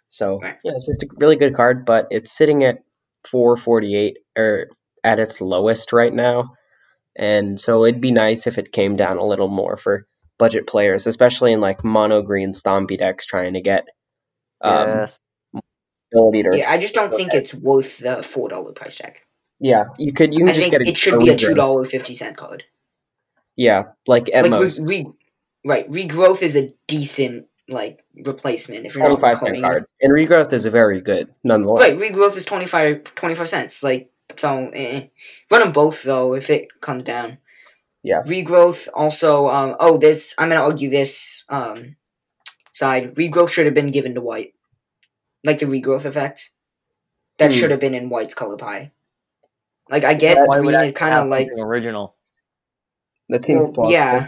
So 0.07 0.39
Right. 0.39 0.57
yeah, 0.63 0.73
it's 0.75 0.85
just 0.85 1.03
a 1.03 1.07
really 1.17 1.35
good 1.35 1.55
card. 1.55 1.85
But 1.85 2.07
it's 2.11 2.31
sitting 2.31 2.63
at 2.63 2.83
448 3.27 4.17
or 4.37 4.67
at 5.03 5.19
its 5.19 5.41
lowest 5.41 5.93
right 5.93 6.13
now. 6.13 6.53
And 7.15 7.59
so 7.59 7.85
it'd 7.85 8.01
be 8.01 8.11
nice 8.11 8.47
if 8.47 8.57
it 8.57 8.71
came 8.71 8.95
down 8.95 9.17
a 9.17 9.25
little 9.25 9.47
more 9.47 9.77
for 9.77 10.05
budget 10.37 10.67
players, 10.67 11.07
especially 11.07 11.53
in 11.53 11.61
like 11.61 11.83
mono 11.83 12.21
green 12.21 12.51
stompy 12.51 12.97
decks 12.97 13.25
trying 13.25 13.53
to 13.53 13.61
get 13.61 13.87
um, 14.61 14.87
yes. 14.87 15.19
ability 16.13 16.43
to. 16.43 16.57
Yeah, 16.57 16.69
I 16.69 16.77
just 16.77 16.93
don't 16.93 17.13
think 17.13 17.33
it's 17.33 17.53
worth 17.53 17.99
the 17.99 18.21
four 18.21 18.49
dollar 18.49 18.73
price 18.73 18.95
tag. 18.95 19.21
Yeah, 19.59 19.85
you 19.97 20.11
could. 20.11 20.33
You 20.33 20.39
can 20.39 20.49
I 20.49 20.53
just 20.53 20.59
think 20.59 20.71
get 20.71 20.81
a, 20.81 20.89
it 20.89 20.97
should 20.97 21.19
be 21.19 21.29
a 21.29 21.35
two 21.37 21.53
dollar 21.53 21.85
fifty 21.85 22.15
cent 22.15 22.35
card. 22.35 22.63
Yeah, 23.55 23.83
like 24.05 24.29
at 24.33 24.49
Like 24.49 24.71
re, 24.79 24.85
re, 24.85 25.05
right, 25.65 25.89
regrowth 25.89 26.41
is 26.41 26.57
a 26.57 26.71
decent 26.87 27.47
like 27.67 28.03
replacement 28.23 28.85
if 28.85 28.93
you're 28.93 29.01
twenty 29.01 29.15
not 29.15 29.21
five 29.21 29.39
cent 29.39 29.55
calling 29.55 29.61
card, 29.61 29.85
and 30.01 30.13
regrowth 30.13 30.53
is 30.53 30.65
a 30.65 30.71
very 30.71 31.01
good 31.01 31.33
nonetheless. 31.43 31.81
Right, 31.81 32.11
regrowth 32.11 32.35
is 32.35 32.45
25, 32.45 33.03
25 33.15 33.49
cents. 33.49 33.83
Like 33.83 34.11
so, 34.37 34.69
eh. 34.73 35.07
run 35.49 35.61
them 35.61 35.71
both 35.71 36.03
though 36.03 36.33
if 36.35 36.49
it 36.49 36.67
comes 36.81 37.03
down. 37.03 37.37
Yeah. 38.03 38.21
Regrowth 38.23 38.87
also. 38.93 39.47
Um. 39.47 39.75
Oh, 39.79 39.97
this 39.97 40.35
I'm 40.37 40.49
gonna 40.49 40.61
argue 40.61 40.89
this 40.89 41.43
um 41.49 41.95
side. 42.71 43.15
Regrowth 43.15 43.49
should 43.49 43.65
have 43.65 43.73
been 43.73 43.91
given 43.91 44.13
to 44.15 44.21
white, 44.21 44.53
like 45.43 45.59
the 45.59 45.65
regrowth 45.65 46.05
effect. 46.05 46.51
That 47.39 47.51
Hmm. 47.51 47.57
should 47.57 47.71
have 47.71 47.79
been 47.79 47.95
in 47.95 48.09
white's 48.09 48.33
color 48.35 48.57
pie. 48.57 48.91
Like 49.89 50.03
I 50.03 50.13
get 50.13 50.37
Why 50.45 50.59
would 50.59 50.67
green 50.67 50.75
I 50.79 50.85
is 50.85 50.91
kind 50.91 51.15
of 51.15 51.27
like 51.29 51.49
original. 51.57 52.15
That 53.29 53.43
seems 53.43 53.75
well, 53.75 53.91
yeah. 53.91 54.27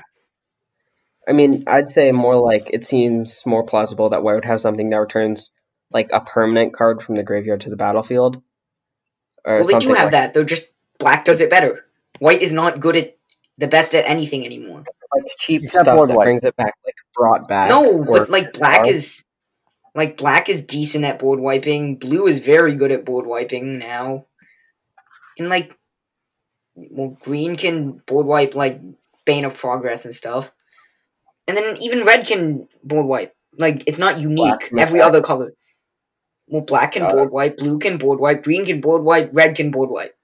I 1.27 1.33
mean, 1.33 1.63
I'd 1.67 1.87
say 1.87 2.11
more 2.11 2.35
like 2.37 2.69
it 2.71 2.83
seems 2.83 3.43
more 3.45 3.63
plausible 3.63 4.09
that 4.09 4.23
White 4.23 4.35
would 4.35 4.45
have 4.45 4.61
something 4.61 4.89
that 4.89 4.97
returns 4.97 5.51
like 5.91 6.09
a 6.13 6.21
permanent 6.21 6.73
card 6.73 7.01
from 7.01 7.15
the 7.15 7.23
graveyard 7.23 7.61
to 7.61 7.69
the 7.69 7.75
battlefield. 7.75 8.41
Or 9.43 9.57
Well, 9.57 9.65
they 9.67 9.77
do 9.79 9.89
have 9.93 10.05
like, 10.05 10.11
that. 10.11 10.33
They're 10.33 10.43
just 10.43 10.67
black 10.99 11.25
does 11.25 11.41
it 11.41 11.49
better. 11.49 11.85
White 12.19 12.41
is 12.41 12.53
not 12.53 12.79
good 12.79 12.95
at 12.95 13.17
the 13.57 13.67
best 13.67 13.93
at 13.93 14.07
anything 14.07 14.45
anymore. 14.45 14.83
like 15.13 15.23
cheap 15.37 15.63
Except 15.63 15.83
stuff 15.85 15.95
board 15.95 16.09
that 16.09 16.15
white. 16.17 16.23
brings 16.25 16.43
it 16.45 16.55
back, 16.55 16.73
like 16.85 16.95
brought 17.13 17.47
back. 17.47 17.69
No, 17.69 18.03
but 18.03 18.29
like 18.29 18.53
black 18.53 18.85
or- 18.85 18.89
is 18.89 19.23
like 19.95 20.15
black 20.17 20.47
is 20.47 20.61
decent 20.61 21.05
at 21.05 21.19
board 21.19 21.39
wiping. 21.39 21.95
Blue 21.97 22.27
is 22.27 22.39
very 22.39 22.75
good 22.75 22.91
at 22.91 23.03
board 23.05 23.25
wiping 23.25 23.77
now. 23.79 24.25
And 25.39 25.49
like 25.49 25.73
well 26.75 27.09
green 27.09 27.55
can 27.55 27.93
board 28.05 28.25
wipe 28.25 28.55
like 28.55 28.79
Bane 29.25 29.45
of 29.45 29.57
Progress 29.57 30.05
and 30.05 30.13
stuff. 30.15 30.51
And 31.47 31.55
then 31.55 31.77
even 31.81 32.03
red 32.03 32.25
can 32.27 32.67
board 32.83 33.05
wipe. 33.05 33.33
Like 33.57 33.83
it's 33.87 33.97
not 33.97 34.19
unique. 34.19 34.59
can 34.59 34.79
Every 34.79 34.99
black. 34.99 35.09
other 35.09 35.21
color. 35.21 35.53
Well 36.47 36.61
black 36.61 36.93
can 36.93 37.03
Uh, 37.03 37.11
board 37.11 37.31
wipe, 37.31 37.57
blue 37.57 37.79
can 37.79 37.97
board 37.97 38.19
wipe, 38.19 38.43
green 38.43 38.65
can 38.65 38.81
board 38.81 39.03
wipe, 39.03 39.31
red 39.33 39.55
can 39.55 39.71
board 39.71 39.89
wipe. 39.89 40.15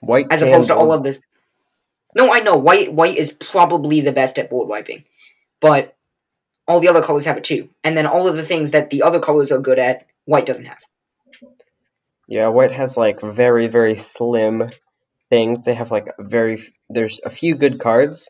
white 0.00 0.26
As 0.30 0.42
opposed 0.42 0.68
to 0.68 0.74
all 0.76 0.92
of 0.92 1.02
this. 1.02 1.20
No, 2.14 2.32
I 2.32 2.40
know, 2.40 2.56
white 2.56 2.92
white 2.92 3.16
is 3.16 3.32
probably 3.32 4.00
the 4.00 4.12
best 4.12 4.38
at 4.38 4.50
board 4.50 4.68
wiping. 4.68 5.04
But 5.60 5.96
all 6.68 6.80
the 6.80 6.88
other 6.88 7.02
colors 7.02 7.24
have 7.24 7.38
it 7.38 7.44
too. 7.44 7.70
And 7.82 7.96
then 7.96 8.06
all 8.06 8.28
of 8.28 8.36
the 8.36 8.44
things 8.44 8.72
that 8.72 8.90
the 8.90 9.02
other 9.02 9.20
colors 9.20 9.50
are 9.50 9.58
good 9.58 9.78
at, 9.78 10.06
white 10.24 10.46
doesn't 10.46 10.66
have. 10.66 10.78
Yeah, 12.28 12.48
white 12.48 12.72
has 12.72 12.96
like 12.96 13.20
very 13.20 13.66
very 13.68 13.96
slim 13.96 14.68
things. 15.30 15.64
They 15.64 15.74
have 15.74 15.90
like 15.90 16.08
very 16.18 16.62
there's 16.90 17.18
a 17.24 17.30
few 17.30 17.54
good 17.54 17.80
cards, 17.80 18.28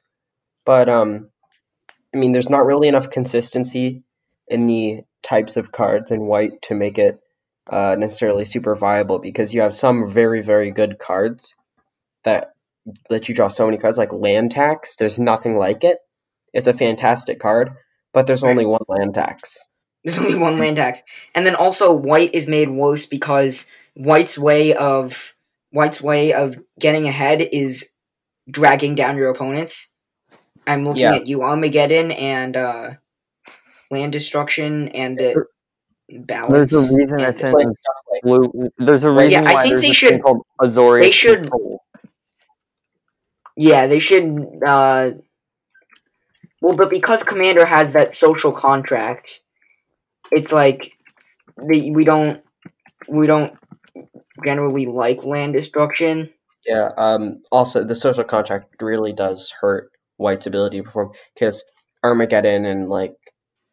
but 0.65 0.89
um, 0.89 1.29
I 2.15 2.19
mean 2.19 2.33
there's 2.33 2.51
not 2.51 2.67
really 2.67 2.89
enough 2.89 3.11
consistency 3.11 4.03
in 4.49 4.67
the 4.67 5.03
types 5.23 5.57
of 5.57 5.73
cards 5.73 6.11
in 6.11 6.21
white 6.21 6.63
to 6.63 6.75
make 6.75 6.99
it 6.99 7.21
uh, 7.71 7.97
necessarily 7.99 8.45
super 8.45 8.75
viable 8.75 9.19
because 9.19 9.55
you 9.55 9.63
have 9.63 9.75
some 9.75 10.11
very 10.11 10.43
very 10.43 10.71
good 10.71 10.99
cards 10.99 11.55
that 12.25 12.53
let 13.11 13.29
you 13.29 13.35
draw 13.35 13.49
so 13.49 13.67
many 13.67 13.79
cards 13.79 13.99
like 13.99 14.13
land 14.13 14.51
tax. 14.51 14.97
There's 14.99 15.19
nothing 15.19 15.57
like 15.57 15.85
it. 15.85 15.99
It's 16.53 16.67
a 16.67 16.75
fantastic 16.75 17.41
card, 17.41 17.71
but 18.13 18.27
there's 18.27 18.43
only 18.43 18.67
one 18.67 18.83
land 18.89 19.15
tax. 19.15 19.59
There's 20.05 20.19
only 20.19 20.35
one 20.35 20.59
land 20.59 20.77
tax. 20.77 21.03
And 21.35 21.47
then 21.47 21.55
also 21.55 21.93
white 21.93 22.35
is 22.35 22.49
made 22.49 22.69
worse 22.69 23.07
because 23.07 23.67
white's 23.95 24.37
way 24.37 24.75
of 24.75 25.33
white's 25.71 26.01
way 26.01 26.33
of 26.33 26.57
getting 26.79 27.07
ahead 27.07 27.49
is 27.53 27.89
dragging 28.51 28.95
down 28.95 29.17
your 29.17 29.31
opponents. 29.31 29.92
I'm 30.67 30.85
looking 30.85 31.03
Yeah. 31.03 31.15
at 31.17 31.27
you 31.27 31.43
Armageddon 31.43 32.11
and 32.13 32.57
uh 32.57 32.91
land 33.91 34.13
destruction 34.13 34.89
and 34.89 35.21
uh, 35.21 35.35
balance. 36.09 36.71
There's 36.73 36.73
a 36.73 36.97
reason 36.97 37.21
and- 37.21 37.23
it's 37.23 37.41
in 37.41 37.51
Playing 37.51 37.75
stuff 37.75 37.95
like 38.11 38.23
blue. 38.23 38.71
There's 38.79 39.05
a 39.05 39.11
reason 39.11 39.31
yeah, 39.45 39.45
I 39.45 39.63
think 39.63 39.81
they 39.81 39.93
should- 39.93 40.23
thing 40.23 40.41
Azorius. 40.61 41.01
they 41.03 41.11
should- 41.11 41.43
Control. 41.43 41.83
Yeah, 43.57 43.87
they 43.87 43.99
should. 43.99 44.61
Uh, 44.67 45.11
well, 46.63 46.77
but 46.77 46.89
because 46.91 47.23
Commander 47.23 47.67
has 47.67 47.93
that 47.93 48.15
social 48.15 48.53
contract, 48.53 49.41
it's 50.31 50.53
like 50.53 50.97
the, 51.59 51.91
we 51.93 52.05
don't 52.05 52.43
we 53.09 53.27
don't 53.27 53.53
generally 54.45 54.87
like 54.87 55.25
land 55.25 55.53
destruction. 55.53 56.31
Yeah. 56.67 56.89
Um. 56.97 57.43
Also, 57.51 57.85
the 57.85 57.95
social 57.97 58.25
contract 58.25 58.81
really 58.81 59.13
does 59.13 59.53
hurt 59.61 59.91
White's 60.23 60.47
ability 60.47 60.79
to 60.79 60.85
perform 60.85 61.13
because 61.35 61.63
Armageddon 62.03 62.65
and 62.65 62.89
like 62.89 63.15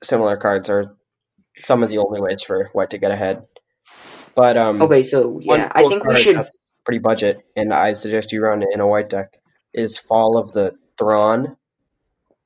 similar 0.03 0.37
cards 0.37 0.69
are 0.69 0.95
some 1.63 1.83
of 1.83 1.89
the 1.89 1.99
only 1.99 2.21
ways 2.21 2.41
for 2.41 2.69
White 2.73 2.91
to 2.91 2.97
get 2.97 3.11
ahead. 3.11 3.45
But 4.35 4.57
um. 4.57 4.81
Okay, 4.81 5.01
so 5.01 5.39
yeah, 5.41 5.71
I 5.73 5.87
think 5.87 6.03
we 6.05 6.15
should. 6.15 6.45
pretty 6.85 6.99
budget, 6.99 7.39
and 7.55 7.73
I 7.73 7.93
suggest 7.93 8.31
you 8.31 8.41
run 8.41 8.61
it 8.61 8.69
in 8.73 8.79
a 8.79 8.87
White 8.87 9.09
deck. 9.09 9.39
Is 9.73 9.97
Fall 9.97 10.37
of 10.37 10.51
the 10.51 10.73
Thran, 10.97 11.55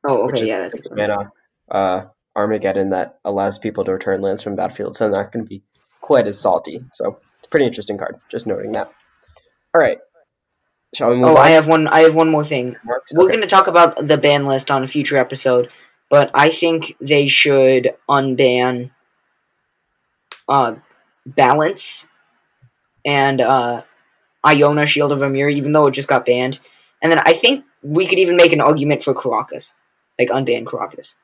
Oh, 0.06 0.30
okay, 0.30 0.48
yeah, 0.48 0.68
that's 0.68 0.92
mana 0.92 1.32
uh 1.72 2.06
Armageddon 2.36 2.90
that 2.90 3.20
allows 3.24 3.58
people 3.60 3.86
to 3.86 3.94
return 3.94 4.22
lands 4.22 4.42
from 4.42 4.56
battlefield. 4.56 4.98
So 4.98 5.08
not 5.08 5.32
going 5.32 5.46
to 5.46 5.50
be 5.50 5.64
quite 6.02 6.28
as 6.28 6.40
salty. 6.40 6.84
So 6.94 7.20
it's 7.38 7.48
a 7.48 7.50
pretty 7.50 7.68
interesting 7.68 7.98
card. 7.98 8.20
Just 8.30 8.48
noting 8.48 8.72
that. 8.72 8.92
All 9.74 9.82
right. 9.82 10.00
Shall 10.94 11.10
we 11.10 11.16
move 11.16 11.30
Oh, 11.30 11.38
on? 11.38 11.46
I 11.46 11.50
have 11.52 11.68
one. 11.68 11.88
I 11.88 12.02
have 12.02 12.16
one 12.16 12.30
more 12.30 12.44
thing. 12.44 12.76
Marks? 12.84 13.14
We're 13.14 13.24
Okay. 13.26 13.34
going 13.36 13.42
to 13.42 13.48
talk 13.48 13.68
about 13.68 14.08
the 14.08 14.18
ban 14.18 14.46
list 14.46 14.70
on 14.72 14.84
a 14.84 14.88
future 14.88 15.18
episode, 15.18 15.70
but 16.10 16.30
I 16.34 16.50
think 16.50 16.96
they 17.02 17.28
should 17.28 17.96
unban 18.10 18.92
uh, 20.48 20.76
balance 21.26 22.08
and 23.06 23.42
uh, 23.42 23.82
Iona 24.46 24.86
Shield 24.86 25.12
of 25.12 25.20
Emeria, 25.20 25.56
even 25.56 25.72
though 25.72 25.88
it 25.88 25.92
just 25.92 26.08
got 26.10 26.26
banned. 26.26 26.60
And 27.02 27.12
then 27.12 27.20
I 27.26 27.34
think 27.34 27.66
we 27.82 28.06
could 28.08 28.20
even 28.20 28.36
make 28.36 28.54
an 28.54 28.62
argument 28.62 29.04
for 29.04 29.14
Karakas, 29.14 29.74
like 30.20 30.30
unban 30.30 30.66
Karakas. 30.66 31.16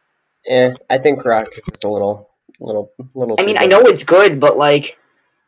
Eh, 0.48 0.74
I 0.90 0.98
think 0.98 1.24
Rock 1.26 1.48
is 1.74 1.84
a 1.84 1.88
little, 1.90 2.30
little, 2.60 2.92
little. 3.14 3.36
I 3.40 3.44
mean, 3.46 3.58
I 3.58 3.66
know 3.68 3.82
it's 3.82 4.04
good, 4.04 4.40
but 4.40 4.58
like 4.58 4.98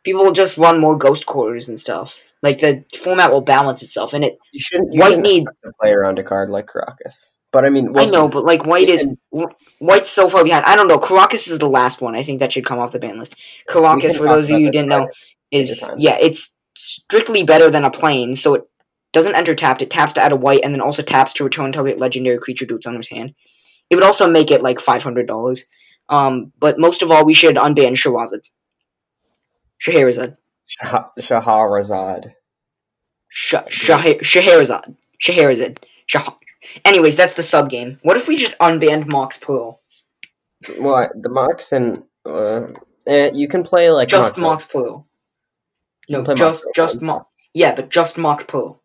people 0.04 0.30
just 0.32 0.58
run 0.58 0.80
more 0.80 0.96
ghost 0.96 1.26
quarters 1.26 1.68
and 1.68 1.78
stuff. 1.80 2.18
Like 2.42 2.58
the 2.60 2.84
format 2.98 3.30
will 3.30 3.40
balance 3.40 3.82
itself, 3.82 4.14
and 4.14 4.24
it 4.24 4.38
you 4.52 4.60
shouldn't. 4.60 4.92
You 4.92 5.00
White 5.00 5.08
shouldn't 5.10 5.26
need- 5.26 5.44
to 5.64 5.72
play 5.80 5.92
around 5.92 6.18
a 6.18 6.24
card 6.24 6.50
like 6.50 6.66
Karakas. 6.66 7.30
But 7.52 7.66
I 7.66 7.68
mean, 7.68 7.96
I 7.98 8.06
know, 8.06 8.28
but 8.28 8.44
like 8.44 8.64
white 8.64 8.88
is 8.88 9.06
white's 9.78 10.10
so 10.10 10.26
far 10.28 10.42
behind. 10.42 10.64
I 10.64 10.74
don't 10.74 10.88
know. 10.88 10.98
Karakas 10.98 11.50
is 11.50 11.58
the 11.58 11.68
last 11.68 12.00
one. 12.00 12.16
I 12.16 12.22
think 12.22 12.40
that 12.40 12.50
should 12.50 12.64
come 12.64 12.78
off 12.78 12.92
the 12.92 12.98
ban 12.98 13.18
list. 13.18 13.36
Karakas, 13.68 14.16
for 14.16 14.26
those 14.26 14.50
of 14.50 14.58
you 14.58 14.66
who 14.66 14.72
didn't 14.72 14.88
know, 14.88 15.08
is 15.50 15.84
yeah, 15.98 16.16
it's 16.18 16.54
strictly 16.76 17.44
better 17.44 17.68
than 17.70 17.84
a 17.84 17.90
plane. 17.90 18.34
So 18.36 18.54
it 18.54 18.62
doesn't 19.12 19.34
enter 19.34 19.54
tapped. 19.54 19.82
It 19.82 19.90
taps 19.90 20.14
to 20.14 20.22
add 20.22 20.32
a 20.32 20.36
white, 20.36 20.62
and 20.64 20.74
then 20.74 20.80
also 20.80 21.02
taps 21.02 21.34
to 21.34 21.44
return 21.44 21.72
target 21.72 21.98
legendary 21.98 22.38
creature 22.38 22.64
to 22.64 22.76
its 22.76 22.86
owner's 22.86 23.08
hand. 23.08 23.34
It 23.90 23.96
would 23.96 24.04
also 24.04 24.30
make 24.30 24.50
it 24.50 24.62
like 24.62 24.80
five 24.80 25.02
hundred 25.02 25.26
dollars. 25.26 25.66
Um, 26.08 26.52
but 26.58 26.78
most 26.78 27.02
of 27.02 27.10
all, 27.10 27.24
we 27.24 27.34
should 27.34 27.56
unban 27.56 27.92
Shahrazad. 27.92 28.40
Scheherazade. 29.76 30.36
Shah- 30.80 31.10
Shahrazad. 31.18 32.32
Shah- 33.28 33.68
Shah- 33.68 34.02
Scheherazade. 34.22 34.96
Scheherazade. 35.18 35.80
Shah- 36.06 36.36
Anyways, 36.84 37.16
that's 37.16 37.34
the 37.34 37.42
sub 37.42 37.68
game. 37.70 37.98
What 38.02 38.16
if 38.16 38.28
we 38.28 38.36
just 38.36 38.56
unbanned 38.58 39.10
Mox 39.10 39.36
Pearl? 39.36 39.80
What 40.78 41.10
the 41.20 41.28
Mox 41.28 41.72
and 41.72 42.04
uh, 42.24 42.68
eh, 43.06 43.30
you 43.34 43.48
can 43.48 43.64
play 43.64 43.90
like 43.90 44.08
Just 44.08 44.38
Mox- 44.38 44.38
Mox 44.38 44.66
Pearl. 44.66 45.06
No, 46.08 46.22
just 46.34 46.64
Mox 46.66 46.66
just. 46.74 47.02
Mox. 47.02 47.26
Yeah, 47.54 47.74
but 47.74 47.90
just 47.90 48.16
Mox 48.16 48.44
Pearl. 48.44 48.80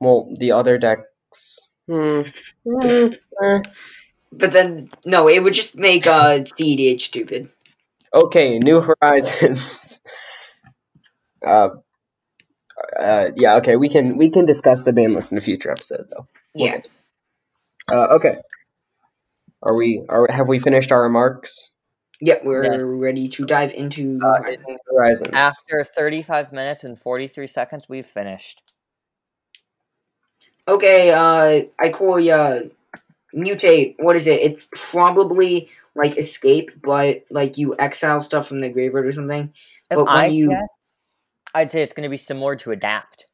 Well, 0.00 0.32
the 0.38 0.52
other 0.52 0.78
decks. 0.78 1.58
Hmm. 1.86 2.22
hmm, 2.64 3.06
eh. 3.42 3.60
But 4.32 4.52
then 4.52 4.90
no, 5.04 5.28
it 5.28 5.40
would 5.42 5.54
just 5.54 5.76
make 5.76 6.06
uh 6.06 6.38
CEDH 6.40 7.00
stupid. 7.02 7.50
Okay, 8.14 8.58
New 8.58 8.80
Horizons. 8.80 10.00
uh, 11.46 11.68
uh, 12.98 13.26
yeah. 13.36 13.56
Okay, 13.56 13.76
we 13.76 13.88
can 13.88 14.16
we 14.16 14.30
can 14.30 14.46
discuss 14.46 14.82
the 14.82 14.92
ban 14.92 15.14
list 15.14 15.32
in 15.32 15.38
a 15.38 15.40
future 15.40 15.70
episode 15.70 16.06
though. 16.10 16.26
We'll 16.54 16.66
Yeah. 16.66 16.80
Uh, 17.90 18.06
okay. 18.16 18.38
Are 19.62 19.74
we? 19.74 20.02
Are 20.08 20.26
have 20.30 20.48
we 20.48 20.58
finished 20.58 20.90
our 20.92 21.02
remarks? 21.02 21.70
Yep, 22.22 22.44
we're 22.44 22.64
Yes. 22.64 22.82
ready 22.84 23.28
to 23.28 23.46
dive 23.46 23.72
into. 23.72 24.20
Uh, 24.22 24.42
in 24.48 24.78
Horizons. 24.90 25.30
After 25.32 25.82
35 25.84 26.52
minutes 26.52 26.84
and 26.84 26.98
43 26.98 27.46
seconds, 27.46 27.88
we've 27.88 28.04
finished. 28.06 28.62
Okay, 30.68 31.10
uh, 31.10 31.62
I 31.78 31.88
call 31.88 32.20
ya 32.20 32.60
mutate. 33.34 33.96
What 33.98 34.16
is 34.16 34.26
it? 34.26 34.40
It's 34.40 34.66
probably 34.72 35.68
like 35.94 36.16
escape, 36.16 36.70
but 36.82 37.24
like 37.30 37.58
you 37.58 37.74
exile 37.78 38.20
stuff 38.20 38.46
from 38.46 38.60
the 38.60 38.68
graveyard 38.68 39.06
or 39.06 39.12
something. 39.12 39.52
If 39.90 39.96
But 39.96 40.04
when 40.04 40.08
I 40.16 40.26
you- 40.26 40.50
guess, 40.50 40.68
I'd 41.54 41.70
say 41.70 41.82
it's 41.82 41.94
going 41.94 42.04
to 42.04 42.10
be 42.10 42.16
similar 42.16 42.56
to 42.56 42.70
adapt. 42.70 43.26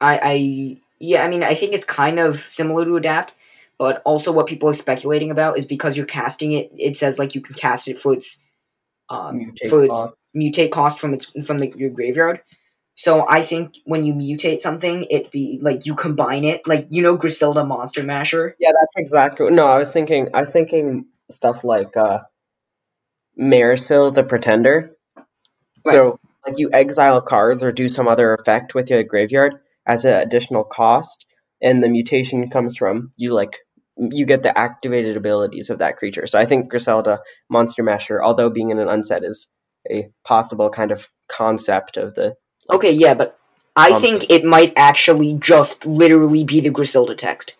I, 0.00 0.18
I, 0.22 0.80
yeah, 0.98 1.24
I 1.24 1.28
mean, 1.28 1.42
I 1.42 1.54
think 1.54 1.72
it's 1.72 1.84
kind 1.84 2.18
of 2.18 2.40
similar 2.40 2.84
to 2.84 2.96
adapt, 2.96 3.34
but 3.78 4.02
also 4.04 4.32
what 4.32 4.46
people 4.46 4.68
are 4.68 4.74
speculating 4.74 5.30
about 5.30 5.58
is 5.58 5.66
because 5.66 5.96
you're 5.96 6.06
casting 6.06 6.52
it. 6.52 6.72
It 6.76 6.96
says 6.96 7.18
like 7.18 7.34
you 7.34 7.40
can 7.40 7.54
cast 7.54 7.88
it 7.88 7.98
for 7.98 8.12
its, 8.12 8.44
um, 9.08 9.38
Mutate 9.38 9.68
for 9.70 9.84
its 9.84 9.92
cost. 9.92 10.14
mutate 10.36 10.70
cost 10.70 10.98
from 10.98 11.14
its 11.14 11.26
from 11.46 11.58
the, 11.58 11.72
your 11.76 11.90
graveyard. 11.90 12.40
So 12.94 13.26
I 13.28 13.42
think 13.42 13.74
when 13.84 14.04
you 14.04 14.12
mutate 14.12 14.60
something, 14.60 15.06
it 15.10 15.30
be 15.30 15.58
like 15.62 15.86
you 15.86 15.94
combine 15.94 16.44
it, 16.44 16.66
like 16.66 16.86
you 16.90 17.02
know 17.02 17.16
Grusilda 17.16 17.66
Monster 17.66 18.02
Masher. 18.02 18.54
Yeah, 18.58 18.70
that's 18.72 18.92
exactly. 18.96 19.50
No, 19.50 19.66
I 19.66 19.78
was 19.78 19.92
thinking. 19.92 20.28
I 20.34 20.40
was 20.40 20.50
thinking 20.50 21.06
stuff 21.30 21.64
like 21.64 21.96
uh, 21.96 22.20
Mairsil 23.40 24.14
the 24.14 24.22
Pretender. 24.22 24.96
So, 25.86 26.18
like, 26.46 26.58
you 26.58 26.70
exile 26.72 27.20
cards 27.20 27.62
or 27.62 27.72
do 27.72 27.88
some 27.88 28.08
other 28.08 28.34
effect 28.34 28.74
with 28.74 28.90
your 28.90 29.02
graveyard 29.02 29.54
as 29.86 30.04
an 30.04 30.14
additional 30.14 30.64
cost, 30.64 31.26
and 31.62 31.82
the 31.82 31.88
mutation 31.88 32.48
comes 32.50 32.76
from 32.76 33.12
you 33.16 33.32
like 33.32 33.58
you 33.96 34.26
get 34.26 34.42
the 34.42 34.56
activated 34.56 35.16
abilities 35.16 35.70
of 35.70 35.78
that 35.80 35.96
creature. 35.98 36.26
So 36.26 36.38
I 36.38 36.46
think 36.46 36.72
Grusilda 36.72 37.18
Monster 37.50 37.82
Masher, 37.82 38.22
although 38.22 38.50
being 38.50 38.70
in 38.70 38.78
an 38.78 38.88
unset, 38.88 39.22
is 39.24 39.48
a 39.90 40.08
possible 40.24 40.70
kind 40.70 40.92
of 40.92 41.08
concept 41.28 41.96
of 41.96 42.14
the. 42.14 42.34
Okay, 42.70 42.92
yeah, 42.92 43.14
but 43.14 43.38
I 43.76 43.92
Um, 43.92 44.00
think 44.00 44.30
it 44.30 44.44
might 44.44 44.72
actually 44.76 45.34
just 45.34 45.86
literally 45.86 46.44
be 46.44 46.60
the 46.60 46.70
Grusilda 46.70 47.16
text. 47.16 47.54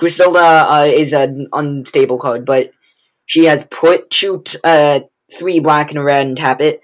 Grusilda 0.00 0.66
uh, 0.70 0.86
is 0.86 1.12
an 1.12 1.48
unstable 1.52 2.18
card, 2.18 2.44
but 2.44 2.70
she 3.26 3.44
has 3.44 3.64
put 3.64 4.10
two, 4.10 4.42
t- 4.44 4.58
uh, 4.64 5.00
three 5.38 5.60
black 5.60 5.90
and 5.90 5.98
a 5.98 6.02
red 6.02 6.26
and 6.26 6.36
tap 6.36 6.60
it. 6.60 6.80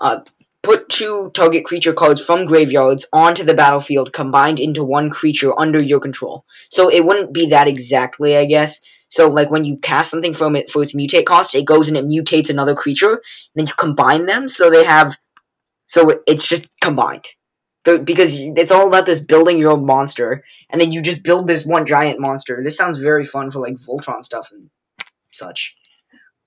Uh, 0.00 0.20
put 0.62 0.88
two 0.88 1.30
target 1.32 1.64
creature 1.64 1.92
cards 1.92 2.20
from 2.20 2.44
graveyards 2.44 3.06
onto 3.12 3.44
the 3.44 3.54
battlefield 3.54 4.12
combined 4.12 4.58
into 4.58 4.82
one 4.82 5.10
creature 5.10 5.58
under 5.58 5.82
your 5.82 6.00
control. 6.00 6.44
So 6.70 6.88
it 6.88 7.04
wouldn't 7.04 7.32
be 7.32 7.46
that 7.46 7.68
exactly, 7.68 8.36
I 8.36 8.46
guess. 8.46 8.80
So 9.08 9.28
like 9.28 9.50
when 9.50 9.64
you 9.64 9.78
cast 9.78 10.10
something 10.10 10.34
from 10.34 10.56
it 10.56 10.68
for 10.68 10.82
its 10.82 10.92
mutate 10.92 11.24
cost, 11.24 11.54
it 11.54 11.64
goes 11.64 11.86
and 11.88 11.96
it 11.96 12.06
mutates 12.06 12.50
another 12.50 12.74
creature, 12.74 13.12
and 13.12 13.54
then 13.54 13.66
you 13.66 13.74
combine 13.74 14.26
them 14.26 14.48
so 14.48 14.68
they 14.68 14.84
have 14.84 15.16
so 15.86 16.20
it's 16.26 16.46
just 16.46 16.68
combined. 16.80 17.26
Because 17.84 18.34
it's 18.34 18.72
all 18.72 18.88
about 18.88 19.06
this 19.06 19.20
building 19.20 19.58
your 19.58 19.70
own 19.70 19.86
monster, 19.86 20.42
and 20.70 20.80
then 20.80 20.90
you 20.90 21.00
just 21.00 21.22
build 21.22 21.46
this 21.46 21.64
one 21.64 21.86
giant 21.86 22.18
monster. 22.18 22.60
This 22.60 22.76
sounds 22.76 23.00
very 23.00 23.24
fun 23.24 23.48
for 23.48 23.60
like 23.60 23.74
Voltron 23.74 24.24
stuff 24.24 24.50
and 24.50 24.70
such. 25.32 25.76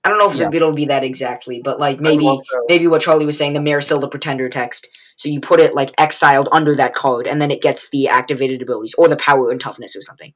I 0.02 0.08
don't 0.08 0.18
know 0.18 0.30
if 0.30 0.36
Yeah. 0.36 0.48
it'll 0.52 0.72
be 0.72 0.86
that 0.86 1.04
exactly, 1.04 1.60
but 1.62 1.78
like 1.78 2.00
maybe 2.00 2.38
maybe 2.68 2.86
what 2.86 3.02
Charlie 3.02 3.26
was 3.26 3.36
saying, 3.36 3.52
the 3.52 3.60
Mairsil 3.60 4.00
the 4.00 4.08
Pretender 4.08 4.48
text. 4.48 4.88
So 5.16 5.28
you 5.28 5.40
put 5.40 5.60
it 5.60 5.74
like 5.74 5.90
exiled 5.98 6.48
under 6.52 6.74
that 6.76 6.94
card, 6.94 7.26
and 7.26 7.40
then 7.40 7.50
it 7.50 7.60
gets 7.60 7.90
the 7.90 8.08
activated 8.08 8.62
abilities 8.62 8.94
or 8.94 9.08
the 9.08 9.16
power 9.16 9.50
and 9.50 9.60
toughness 9.60 9.94
or 9.94 10.00
something. 10.00 10.32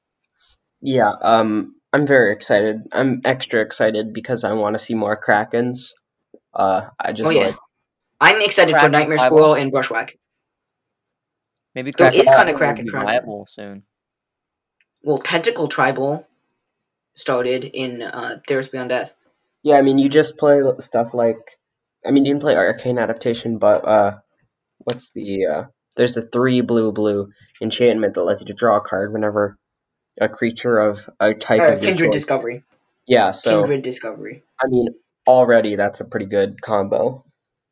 Yeah, 0.83 1.13
um, 1.23 1.77
I'm 1.95 2.07
very 2.07 2.33
excited. 2.35 2.83
I'm 2.93 3.23
extra 3.25 3.63
excited 3.63 4.13
because 4.13 4.45
I 4.45 4.53
want 4.53 4.77
to 4.77 4.83
see 4.83 4.95
more 4.95 5.19
Krakens. 5.19 5.93
Uh, 6.53 6.91
I 7.01 7.13
just 7.13 7.27
Oh 7.27 7.31
yeah, 7.31 7.47
like 7.47 7.57
I'm 8.21 8.43
excited 8.43 8.77
for 8.77 8.91
Nightmare 8.91 9.17
Tribal. 9.17 9.39
Squirrel 9.39 9.55
and 9.55 9.73
Brushwhack. 9.73 10.11
Maybe 11.75 11.91
There 11.91 12.11
Kraken 12.11 12.21
is 12.21 12.29
kinda 12.29 12.53
will 12.53 12.59
Kraken 12.59 12.85
be 12.85 12.91
Tribal. 12.91 13.47
soon. 13.47 13.83
Well, 15.03 15.19
Tentacle 15.19 15.69
Tribal 15.69 16.27
started 17.15 17.65
in 17.65 18.03
uh, 18.03 18.41
Theros 18.49 18.71
Beyond 18.71 18.91
Death. 18.91 19.15
Yeah, 19.65 19.77
I 19.77 19.83
mean, 19.83 19.99
you 19.99 20.09
just 20.09 20.37
play 20.37 20.61
stuff 20.81 21.15
like, 21.15 21.39
I 22.07 22.11
mean, 22.13 22.25
you 22.27 22.33
can 22.35 22.41
play 22.41 22.55
Arcane 22.55 22.99
Adaptation, 22.99 23.59
but 23.59 23.85
uh, 23.85 24.19
what's 24.79 25.11
the 25.15 25.47
uh? 25.47 25.63
There's 25.97 26.17
a 26.17 26.23
three 26.23 26.61
blue 26.61 26.93
blue 26.93 27.31
enchantment 27.63 28.15
that 28.15 28.25
lets 28.25 28.41
you 28.41 28.47
to 28.47 28.53
draw 28.53 28.77
a 28.77 28.81
card 28.81 29.13
whenever 29.13 29.57
a 30.21 30.29
creature 30.29 30.79
of 30.79 31.09
a 31.19 31.35
type 31.35 31.61
Uh, 31.61 31.73
of 31.77 31.81
Kindred 31.81 32.11
Discovery. 32.11 32.63
Yeah, 33.07 33.31
so 33.31 33.63
Kindred 33.63 33.83
Discovery. 33.83 34.43
I 34.63 34.67
mean, 34.69 34.89
already 35.27 35.77
that's 35.77 36.01
a 36.01 36.05
pretty 36.05 36.27
good 36.27 36.61
combo. 36.61 37.25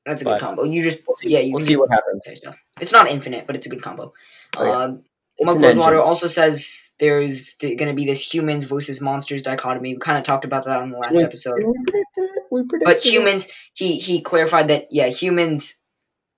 That's 0.07 0.23
a 0.23 0.25
good 0.25 0.41
combo. 0.41 0.65
You 0.65 0.83
just 0.83 1.01
We'll 1.07 1.17
see. 1.17 1.29
yeah, 1.31 1.41
you 1.41 1.53
we'll 1.53 1.61
see 1.61 1.77
what 1.77 1.91
happens. 1.91 2.23
It's 2.81 2.93
not 2.93 3.09
infinite, 3.09 3.47
but 3.47 3.55
it's 3.57 3.67
a 3.67 3.71
good 3.71 3.83
combo. 3.83 4.13
Oh, 4.57 4.65
yeah. 4.65 4.71
Um, 4.71 5.05
It's 5.37 5.47
Monk 5.47 5.59
an 5.59 5.65
Rosewater 5.65 5.97
engine. 5.97 6.09
also 6.09 6.27
says 6.27 6.92
there's 7.03 7.55
going 7.61 7.79
to 7.79 7.93
be 7.95 8.05
this 8.07 8.23
humans 8.33 8.65
versus 8.65 9.01
monsters 9.01 9.43
dichotomy. 9.43 9.95
We 9.95 9.99
kind 9.99 10.17
of 10.17 10.23
talked 10.25 10.45
about 10.45 10.65
that 10.67 10.81
on 10.81 10.91
the 10.93 10.99
last 10.99 11.17
We- 11.17 11.25
episode. 11.25 11.57
We 11.59 11.75
predicted. 11.85 12.29
We 12.53 12.63
predicted 12.63 12.85
But 12.85 13.05
humans, 13.05 13.49
he 13.75 13.97
he 13.99 14.21
clarified 14.21 14.69
that 14.69 14.87
yeah, 14.93 15.09
humans, 15.09 15.83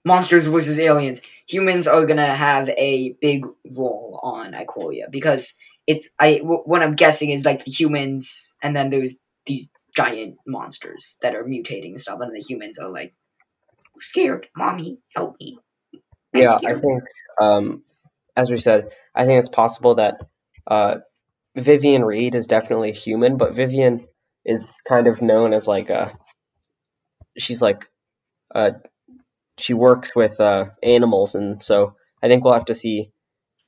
monsters 0.06 0.46
versus 0.46 0.78
aliens. 0.78 1.20
Humans 1.48 1.86
are 1.86 2.06
gonna 2.06 2.34
have 2.34 2.70
a 2.70 3.12
big 3.20 3.44
role 3.76 4.18
on 4.22 4.52
Ikoria 4.52 5.10
because 5.10 5.52
it's 5.86 6.08
I 6.18 6.36
w- 6.38 6.62
what 6.64 6.82
I'm 6.82 6.94
guessing 6.94 7.28
is 7.30 7.44
like 7.44 7.64
the 7.64 7.70
humans, 7.70 8.56
and 8.62 8.74
then 8.74 8.88
there's 8.88 9.16
these 9.44 9.68
giant 9.94 10.36
monsters 10.46 11.18
that 11.20 11.34
are 11.34 11.44
mutating 11.44 11.90
and 11.90 12.00
stuff, 12.00 12.20
and 12.22 12.34
the 12.34 12.40
humans 12.40 12.78
are 12.78 12.88
like, 12.88 13.12
"We're 13.94 14.00
scared, 14.00 14.48
mommy, 14.56 14.98
help 15.14 15.36
me." 15.38 15.58
I'm 16.34 16.42
Yeah, 16.42 16.54
I 16.64 16.74
think, 16.74 17.02
um, 17.40 17.82
as 18.34 18.50
we 18.50 18.56
said, 18.56 18.88
I 19.14 19.26
think 19.26 19.40
it's 19.40 19.50
possible 19.50 19.96
that 19.96 20.20
uh, 20.66 20.96
Vivien 21.56 22.04
Reid 22.04 22.34
is 22.34 22.46
definitely 22.46 22.90
a 22.90 22.94
human, 22.94 23.36
but 23.36 23.54
Vivien 23.54 24.06
is 24.44 24.74
kind 24.86 25.06
of 25.06 25.22
known 25.22 25.52
as 25.52 25.68
like 25.68 25.90
a. 25.90 26.16
She's 27.36 27.62
like, 27.62 27.88
uh, 28.54 28.72
she 29.58 29.74
works 29.74 30.14
with 30.14 30.40
uh, 30.40 30.66
animals, 30.82 31.34
and 31.34 31.62
so 31.62 31.96
I 32.22 32.28
think 32.28 32.44
we'll 32.44 32.54
have 32.54 32.66
to 32.66 32.74
see. 32.74 33.10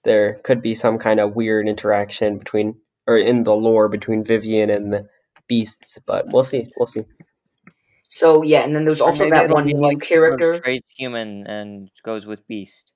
There 0.04 0.34
could 0.34 0.62
be 0.62 0.74
some 0.74 0.98
kind 0.98 1.18
of 1.18 1.34
weird 1.34 1.68
interaction 1.68 2.38
between, 2.38 2.76
or 3.06 3.16
in 3.16 3.42
the 3.42 3.54
lore 3.54 3.88
between 3.88 4.24
Vivien 4.24 4.70
and 4.70 4.92
the 4.92 5.08
beasts, 5.48 5.98
but 6.06 6.26
we'll 6.28 6.44
see. 6.44 6.70
We'll 6.76 6.86
see. 6.86 7.04
So 8.08 8.42
yeah, 8.42 8.62
and 8.62 8.74
then 8.74 8.84
there's 8.84 9.00
also 9.00 9.28
that 9.30 9.50
one 9.50 9.66
new 9.66 9.80
like 9.80 10.00
character. 10.00 10.58
Trades 10.58 10.88
human 10.96 11.46
and 11.46 11.90
goes 12.04 12.24
with 12.24 12.46
beast. 12.46 12.92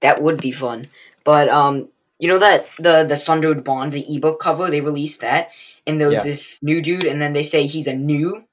That 0.00 0.20
would 0.20 0.40
be 0.40 0.50
fun. 0.50 0.84
But 1.24 1.48
um 1.48 1.88
you 2.24 2.28
know 2.28 2.38
that 2.38 2.66
the 2.78 3.04
the 3.04 3.18
Sundered 3.18 3.64
Bond, 3.64 3.92
the 3.92 4.02
ebook 4.16 4.40
cover, 4.40 4.70
they 4.70 4.80
released 4.80 5.20
that 5.20 5.50
and 5.86 6.00
there 6.00 6.08
was 6.08 6.20
Yeah. 6.20 6.30
this 6.30 6.58
new 6.62 6.80
dude 6.80 7.04
and 7.04 7.20
then 7.20 7.34
they 7.34 7.42
say 7.42 7.66
he's 7.66 7.86
a 7.86 7.92
new 7.92 8.44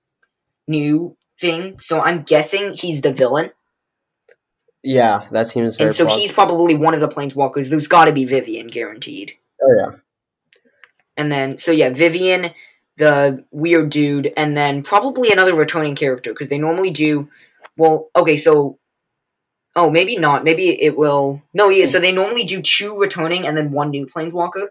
new 0.67 1.15
thing. 1.39 1.79
So 1.79 2.01
I'm 2.01 2.19
guessing 2.19 2.73
he's 2.73 2.99
the 2.99 3.13
villain. 3.13 3.51
Yeah, 4.83 5.25
that 5.31 5.47
seems 5.47 5.77
very. 5.77 5.87
And 5.87 5.95
so 5.95 6.03
plausible. 6.03 6.21
he's 6.21 6.31
probably 6.33 6.75
one 6.75 6.93
of 6.93 6.99
the 6.99 7.07
planeswalkers. 7.07 7.69
There's 7.69 7.87
gotta 7.87 8.11
be 8.11 8.25
Vivien 8.25 8.67
guaranteed. 8.67 9.31
Oh 9.63 9.73
yeah. 9.79 9.97
And 11.15 11.31
then 11.31 11.57
so 11.57 11.71
yeah, 11.71 11.91
Vivien, 11.91 12.51
the 12.97 13.45
weird 13.51 13.89
dude, 13.89 14.33
and 14.35 14.57
then 14.57 14.83
probably 14.83 15.31
another 15.31 15.55
returning 15.55 15.95
character, 15.95 16.33
because 16.33 16.49
they 16.49 16.57
normally 16.57 16.89
do 16.89 17.29
well, 17.77 18.09
okay, 18.17 18.35
so 18.35 18.77
Oh, 19.75 19.89
maybe 19.89 20.17
not. 20.17 20.43
Maybe 20.43 20.81
it 20.81 20.97
will. 20.97 21.41
No, 21.53 21.69
yeah. 21.69 21.85
So 21.85 21.99
they 21.99 22.11
normally 22.11 22.43
do 22.43 22.61
two 22.61 22.97
returning 22.97 23.47
and 23.47 23.55
then 23.55 23.71
one 23.71 23.89
new 23.89 24.05
planeswalker. 24.05 24.67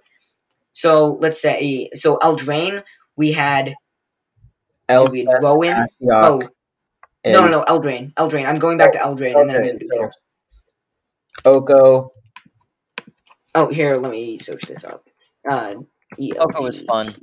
So 0.72 1.14
let's 1.20 1.40
say 1.40 1.88
so 1.94 2.18
Eldraine, 2.18 2.82
we 3.16 3.32
had 3.32 3.74
so 4.90 5.06
we 5.12 5.24
had 5.24 5.42
Rowan. 5.42 5.72
Ashiok, 5.72 5.88
Oh 6.02 6.40
and 7.24 7.32
no, 7.34 7.40
no, 7.46 7.50
no, 7.50 7.64
Eldraine. 7.64 8.12
Eldraine. 8.14 8.46
I'm 8.46 8.58
going 8.58 8.78
back 8.78 8.92
to 8.92 8.98
Eldraine, 8.98 9.38
and 9.38 9.48
then 9.48 9.56
I'm 9.56 9.64
gonna 9.64 9.78
do 9.78 9.88
so- 9.90 9.98
theirs. 9.98 10.16
Oko. 11.44 12.12
Oh, 13.54 13.66
here, 13.68 13.96
let 13.96 14.10
me 14.10 14.38
search 14.38 14.62
this 14.62 14.84
up. 14.84 15.04
Uh, 15.48 15.74
Oko 16.38 16.62
was 16.62 16.82
fun. 16.82 17.14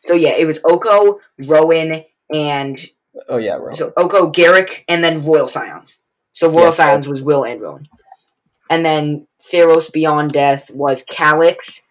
So 0.00 0.14
yeah, 0.14 0.36
it 0.36 0.46
was 0.46 0.60
Oko, 0.64 1.20
Rowan, 1.38 2.04
and 2.32 2.86
Oh 3.28 3.36
yeah, 3.36 3.54
Rowan. 3.54 3.72
so 3.72 3.92
Oko, 3.96 4.30
Garruk, 4.30 4.84
and 4.88 5.02
then 5.04 5.24
Royal 5.24 5.46
Scions. 5.48 6.02
So 6.32 6.48
Royal 6.48 6.64
Yeah. 6.64 6.70
Scions 6.70 7.08
was 7.08 7.20
Will 7.22 7.44
and 7.44 7.60
Rowan, 7.60 7.84
and 8.70 8.84
then 8.84 9.26
Theros 9.42 9.92
Beyond 9.92 10.30
Death 10.32 10.70
was 10.70 11.02
Calix, 11.02 11.86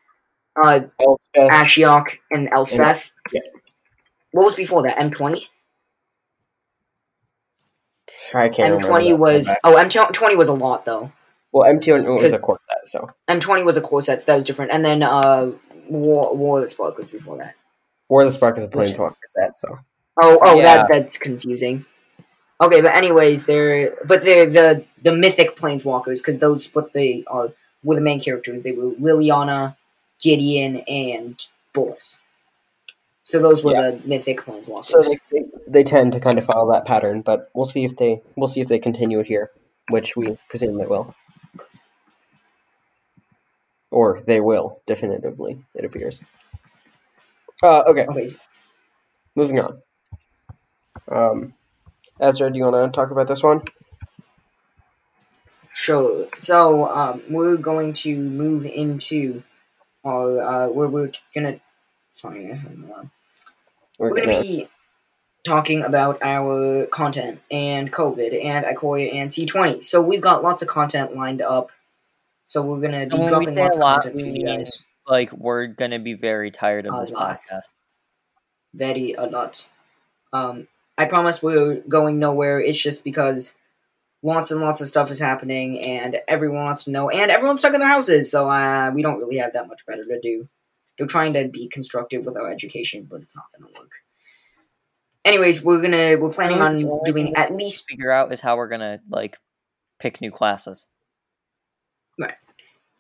uh, 0.63 0.81
Elspeth. 0.99 1.51
Ashiok, 1.51 2.17
and 2.31 2.49
Elspeth. 2.51 3.11
yeah. 3.31 3.41
What 4.31 4.45
was 4.45 4.55
before 4.55 4.83
that? 4.83 4.99
M 4.99 5.11
twenty. 5.11 5.47
I 8.33 8.49
can't 8.49 8.73
M 8.75 8.79
twenty 8.79 9.13
was 9.13 9.51
oh 9.63 9.75
M 9.75 9.89
twenty 9.89 10.35
was 10.35 10.47
a 10.47 10.53
lot 10.53 10.85
though. 10.85 11.11
well, 11.51 11.69
M 11.69 11.79
twenty 11.79 12.07
was 12.07 12.31
a 12.31 12.39
core 12.39 12.59
set, 12.67 12.87
so 12.87 13.09
M 13.27 13.39
twenty 13.39 13.63
was 13.63 13.77
a 13.77 13.81
core 13.81 14.01
set, 14.01 14.21
so 14.21 14.25
that 14.27 14.35
was 14.35 14.45
different. 14.45 14.71
And 14.71 14.83
then 14.85 15.03
uh, 15.03 15.51
War 15.89 16.35
War 16.35 16.59
of 16.59 16.63
the 16.63 16.69
Spark 16.69 16.97
was 16.97 17.07
before 17.07 17.37
that. 17.37 17.55
War 18.09 18.21
of 18.21 18.27
the 18.27 18.31
Spark 18.31 18.57
is 18.57 18.65
a 18.65 18.67
planeswalker 18.69 19.15
set, 19.35 19.51
so 19.59 19.77
Oh, 20.21 20.37
oh, 20.41 20.57
Yeah. 20.57 20.77
that 20.77 20.87
that's 20.89 21.17
confusing. 21.17 21.85
Okay, 22.61 22.81
but 22.81 22.93
anyways, 22.95 23.47
they're 23.47 23.95
but 24.05 24.21
they're 24.21 24.45
the 24.45 24.85
the 25.01 25.15
mythic 25.15 25.55
planeswalkers 25.55 26.17
because 26.19 26.37
those 26.37 26.67
what 26.73 26.93
they 26.93 27.23
were 27.83 27.95
the 27.95 28.01
main 28.01 28.19
characters. 28.19 28.61
They 28.61 28.71
were 28.71 28.91
Liliana, 28.91 29.75
Gideon, 30.21 30.77
and 30.87 31.43
Bolas. 31.73 32.19
So 33.23 33.39
those 33.39 33.63
were 33.63 33.73
the 33.73 34.01
mythic 34.05 34.41
planeswalkers. 34.41 34.85
so 34.85 35.01
they, 35.01 35.17
they 35.31 35.45
they 35.67 35.83
tend 35.83 36.13
to 36.13 36.19
kind 36.19 36.37
of 36.37 36.45
follow 36.45 36.71
that 36.73 36.85
pattern, 36.85 37.21
but 37.21 37.49
we'll 37.53 37.65
see 37.65 37.83
if 37.83 37.95
they 37.97 38.21
we'll 38.35 38.47
see 38.47 38.61
if 38.61 38.67
they 38.67 38.79
continue 38.79 39.19
it 39.19 39.27
here, 39.27 39.49
which 39.89 40.15
we 40.15 40.37
presume 40.49 40.77
they 40.77 40.85
will, 40.85 41.15
or 43.89 44.21
they 44.25 44.39
will 44.39 44.81
definitively. 44.85 45.63
It 45.73 45.85
appears. 45.85 46.23
Uh, 47.63 47.83
okay, 47.87 48.05
okay, 48.05 48.29
moving 49.35 49.59
on. 49.59 49.81
Um, 51.11 51.53
Ezra, 52.19 52.49
do 52.51 52.57
you 52.57 52.65
want 52.65 52.93
to 52.93 52.95
talk 52.97 53.11
about 53.11 53.27
this 53.27 53.43
one? 53.43 53.61
sure. 55.73 56.27
So 56.37 56.87
um, 56.89 57.23
we're 57.29 57.57
going 57.57 57.93
to 57.93 58.15
move 58.15 58.65
into 58.65 59.43
our 60.05 60.41
uh, 60.41 60.67
where 60.69 60.87
we're 60.87 61.11
gonna. 61.33 61.59
Sorry, 62.13 62.51
I 62.51 62.55
have, 62.55 62.71
We're 63.97 64.09
We're 64.09 64.15
going 64.15 64.35
to 64.35 64.41
be 64.41 64.67
talking 65.43 65.83
about 65.83 66.21
our 66.21 66.85
content 66.87 67.39
and 67.49 67.91
COVID 67.91 68.43
and 68.43 68.65
Ikoria 68.65 69.13
and 69.15 69.29
C20. 69.31 69.83
So 69.83 70.01
we've 70.01 70.21
got 70.21 70.43
lots 70.43 70.61
of 70.61 70.67
content 70.67 71.15
lined 71.15 71.41
up. 71.41 71.71
So 72.45 72.61
we're 72.61 72.81
going 72.81 72.91
to 72.91 73.05
be 73.07 73.17
when 73.17 73.23
we 73.23 73.27
dropping 73.29 73.55
lots 73.55 73.75
of 73.77 73.81
lot, 73.81 74.01
content 74.03 74.21
for 74.21 74.27
you 74.27 74.45
guys. 74.45 74.79
like 75.07 75.31
we're 75.31 75.67
gonna 75.67 75.99
be 75.99 76.13
very 76.13 76.51
tired 76.51 76.85
of 76.85 76.93
A 76.93 76.99
this 76.99 77.11
lot. 77.11 77.39
podcast. 77.49 77.69
Very 78.73 79.13
a 79.13 79.23
lot. 79.25 79.69
Um, 80.33 80.67
I 81.01 81.05
promise 81.05 81.41
we're 81.41 81.81
going 81.89 82.19
nowhere. 82.19 82.59
It's 82.59 82.79
just 82.79 83.03
because 83.03 83.55
lots 84.21 84.51
and 84.51 84.61
lots 84.61 84.81
of 84.81 84.87
stuff 84.87 85.09
is 85.09 85.17
happening 85.17 85.83
and 85.83 86.19
everyone 86.27 86.63
wants 86.63 86.83
to 86.83 86.91
know. 86.91 87.09
And 87.09 87.31
everyone's 87.31 87.59
stuck 87.59 87.73
in 87.73 87.79
their 87.79 87.89
houses. 87.89 88.29
So 88.29 88.47
uh, 88.47 88.91
we 88.93 89.01
don't 89.01 89.17
really 89.17 89.37
have 89.37 89.53
that 89.53 89.67
much 89.67 89.83
better 89.87 90.03
to 90.03 90.19
do. 90.21 90.47
They're 90.97 91.07
trying 91.07 91.33
to 91.33 91.47
be 91.47 91.67
constructive 91.67 92.23
with 92.23 92.37
our 92.37 92.51
education, 92.51 93.07
but 93.09 93.21
it's 93.21 93.35
not 93.35 93.45
going 93.57 93.73
to 93.73 93.79
work. 93.79 93.89
Anyways, 95.25 95.63
we're 95.63 95.81
gonna 95.81 96.17
we're 96.19 96.31
planning 96.31 96.61
on 96.61 97.03
doing 97.05 97.35
at 97.35 97.55
least 97.55 97.87
Figure 97.87 98.11
out 98.11 98.31
is 98.31 98.39
how 98.39 98.57
we're 98.57 98.67
gonna 98.67 99.01
like 99.07 99.37
pick 99.99 100.19
new 100.19 100.31
classes. 100.31 100.87
Right. 102.19 102.33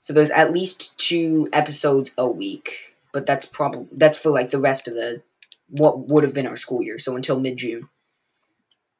So 0.01 0.13
there's 0.13 0.29
at 0.29 0.53
least 0.53 0.95
two 0.99 1.49
episodes 1.51 2.11
a 2.19 2.27
week, 2.27 2.95
but 3.11 3.25
that's 3.25 3.45
probably 3.45 3.87
that's 3.91 4.19
for 4.19 4.29
like 4.29 4.51
the 4.51 4.59
rest 4.59 4.87
of 4.87 4.93
the 4.93 5.23
what 5.71 6.09
would 6.11 6.23
have 6.23 6.33
been 6.33 6.47
our 6.47 6.55
school 6.55 6.81
year, 6.83 6.97
so 6.97 7.15
until 7.15 7.39
mid 7.39 7.57
June. 7.57 7.89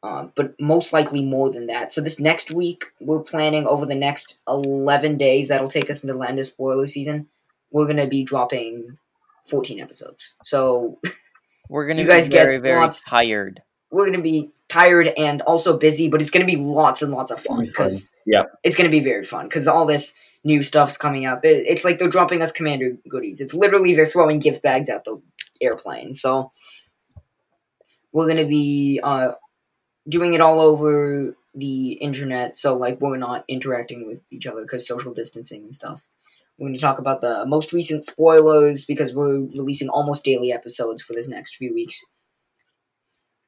Uh, 0.04 0.28
but 0.36 0.60
most 0.60 0.94
likely 0.94 1.24
more 1.24 1.52
than 1.52 1.68
that. 1.68 1.94
So 1.94 2.02
this 2.02 2.20
next 2.20 2.50
week, 2.52 2.86
we're 3.00 3.22
planning 3.22 3.68
over 3.68 3.86
the 3.86 3.94
next 3.96 4.40
eleven 4.48 5.16
days. 5.16 5.48
That'll 5.50 5.68
take 5.70 5.90
us 5.92 6.04
into 6.04 6.16
the 6.16 6.20
end 6.28 6.40
of 6.40 6.48
spoiler 6.48 6.88
season. 6.88 7.28
We're 7.72 7.86
gonna 7.86 8.08
be 8.08 8.24
dropping 8.24 8.98
fourteen 9.46 9.80
episodes. 9.80 10.36
So 10.44 11.00
We're 11.70 11.88
gonna 11.88 12.02
You 12.02 12.08
be 12.08 12.12
guys 12.12 12.28
get 12.30 12.44
very, 12.44 12.58
very 12.58 12.80
lots- 12.82 13.02
tired. 13.04 13.62
we're 13.92 14.06
gonna 14.06 14.22
be 14.24 14.52
tired 14.68 15.08
and 15.18 15.42
also 15.44 15.78
busy, 15.78 16.10
but 16.10 16.20
it's 16.22 16.32
gonna 16.32 16.46
be 16.46 16.56
lots 16.58 17.02
and 17.02 17.12
lots 17.14 17.30
of 17.32 17.40
fun 17.40 17.58
It'll 17.58 17.62
be 17.62 17.68
fun. 17.68 17.86
because 17.86 18.14
Yeah. 18.26 18.44
it's 18.64 18.76
gonna 18.76 18.90
be 18.90 19.00
very 19.02 19.24
fun 19.24 19.48
because 19.48 19.68
all 19.68 19.86
this 19.86 20.14
new 20.44 20.64
stuff's 20.64 20.98
coming 20.98 21.26
out. 21.26 21.42
It's 21.44 21.86
like 21.86 22.00
they're 22.00 22.10
dropping 22.10 22.42
us 22.42 22.52
commander 22.52 22.98
goodies. 23.08 23.40
It's 23.40 23.54
literally 23.54 23.94
they're 23.96 24.06
throwing 24.08 24.40
gift 24.40 24.64
bags 24.64 24.90
out 24.90 25.06
the 25.06 25.22
airplane. 25.62 26.14
So 26.14 26.52
we're 28.12 28.28
gonna 28.28 28.48
be 28.48 29.00
uh, 29.04 29.34
doing 30.08 30.34
it 30.34 30.42
all 30.42 30.60
over 30.62 31.36
the 31.54 31.94
internet. 31.94 32.58
So 32.58 32.76
like 32.76 33.00
we're 33.02 33.18
not 33.18 33.44
interacting 33.48 34.08
with 34.08 34.22
each 34.32 34.48
other 34.48 34.62
because 34.62 34.88
social 34.88 35.14
distancing 35.14 35.64
and 35.64 35.76
stuff. 35.76 36.08
We're 36.58 36.68
going 36.68 36.76
to 36.76 36.82
talk 36.82 37.00
about 37.00 37.22
the 37.22 37.44
most 37.48 37.74
recent 37.74 38.06
spoilers 38.06 38.86
because 38.86 39.14
we're 39.14 39.40
releasing 39.40 39.90
almost 39.90 40.24
daily 40.24 40.52
episodes 40.52 41.02
for 41.02 41.14
this 41.14 41.28
next 41.28 41.56
few 41.56 41.74
weeks. 41.74 42.06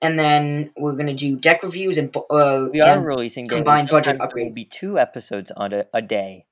And 0.02 0.18
then 0.18 0.72
we're 0.76 0.94
going 0.96 1.08
to 1.08 1.14
do 1.14 1.36
deck 1.36 1.62
reviews 1.62 1.98
and 1.98 2.16
uh, 2.16 2.70
We 2.72 2.82
are 2.82 2.98
and- 2.98 3.06
releasing 3.06 3.48
combined 3.48 3.90
budget 3.90 4.18
there 4.18 4.30
will 4.34 4.52
be 4.54 4.66
two 4.66 4.98
episodes 4.98 5.52
on 5.52 5.74
a, 5.74 5.86
a 5.94 6.02
day. 6.02 6.48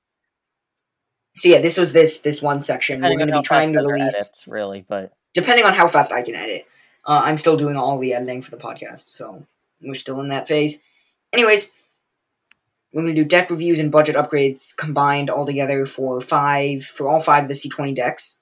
so 1.34 1.48
yeah, 1.48 1.60
this 1.60 1.76
was 1.76 1.92
this 1.92 2.20
this 2.20 2.40
one 2.40 2.62
section. 2.62 3.00
We're 3.00 3.16
going 3.16 3.28
to 3.28 3.38
be 3.38 3.42
trying 3.42 3.72
to 3.72 3.80
release 3.80 4.14
edits, 4.14 4.46
really, 4.46 4.84
but 4.88 5.12
depending 5.34 5.64
on 5.64 5.74
how 5.74 5.88
fast 5.88 6.12
I 6.12 6.22
can 6.22 6.34
edit. 6.34 6.66
Uh, 7.06 7.22
I'm 7.24 7.38
still 7.38 7.56
doing 7.56 7.76
all 7.76 7.98
the 7.98 8.14
editing 8.14 8.42
for 8.42 8.50
the 8.50 8.56
podcast, 8.56 9.08
so 9.08 9.44
we're 9.80 9.94
still 9.94 10.20
in 10.20 10.28
that 10.28 10.46
phase. 10.46 10.82
Anyways, 11.32 11.70
we're 12.92 13.02
gonna 13.02 13.14
do 13.14 13.24
deck 13.24 13.50
reviews 13.50 13.78
and 13.78 13.90
budget 13.90 14.16
upgrades 14.16 14.76
combined 14.76 15.30
all 15.30 15.46
together 15.46 15.86
for 15.86 16.20
five 16.20 16.84
for 16.84 17.08
all 17.08 17.20
five 17.20 17.44
of 17.44 17.48
the 17.48 17.54
C20 17.54 17.94
decks. 17.94 18.38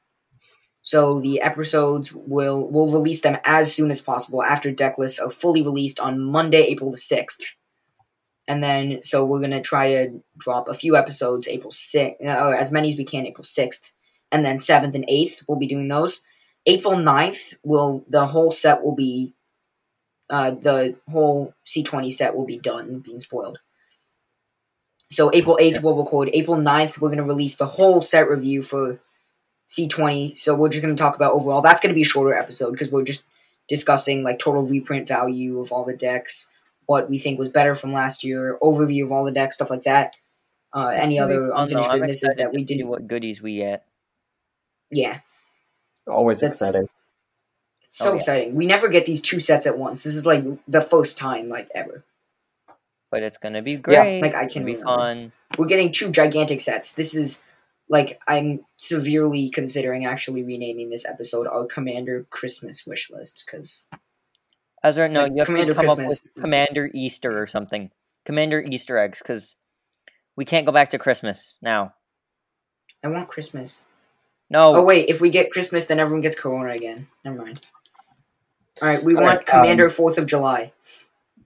So 0.82 1.20
the 1.20 1.40
episodes 1.40 2.12
will 2.12 2.68
we'll 2.70 2.90
release 2.90 3.20
them 3.20 3.38
as 3.44 3.74
soon 3.74 3.90
as 3.90 4.00
possible 4.00 4.42
after 4.42 4.70
deck 4.70 4.96
lists 4.98 5.18
are 5.18 5.30
fully 5.30 5.62
released 5.62 6.00
on 6.00 6.20
Monday, 6.20 6.62
April 6.62 6.90
the 6.90 6.96
sixth. 6.96 7.54
And 8.48 8.62
then 8.64 9.02
so 9.02 9.24
we're 9.24 9.40
gonna 9.40 9.60
try 9.62 9.88
to 9.88 10.22
drop 10.36 10.68
a 10.68 10.74
few 10.74 10.96
episodes 10.96 11.46
April 11.46 11.70
sixth, 11.70 12.16
or 12.20 12.54
as 12.54 12.72
many 12.72 12.90
as 12.90 12.98
we 12.98 13.04
can 13.04 13.26
April 13.26 13.44
sixth, 13.44 13.92
and 14.32 14.44
then 14.44 14.58
seventh 14.58 14.94
and 14.94 15.04
eighth 15.06 15.44
we'll 15.46 15.58
be 15.58 15.66
doing 15.66 15.88
those. 15.88 16.26
April 16.66 16.94
9th 16.94 17.54
will 17.62 18.04
the 18.08 18.26
whole 18.26 18.50
set 18.50 18.82
will 18.82 18.94
be 18.94 19.34
uh, 20.28 20.50
the 20.52 20.96
whole 21.10 21.54
C20 21.66 22.12
set 22.12 22.36
will 22.36 22.46
be 22.46 22.58
done 22.58 23.00
being 23.00 23.20
spoiled. 23.20 23.58
So 25.10 25.30
April 25.34 25.58
8th 25.60 25.82
we'll 25.82 25.96
record. 25.96 26.30
April 26.32 26.56
9th 26.56 27.00
we're 27.00 27.08
going 27.08 27.18
to 27.18 27.24
release 27.24 27.56
the 27.56 27.66
whole 27.66 28.00
set 28.02 28.28
review 28.28 28.62
for 28.62 29.00
C20. 29.68 30.36
So 30.36 30.54
we're 30.54 30.68
just 30.68 30.82
going 30.82 30.94
to 30.94 31.00
talk 31.00 31.16
about 31.16 31.32
overall. 31.32 31.62
That's 31.62 31.80
going 31.80 31.90
to 31.90 31.96
be 31.96 32.02
a 32.02 32.06
shorter 32.06 32.34
episode 32.34 32.72
because 32.72 32.90
we're 32.90 33.04
just 33.04 33.24
discussing 33.68 34.22
like 34.22 34.38
total 34.38 34.62
reprint 34.66 35.08
value 35.08 35.60
of 35.60 35.72
all 35.72 35.84
the 35.84 35.96
decks, 35.96 36.50
what 36.86 37.08
we 37.08 37.18
think 37.18 37.38
was 37.38 37.48
better 37.48 37.74
from 37.74 37.92
last 37.92 38.24
year, 38.24 38.58
overview 38.60 39.04
of 39.04 39.12
all 39.12 39.24
the 39.24 39.30
decks, 39.30 39.54
stuff 39.54 39.70
like 39.70 39.84
that. 39.84 40.16
Uh, 40.72 40.88
any 40.94 41.18
other 41.18 41.50
unfinished 41.54 41.90
businesses 41.90 42.36
that 42.36 42.52
we 42.52 42.62
didn't. 42.62 42.88
What 42.88 43.08
goodies 43.08 43.40
we 43.42 43.56
get? 43.56 43.84
Yeah, 44.90 45.20
Always 46.10 46.40
That's- 46.40 46.60
exciting. 46.60 46.88
It's 47.82 47.98
so 47.98 48.06
Oh, 48.06 48.12
yeah. 48.12 48.16
exciting. 48.16 48.54
We 48.54 48.66
never 48.66 48.88
get 48.88 49.06
these 49.06 49.20
two 49.20 49.40
sets 49.40 49.66
at 49.66 49.76
once. 49.78 50.02
This 50.04 50.14
is 50.14 50.26
like 50.26 50.44
the 50.68 50.80
first 50.80 51.18
time 51.18 51.48
like 51.48 51.68
ever. 51.74 52.04
But 53.10 53.22
it's 53.24 53.38
gonna 53.38 53.62
be 53.62 53.76
great. 53.76 54.20
like, 54.22 54.34
I 54.34 54.44
it's 54.44 54.52
can 54.52 54.62
gonna 54.62 54.72
be 54.74 54.78
remember. 54.78 55.00
fun. 55.02 55.32
We're 55.58 55.66
getting 55.66 55.90
two 55.90 56.10
gigantic 56.10 56.60
sets. 56.60 56.92
This 56.92 57.14
is 57.16 57.42
like 57.88 58.20
I'm 58.28 58.64
severely 58.76 59.50
considering 59.50 60.06
actually 60.06 60.44
renaming 60.44 60.90
this 60.90 61.04
episode 61.04 61.48
our 61.48 61.66
Commander 61.66 62.24
Christmas 62.30 62.86
wish 62.86 63.10
list 63.10 63.42
because 63.46 63.88
Ezra, 64.84 65.08
no, 65.08 65.22
Like, 65.24 65.32
you 65.32 65.38
have 65.38 65.46
Commander 65.46 65.72
to 65.72 65.74
come 65.74 65.86
Christmas 65.86 66.06
up 66.06 66.12
is- 66.12 66.30
with 66.36 66.44
Commander 66.44 66.90
Easter 66.94 67.42
or 67.42 67.46
something. 67.48 67.90
Commander 68.24 68.60
Easter 68.62 68.96
eggs, 68.98 69.18
because 69.18 69.56
we 70.36 70.44
can't 70.44 70.64
go 70.64 70.72
back 70.72 70.90
to 70.90 70.98
Christmas 70.98 71.58
now. 71.60 71.94
I 73.02 73.08
want 73.08 73.28
Christmas. 73.28 73.86
No, 74.50 74.72
Oh 74.72 74.84
wait, 74.84 75.08
if 75.08 75.20
we 75.20 75.30
get 75.30 75.50
Christmas, 75.50 75.86
then 75.86 75.98
everyone 75.98 76.22
gets 76.22 76.34
Corona 76.34 76.72
again. 76.72 77.06
Never 77.24 77.36
mind. 77.36 77.64
All 78.82 78.88
right, 78.88 79.02
we 79.02 79.14
All 79.14 79.22
want 79.22 79.38
right, 79.38 79.54
um, 79.54 79.62
Commander 79.62 79.88
Fourth 79.90 80.18
of 80.18 80.26
July. 80.26 80.72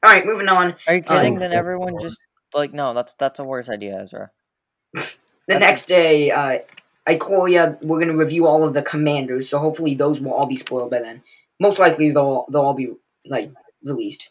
All 0.03 0.13
right, 0.13 0.25
moving 0.25 0.49
on. 0.49 0.75
Are 0.87 0.95
you 0.95 1.03
kidding? 1.03 1.37
Uh, 1.37 1.41
then 1.41 1.53
everyone 1.53 1.99
just 2.01 2.19
like 2.55 2.73
no. 2.73 2.95
That's 2.95 3.15
that's 3.15 3.39
a 3.39 3.45
worse 3.45 3.69
idea, 3.69 4.01
Ezra. 4.01 4.31
The 5.47 5.57
Okay. 5.57 5.61
next 5.61 5.87
day, 5.89 6.31
uh, 6.31 6.61
Ikoria, 7.07 7.79
we're 7.85 7.99
gonna 7.99 8.17
review 8.17 8.47
all 8.47 8.65
of 8.65 8.73
the 8.73 8.81
commanders, 8.81 9.47
so 9.51 9.59
hopefully 9.59 9.95
those 9.95 10.19
will 10.21 10.33
all 10.33 10.47
be 10.47 10.57
spoiled 10.57 10.91
by 10.91 11.01
then. 11.01 11.23
Most 11.61 11.79
likely 11.79 12.11
they'll 12.13 12.47
they'll 12.51 12.63
all 12.63 12.73
be 12.73 12.95
like 13.27 13.51
released. 13.85 14.31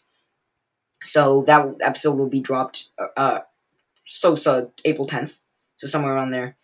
So 1.04 1.42
that 1.42 1.66
episode 1.80 2.16
will 2.18 2.28
be 2.28 2.40
dropped 2.40 2.88
uh, 2.98 3.06
uh 3.16 3.40
so 4.04 4.34
so 4.34 4.72
April 4.84 5.06
tenth, 5.06 5.38
so 5.76 5.86
somewhere 5.86 6.14
around 6.14 6.30
there. 6.30 6.56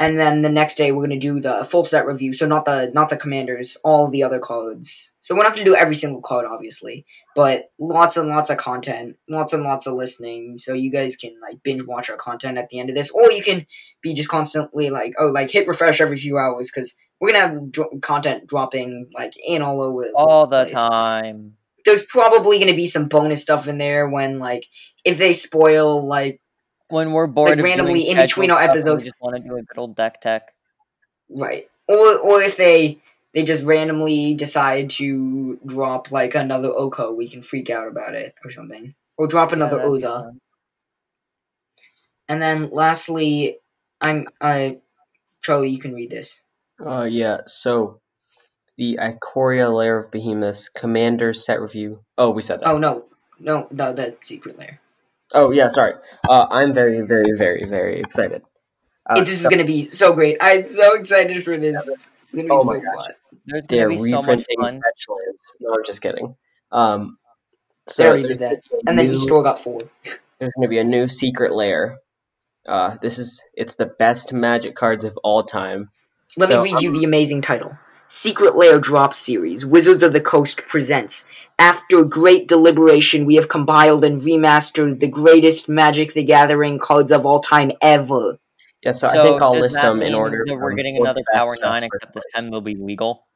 And 0.00 0.18
then 0.18 0.40
the 0.40 0.48
next 0.48 0.76
day 0.76 0.92
we're 0.92 1.02
gonna 1.02 1.18
do 1.20 1.40
the 1.40 1.62
full 1.62 1.84
set 1.84 2.06
review. 2.06 2.32
So 2.32 2.46
not 2.48 2.64
the 2.64 2.90
not 2.94 3.10
the 3.10 3.18
commanders, 3.18 3.76
all 3.84 4.10
the 4.10 4.22
other 4.22 4.38
codes. 4.38 5.14
So 5.20 5.34
we're 5.36 5.42
not 5.42 5.52
gonna 5.54 5.66
do 5.66 5.76
every 5.76 5.94
single 5.94 6.22
code, 6.22 6.46
obviously, 6.46 7.04
but 7.36 7.70
lots 7.78 8.16
and 8.16 8.30
lots 8.30 8.48
of 8.48 8.56
content, 8.56 9.16
lots 9.28 9.52
and 9.52 9.62
lots 9.62 9.86
of 9.86 9.92
listening. 9.94 10.56
So 10.56 10.72
you 10.72 10.90
guys 10.90 11.16
can 11.16 11.34
like 11.42 11.62
binge 11.62 11.82
watch 11.84 12.08
our 12.08 12.16
content 12.16 12.56
at 12.56 12.70
the 12.70 12.80
end 12.80 12.88
of 12.88 12.96
this, 12.96 13.10
or 13.10 13.30
you 13.30 13.42
can 13.42 13.66
be 14.02 14.14
just 14.14 14.30
constantly 14.30 14.88
like 14.88 15.12
oh 15.20 15.26
like 15.26 15.50
hit 15.50 15.68
refresh 15.68 16.00
every 16.00 16.16
few 16.16 16.38
hours 16.38 16.70
because 16.74 16.96
we're 17.20 17.32
gonna 17.32 17.46
have 17.46 17.70
dro- 17.70 17.98
content 18.00 18.46
dropping 18.46 19.06
like 19.12 19.34
in 19.46 19.60
all 19.60 19.82
over 19.82 20.06
All 20.14 20.46
the 20.46 20.62
place. 20.64 20.72
time. 20.72 21.56
There's 21.84 22.04
probably 22.06 22.58
gonna 22.58 22.72
be 22.72 22.86
some 22.86 23.06
bonus 23.06 23.42
stuff 23.42 23.68
in 23.68 23.76
there 23.76 24.08
when 24.08 24.38
like 24.38 24.64
if 25.04 25.18
they 25.18 25.34
spoil 25.34 26.06
like 26.06 26.40
When 26.90 27.12
we're 27.12 27.26
bored 27.26 27.58
of 27.58 27.64
randomly 27.64 28.08
in 28.08 28.18
between 28.18 28.50
our 28.50 28.60
episodes. 28.60 29.04
we 29.04 29.10
just 29.10 29.20
want 29.20 29.36
to 29.36 29.42
do 29.42 29.56
a 29.56 29.62
good 29.62 29.78
old 29.78 29.96
deck 29.96 30.20
tech. 30.20 30.52
right 31.28 31.68
or 31.86 32.18
or 32.18 32.42
if 32.42 32.56
they 32.56 33.00
they 33.32 33.42
just 33.42 33.64
randomly 33.64 34.34
decide 34.34 34.90
to 34.90 35.58
drop 35.64 36.10
like 36.10 36.34
another 36.34 36.68
Oko, 36.68 37.12
we 37.12 37.28
can 37.28 37.42
freak 37.42 37.70
out 37.70 37.86
about 37.86 38.14
it 38.14 38.34
or 38.44 38.50
something, 38.50 38.94
or 39.16 39.26
drop 39.26 39.52
another 39.52 39.78
Yeah, 39.78 39.84
Oza. 39.84 40.36
And 42.28 42.42
then 42.42 42.70
lastly, 42.70 43.58
I'm 44.00 44.26
uh 44.40 44.70
Charlie, 45.42 45.70
you 45.70 45.78
can 45.78 45.94
read 45.94 46.10
this. 46.10 46.44
Uh, 46.84 47.04
yeah, 47.04 47.42
so 47.46 48.00
the 48.76 48.98
Ikoria 49.00 49.74
Lair 49.74 49.98
of 49.98 50.10
Behemoths 50.10 50.68
Commander 50.68 51.34
set 51.34 51.60
review. 51.60 52.00
Oh, 52.16 52.30
we 52.30 52.42
said 52.42 52.60
that. 52.60 52.68
Oh 52.68 52.78
no, 52.78 53.04
no, 53.38 53.68
no, 53.70 53.92
the 53.92 54.16
secret 54.22 54.58
lair. 54.58 54.80
Oh, 55.34 55.50
yeah, 55.52 55.68
sorry. 55.68 55.94
Uh, 56.28 56.46
I'm 56.50 56.74
very, 56.74 57.00
very, 57.02 57.32
very, 57.36 57.64
very 57.68 58.00
excited. 58.00 58.42
Uh, 59.08 59.24
this 59.24 59.40
is 59.40 59.46
gonna 59.48 59.64
be 59.64 59.82
so 59.82 60.12
great. 60.12 60.36
I'm 60.40 60.68
so 60.68 60.94
excited 60.94 61.44
for 61.44 61.56
this. 61.56 61.76
It's 62.14 62.34
gonna 62.34 62.44
be 62.44 62.50
Oh 62.50 62.62
so 62.62 62.72
my 62.72 62.78
gosh. 62.78 63.06
fun. 63.06 63.14
There's 63.46 63.62
they're 63.66 63.88
gonna 63.88 64.02
be 64.02 64.10
so 64.10 64.22
much 64.22 64.44
fun. 64.60 64.76
Fetchlands. 64.80 65.42
No, 65.60 65.74
I'm 65.74 65.84
just 65.84 66.00
kidding. 66.02 66.36
Um, 66.70 67.16
They 67.86 67.92
so 67.92 68.04
already 68.06 68.22
there's 68.22 68.38
did 68.38 68.50
that. 68.50 68.62
And 68.86 68.98
then 68.98 69.08
each 69.08 69.20
store 69.22 69.42
got 69.42 69.58
four. 69.58 69.82
there's 70.38 70.52
going 70.56 70.62
to 70.62 70.68
be 70.68 70.78
a 70.78 70.84
new 70.84 71.08
secret 71.08 71.52
lair. 71.52 71.98
Uh, 72.66 72.96
this 73.02 73.18
is 73.18 73.42
it's 73.54 73.74
the 73.74 73.86
best 73.86 74.32
magic 74.32 74.76
cards 74.76 75.04
of 75.04 75.16
all 75.24 75.42
time. 75.42 75.90
Let 76.36 76.48
So, 76.50 76.62
me 76.62 76.72
read 76.72 76.82
you 76.82 76.92
the 76.92 77.04
amazing 77.04 77.42
title. 77.42 77.76
Secret 78.12 78.56
Lair 78.56 78.80
Drop 78.80 79.14
Series, 79.14 79.64
Wizards 79.64 80.02
of 80.02 80.12
the 80.12 80.20
Coast 80.20 80.66
presents. 80.66 81.28
After 81.60 82.02
great 82.02 82.48
deliberation, 82.48 83.24
we 83.24 83.36
have 83.36 83.48
compiled 83.48 84.04
and 84.04 84.20
remastered 84.20 84.98
the 84.98 85.06
greatest 85.06 85.68
Magic 85.68 86.12
the 86.12 86.24
Gathering 86.24 86.80
cards 86.80 87.12
of 87.12 87.24
all 87.24 87.38
time 87.38 87.70
ever. 87.80 88.40
Yeah, 88.82 88.90
so, 88.90 89.06
I 89.06 89.12
think 89.12 89.40
I'll 89.40 89.52
list 89.52 89.76
them 89.76 90.02
in 90.02 90.16
order. 90.16 90.42
That 90.44 90.56
we're 90.56 90.74
getting 90.74 90.96
another 90.96 91.22
Power 91.32 91.56
9, 91.62 91.84
except 91.84 92.12
this 92.12 92.24
time 92.34 92.50
they'll 92.50 92.60
be 92.60 92.74
legal. 92.74 93.28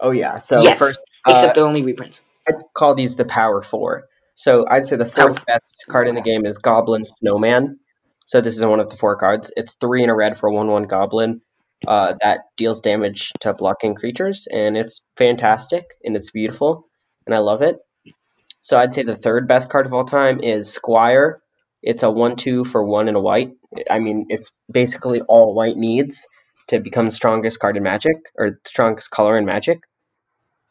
Oh 0.00 0.12
yeah, 0.12 0.38
so 0.38 0.62
yes, 0.62 0.78
first 0.78 1.00
except 1.28 1.50
uh, 1.50 1.52
they're 1.52 1.66
only 1.66 1.82
reprints. 1.82 2.22
I'd 2.48 2.54
call 2.72 2.94
these 2.94 3.16
the 3.16 3.26
Power 3.26 3.60
Four. 3.62 4.06
So 4.34 4.66
I'd 4.66 4.86
say 4.86 4.96
the 4.96 5.04
Power 5.04 5.34
fourth 5.34 5.44
best 5.44 5.84
card 5.90 6.08
in 6.08 6.14
the 6.14 6.22
game 6.22 6.46
is 6.46 6.56
Goblin 6.56 7.04
Snowman. 7.04 7.80
So 8.24 8.40
this 8.40 8.56
is 8.56 8.64
one 8.64 8.80
of 8.80 8.88
the 8.88 8.96
four 8.96 9.16
cards. 9.16 9.52
It's 9.58 9.74
three 9.74 10.02
in 10.02 10.08
a 10.08 10.14
red 10.14 10.38
for 10.38 10.50
one 10.50 10.68
one 10.68 10.84
Goblin. 10.84 11.42
Uh, 11.86 12.14
that 12.22 12.40
deals 12.56 12.80
damage 12.80 13.32
to 13.40 13.52
blocking 13.52 13.94
creatures, 13.94 14.48
and 14.50 14.76
it's 14.76 15.02
fantastic 15.16 15.84
and 16.04 16.16
it's 16.16 16.30
beautiful, 16.30 16.86
and 17.26 17.34
I 17.34 17.38
love 17.38 17.62
it. 17.62 17.78
So 18.60 18.78
I'd 18.78 18.94
say 18.94 19.02
the 19.02 19.14
third 19.16 19.46
best 19.46 19.68
card 19.68 19.86
of 19.86 19.92
all 19.92 20.04
time 20.04 20.40
is 20.40 20.72
Squire. 20.72 21.40
It's 21.82 22.02
a 22.02 22.10
one-two 22.10 22.64
for 22.64 22.82
one 22.82 23.08
and 23.08 23.16
a 23.16 23.20
white. 23.20 23.52
I 23.90 23.98
mean, 23.98 24.26
it's 24.30 24.50
basically 24.72 25.20
all 25.20 25.54
white 25.54 25.76
needs 25.76 26.26
to 26.68 26.80
become 26.80 27.04
the 27.04 27.12
strongest 27.12 27.60
card 27.60 27.76
in 27.76 27.82
Magic 27.82 28.16
or 28.36 28.58
strongest 28.64 29.10
color 29.10 29.36
in 29.36 29.44
Magic. 29.44 29.80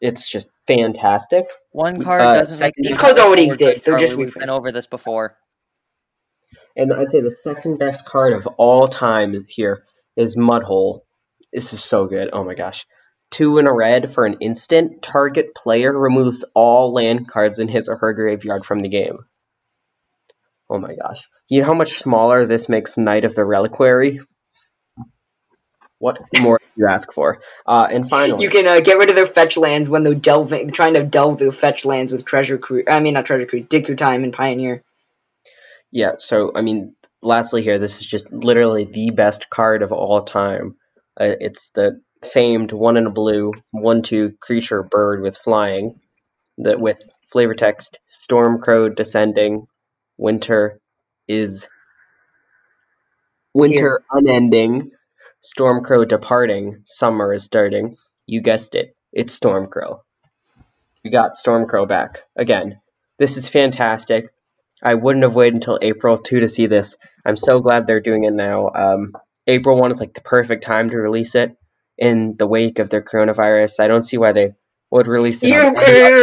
It's 0.01 0.27
just 0.29 0.51
fantastic. 0.67 1.45
One 1.71 2.03
card 2.03 2.21
Uh, 2.21 2.39
doesn't 2.39 2.65
make 2.65 2.73
these 2.75 2.97
cards 2.97 3.17
already 3.19 3.45
exist, 3.45 3.85
they're 3.85 3.97
just 3.97 4.17
We've 4.17 4.33
been 4.33 4.49
over 4.49 4.71
this 4.71 4.87
before. 4.87 5.37
And 6.75 6.91
I'd 6.91 7.11
say 7.11 7.21
the 7.21 7.31
second 7.31 7.77
best 7.77 8.03
card 8.03 8.33
of 8.33 8.45
all 8.57 8.87
time 8.89 9.45
here 9.47 9.85
is 10.15 10.35
Mudhole. 10.35 11.01
This 11.51 11.73
is 11.73 11.83
so 11.83 12.07
good. 12.07 12.29
Oh 12.33 12.43
my 12.43 12.55
gosh. 12.55 12.85
Two 13.31 13.57
in 13.57 13.67
a 13.67 13.73
red 13.73 14.11
for 14.11 14.25
an 14.25 14.37
instant. 14.41 15.01
Target 15.01 15.55
player 15.55 15.97
removes 15.97 16.45
all 16.53 16.93
land 16.93 17.27
cards 17.27 17.59
in 17.59 17.67
his 17.67 17.89
or 17.89 17.97
her 17.97 18.13
graveyard 18.13 18.65
from 18.65 18.79
the 18.79 18.89
game. 18.89 19.17
Oh 20.69 20.77
my 20.79 20.95
gosh. 20.95 21.27
You 21.47 21.61
know 21.61 21.67
how 21.67 21.73
much 21.73 21.93
smaller 21.93 22.45
this 22.45 22.69
makes 22.69 22.97
Knight 22.97 23.25
of 23.25 23.35
the 23.35 23.45
Reliquary? 23.45 24.19
What 25.99 26.17
more 26.39 26.59
do 26.59 26.65
you 26.75 26.87
ask 26.87 27.11
for? 27.13 27.39
Uh, 27.65 27.87
and 27.89 28.09
finally, 28.09 28.43
You 28.43 28.49
can 28.49 28.67
uh, 28.67 28.79
get 28.79 28.97
rid 28.97 29.09
of 29.09 29.15
their 29.15 29.25
fetch 29.25 29.57
lands 29.57 29.89
when 29.89 30.03
they're 30.03 30.13
delving, 30.13 30.71
trying 30.71 30.95
to 30.95 31.03
delve 31.03 31.37
their 31.37 31.51
fetch 31.51 31.85
lands 31.85 32.11
with 32.11 32.25
Treasure 32.25 32.57
Cruise. 32.57 32.85
I 32.89 32.99
mean, 32.99 33.13
not 33.13 33.25
Treasure 33.25 33.45
Cruise, 33.45 33.65
Dig 33.65 33.85
Through 33.85 33.95
Time 33.95 34.23
and 34.23 34.33
Pioneer. 34.33 34.83
Yeah, 35.91 36.13
so 36.17 36.51
I 36.53 36.61
mean, 36.61 36.95
lastly 37.21 37.63
here, 37.63 37.79
this 37.79 37.99
is 37.99 38.05
just 38.05 38.31
literally 38.31 38.85
the 38.85 39.11
best 39.11 39.49
card 39.49 39.81
of 39.81 39.91
all 39.91 40.23
time. 40.23 40.75
Uh, 41.19 41.35
it's 41.39 41.69
the 41.69 42.01
famed 42.23 42.71
one 42.71 42.97
in 42.97 43.05
a 43.05 43.11
blue, 43.11 43.53
one 43.71 44.01
two 44.01 44.33
creature 44.39 44.83
bird 44.83 45.21
with 45.21 45.37
flying, 45.37 45.99
that 46.59 46.79
with 46.79 47.01
flavor 47.31 47.55
text: 47.55 47.99
Stormcrow 48.07 48.95
descending, 48.95 49.67
winter 50.17 50.79
is 51.27 51.67
winter 53.53 54.03
unending, 54.11 54.91
Stormcrow 55.41 56.07
departing, 56.07 56.81
summer 56.85 57.33
is 57.33 57.43
starting. 57.43 57.97
You 58.25 58.41
guessed 58.41 58.75
it, 58.75 58.95
it's 59.13 59.37
Stormcrow. 59.37 59.99
We 61.03 61.11
got 61.11 61.35
Stormcrow 61.35 61.87
back 61.87 62.23
again. 62.35 62.79
This 63.19 63.37
is 63.37 63.47
fantastic. 63.47 64.29
I 64.85 64.93
wouldn't 64.93 65.23
have 65.23 65.33
waited 65.35 65.55
until 65.55 65.79
April 65.81 66.15
2 66.17 66.41
to 66.41 66.47
see 66.47 66.67
this. 66.67 66.95
I'm 67.25 67.37
so 67.37 67.59
glad 67.59 67.87
they're 67.87 67.99
doing 68.01 68.23
it 68.23 68.33
now. 68.33 68.69
Um, 68.73 69.13
April 69.47 69.77
1 69.77 69.91
is 69.91 69.99
like 69.99 70.13
the 70.13 70.21
perfect 70.21 70.63
time 70.63 70.89
to 70.91 70.97
release 70.97 71.33
it 71.35 71.57
in 71.97 72.35
the 72.37 72.45
wake 72.45 72.77
of 72.79 72.89
their 72.91 73.01
coronavirus. 73.01 73.79
I 73.79 73.87
don't 73.87 74.03
see 74.03 74.17
why 74.17 74.31
they 74.31 74.53
would 74.91 75.07
release 75.07 75.41
it. 75.43 75.47
You, 75.49 75.59
on 75.59 75.75
any 75.77 76.01
other- 76.01 76.15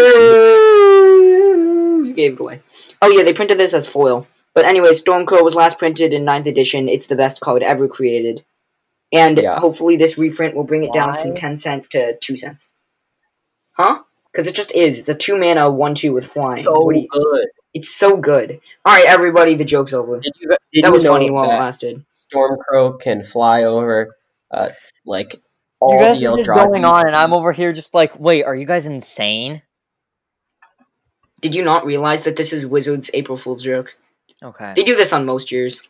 you 2.06 2.14
gave 2.14 2.34
it 2.34 2.40
away. 2.40 2.60
Oh 3.00 3.08
yeah, 3.08 3.22
they 3.24 3.32
printed 3.32 3.58
this 3.58 3.74
as 3.74 3.88
foil. 3.88 4.26
But 4.54 4.66
anyway, 4.66 4.90
Stormcrow 4.90 5.42
was 5.42 5.54
last 5.54 5.78
printed 5.78 6.12
in 6.12 6.24
9th 6.24 6.46
edition. 6.46 6.88
It's 6.88 7.06
the 7.06 7.16
best 7.16 7.40
card 7.40 7.62
ever 7.62 7.88
created. 7.88 8.44
And 9.12 9.38
Yeah. 9.38 9.58
hopefully 9.58 9.96
this 9.96 10.18
reprint 10.18 10.54
will 10.54 10.64
bring 10.64 10.84
it 10.84 10.92
down 10.92 11.14
from 11.16 11.34
10 11.34 11.58
cents 11.58 11.88
to 11.88 12.16
2 12.18 12.36
cents. 12.36 12.68
Huh? 13.72 14.00
Because 14.30 14.46
it 14.46 14.54
just 14.54 14.72
is. 14.72 15.00
It's 15.00 15.08
a 15.08 15.14
2 15.14 15.36
mana 15.36 15.70
1 15.70 15.94
2 15.94 16.12
with 16.12 16.26
flying. 16.26 16.62
So 16.62 16.72
What 16.84 16.96
you- 16.96 17.08
good. 17.08 17.48
It's 17.74 17.94
so 17.94 18.16
good. 18.16 18.60
Alright, 18.86 19.06
everybody, 19.06 19.54
the 19.54 19.64
joke's 19.64 19.92
over. 19.92 20.20
Did 20.20 20.32
you, 20.40 20.56
did 20.72 20.84
That 20.84 20.92
was 20.92 21.04
know 21.04 21.12
funny 21.12 21.30
while 21.30 21.44
it 21.44 21.48
that 21.48 21.60
lasted. 21.60 22.04
Stormcrow 22.32 23.00
can 23.00 23.22
fly 23.22 23.64
over, 23.64 24.16
uh, 24.50 24.70
like, 25.04 25.40
all 25.80 25.94
you 25.94 26.00
guys 26.00 26.18
the 26.18 26.26
are 26.26 26.36
just 26.36 26.48
going 26.48 26.84
on, 26.84 27.06
and 27.06 27.16
I'm 27.16 27.32
over 27.32 27.52
here 27.52 27.72
just 27.72 27.94
like, 27.94 28.18
wait, 28.18 28.44
are 28.44 28.54
you 28.54 28.66
guys 28.66 28.86
insane? 28.86 29.62
Did 31.40 31.54
you 31.54 31.64
not 31.64 31.84
realize 31.84 32.22
that 32.22 32.36
this 32.36 32.52
is 32.52 32.66
Wizards' 32.66 33.10
April 33.14 33.36
Fool's 33.36 33.64
joke? 33.64 33.96
Okay. 34.42 34.72
They 34.76 34.84
do 34.84 34.96
this 34.96 35.12
on 35.12 35.26
most 35.26 35.50
years. 35.50 35.88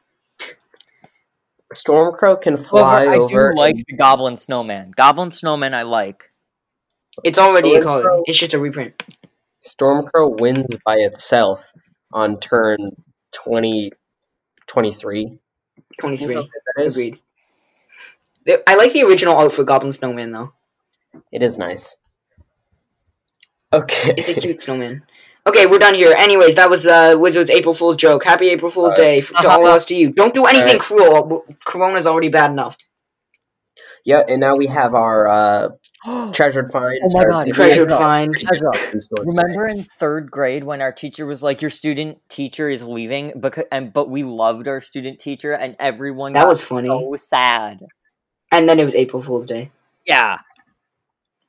Stormcrow 1.75 2.41
can 2.41 2.57
fly 2.57 3.07
However, 3.07 3.11
I 3.11 3.19
over. 3.19 3.51
do 3.53 3.59
like 3.59 3.77
the 3.87 3.97
Goblin 3.97 4.37
Snowman. 4.37 4.93
Goblin 4.97 5.31
Snowman, 5.31 5.75
I 5.75 5.83
like. 5.83 6.31
It's 7.25 7.39
already 7.39 7.75
a 7.75 7.83
card. 7.83 8.07
It's 8.25 8.39
just 8.39 8.55
a 8.55 8.59
reprint. 8.59 9.03
Stormcrow 9.65 10.41
wins 10.41 10.67
by 10.85 10.97
itself 10.97 11.72
on 12.13 12.39
turn 12.41 12.97
20, 13.33 13.93
23. 14.67 15.39
23. 16.01 16.35
That 16.35 16.85
is- 16.85 16.97
Agreed. 16.97 17.19
I 18.67 18.75
like 18.75 18.93
the 18.93 19.05
original 19.05 19.37
art 19.37 19.53
for 19.53 19.63
Goblin 19.65 19.93
Snowman, 19.93 20.33
though. 20.33 20.53
It 21.31 21.43
is 21.43 21.59
nice. 21.59 21.95
Okay. 23.73 24.15
It's 24.17 24.29
a 24.29 24.35
cute 24.35 24.63
snowman. 24.67 25.03
Okay, 25.47 25.67
we're 25.67 25.79
done 25.79 25.95
here. 25.95 26.15
Anyways, 26.17 26.55
that 26.57 26.71
was 26.71 26.87
uh, 26.87 27.15
Wizards' 27.17 27.51
April 27.51 27.75
Fool's 27.75 27.97
joke. 27.97 28.25
Happy 28.25 28.49
April 28.51 28.71
Fool's 28.71 28.93
Alright. 28.95 28.97
Day 28.99 29.19
f- 29.19 29.33
to 29.43 29.49
all 29.49 29.67
of 29.67 29.73
us 29.75 29.87
to 29.87 29.95
you. 29.95 30.11
Don't 30.13 30.35
do 30.35 30.45
anything 30.47 30.65
Alright. 30.67 30.81
cruel. 30.81 31.15
W- 31.15 31.43
Corona's 31.65 32.07
already 32.07 32.29
bad 32.29 32.51
enough. 32.51 32.77
yeah, 34.05 34.23
and 34.29 34.41
now 34.41 34.57
we 34.57 34.67
have 34.67 34.95
our 34.95 35.27
uh, 35.29 35.69
Treasured 36.33 36.73
find. 36.73 36.99
Oh 37.05 37.11
my 37.11 37.25
God, 37.25 37.47
Treasured 37.53 37.93
Ezra. 37.93 37.99
find. 37.99 38.35
Ezra, 38.53 38.71
Instantly. 38.93 39.27
Remember 39.27 39.67
in 39.67 39.85
third 39.85 40.31
grade 40.31 40.65
when 40.65 40.81
our 40.83 40.93
teacher 40.93 41.27
was 41.27 41.43
like, 41.43 41.61
"Your 41.63 41.71
student 41.71 42.19
teacher 42.29 42.69
is 42.69 42.87
leaving," 42.87 43.39
because 43.39 43.65
and 43.71 43.93
but 43.93 44.11
we 44.11 44.25
loved 44.25 44.67
our 44.67 44.81
student 44.81 45.19
teacher, 45.21 45.53
and 45.53 45.77
everyone 45.79 46.33
That 46.33 46.43
got 46.43 46.49
was 46.49 46.63
funny. 46.63 46.89
so 46.89 47.15
sad. 47.19 47.81
And 48.51 48.69
then 48.69 48.81
it 48.81 48.85
was 48.85 48.95
April 48.97 49.23
Fool's 49.23 49.47
Day. 49.47 49.71
Yeah, 50.07 50.39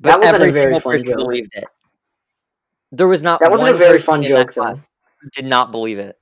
That 0.01 0.19
wasn't 0.19 0.35
a 0.43 0.45
every 0.45 0.51
very 0.51 0.63
single 0.65 0.79
fun 0.81 0.91
person 0.93 1.07
joke. 1.09 1.17
believed 1.17 1.49
it. 1.55 1.63
There 2.91 3.07
was 3.07 3.21
not 3.23 3.39
That 3.41 3.49
wasn't 3.51 3.71
a 3.71 3.73
very 3.73 3.99
fun 3.99 4.21
joke, 4.23 4.53
though. 4.53 4.79
who 5.19 5.29
did 5.33 5.45
not 5.45 5.71
believe 5.71 5.97
it. 5.99 6.17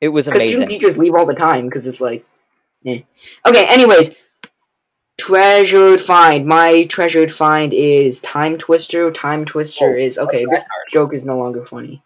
It 0.00 0.08
was 0.08 0.26
amazing. 0.28 0.38
Because 0.40 0.48
student 0.48 0.70
amazing. 0.72 0.80
teachers 0.80 0.98
leave 0.98 1.14
all 1.14 1.26
the 1.26 1.34
time 1.34 1.66
because 1.66 1.86
it's 1.86 2.00
like, 2.00 2.24
eh. 2.86 3.00
Okay, 3.46 3.66
anyways, 3.66 4.14
treasured 5.18 6.00
find. 6.00 6.46
My 6.46 6.84
treasured 6.84 7.32
find 7.32 7.72
is 7.72 8.20
Timetwister. 8.20 9.12
Time 9.12 9.44
Twister 9.44 9.96
Oh, 9.96 9.98
is 10.00 10.18
okay. 10.18 10.44
This 10.44 10.60
card. 10.60 10.86
joke 10.90 11.14
is 11.14 11.24
no 11.24 11.38
longer 11.38 11.64
funny. 11.64 12.02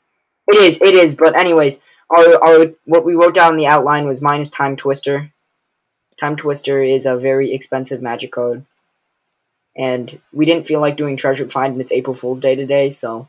It 0.48 0.56
is. 0.56 0.80
It 0.82 0.94
is. 0.94 1.14
But 1.14 1.38
anyways, 1.38 1.80
our, 2.10 2.44
our 2.44 2.66
what 2.84 3.04
we 3.04 3.14
wrote 3.14 3.34
down 3.34 3.52
in 3.52 3.56
the 3.58 3.66
outline 3.66 4.06
was 4.06 4.20
minus 4.20 4.50
Timetwister. 4.50 5.30
Time 6.18 6.36
Twister 6.36 6.82
is 6.82 7.06
a 7.06 7.16
very 7.16 7.52
expensive 7.54 8.02
magic 8.02 8.32
card, 8.32 8.64
and 9.76 10.20
we 10.32 10.44
didn't 10.44 10.66
feel 10.66 10.80
like 10.80 10.96
doing 10.98 11.16
treasured 11.16 11.50
find, 11.50 11.72
and 11.72 11.80
it's 11.80 11.92
April 11.92 12.14
Fool's 12.14 12.40
Day 12.40 12.54
today, 12.56 12.90
so 12.90 13.28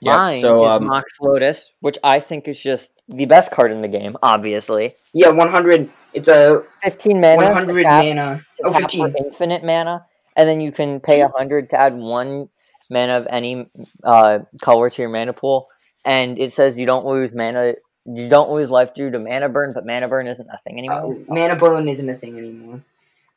Yeah, 0.00 0.16
Mine 0.16 0.40
so, 0.40 0.64
is 0.64 0.70
um, 0.70 0.86
Mox 0.86 1.12
Lotus, 1.20 1.72
which 1.80 1.98
I 2.02 2.18
think 2.18 2.48
is 2.48 2.62
just 2.62 2.92
the 3.08 3.26
best 3.26 3.50
card 3.50 3.72
in 3.72 3.82
the 3.82 3.88
game. 3.88 4.16
Obviously, 4.22 4.94
yeah, 5.12 5.28
one 5.28 5.50
hundred. 5.50 5.90
It's 6.14 6.28
a 6.28 6.62
fifteen 6.82 7.20
mana. 7.20 7.36
one 7.36 7.46
to 7.46 7.54
hundred 7.54 7.82
tap- 7.84 8.04
mana. 8.04 8.44
to 8.56 8.62
Oh, 8.66 8.72
15. 8.72 9.12
for 9.12 9.24
infinite 9.24 9.64
mana, 9.64 10.06
and 10.36 10.48
then 10.48 10.60
you 10.60 10.72
can 10.72 11.00
pay 11.00 11.20
hundred 11.36 11.70
to 11.70 11.80
add 11.80 11.94
one 11.96 12.48
mana 12.90 13.18
of 13.18 13.26
any 13.30 13.66
uh, 14.04 14.40
color 14.60 14.90
to 14.90 15.02
your 15.02 15.10
mana 15.10 15.32
pool. 15.32 15.66
And 16.04 16.38
it 16.38 16.52
says 16.52 16.78
you 16.78 16.86
don't 16.86 17.06
lose 17.06 17.34
mana, 17.34 17.74
you 18.04 18.28
don't 18.28 18.50
lose 18.50 18.70
life 18.70 18.94
due 18.94 19.10
to 19.10 19.18
mana 19.18 19.48
burn, 19.48 19.72
but 19.72 19.86
mana 19.86 20.08
burn 20.08 20.26
isn't 20.26 20.48
a 20.48 20.58
thing 20.58 20.78
anymore. 20.78 21.16
Uh, 21.28 21.32
mana 21.32 21.56
burn 21.56 21.88
isn't 21.88 22.08
a 22.08 22.16
thing 22.16 22.36
anymore. 22.38 22.82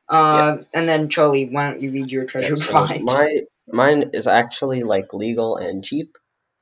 Uh, 0.08 0.58
and 0.74 0.88
then 0.88 1.10
Charlie, 1.10 1.50
why 1.50 1.70
don't 1.70 1.82
you 1.82 1.92
read 1.92 2.12
your 2.12 2.24
Yeah, 2.24 2.28
treasure 2.30 2.56
so 2.56 2.74
find? 2.74 3.06
my 3.06 3.40
mine 3.72 4.12
is 4.14 4.28
actually 4.28 4.84
like 4.84 5.14
legal 5.14 5.58
and 5.58 5.84
cheap. 5.84 6.16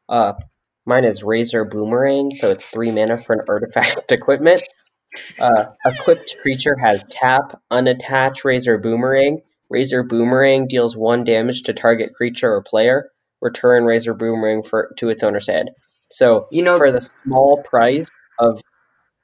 Uh, 0.08 0.34
mine 0.86 1.06
is 1.06 1.24
Razor 1.24 1.66
Boomerang, 1.66 2.32
so 2.32 2.52
it's 2.52 2.70
three 2.70 2.92
mana 2.92 3.18
for 3.18 3.34
an 3.34 3.42
artifact 3.50 4.12
equipment. 4.12 4.62
Uh, 5.40 5.66
equipped 5.86 6.38
creature 6.42 6.76
has 6.76 7.06
tap, 7.10 7.62
unattach 7.72 8.44
Razor 8.44 8.78
Boomerang. 8.78 9.42
Razor 9.70 10.04
Boomerang 10.04 10.68
deals 10.68 10.96
one 10.96 11.24
damage 11.24 11.64
to 11.64 11.74
target 11.74 12.14
creature 12.14 12.54
or 12.54 12.62
player. 12.62 13.10
Return 13.42 13.84
Razor 13.84 14.14
Boomerang 14.14 14.64
for 14.64 14.94
to 14.98 15.10
its 15.10 15.24
owner's 15.24 15.48
hand. 15.48 15.72
So 16.10 16.48
You 16.52 16.64
know, 16.64 16.78
for 16.78 16.92
the 16.92 17.02
small 17.02 17.62
price 17.64 18.08
of 18.40 18.62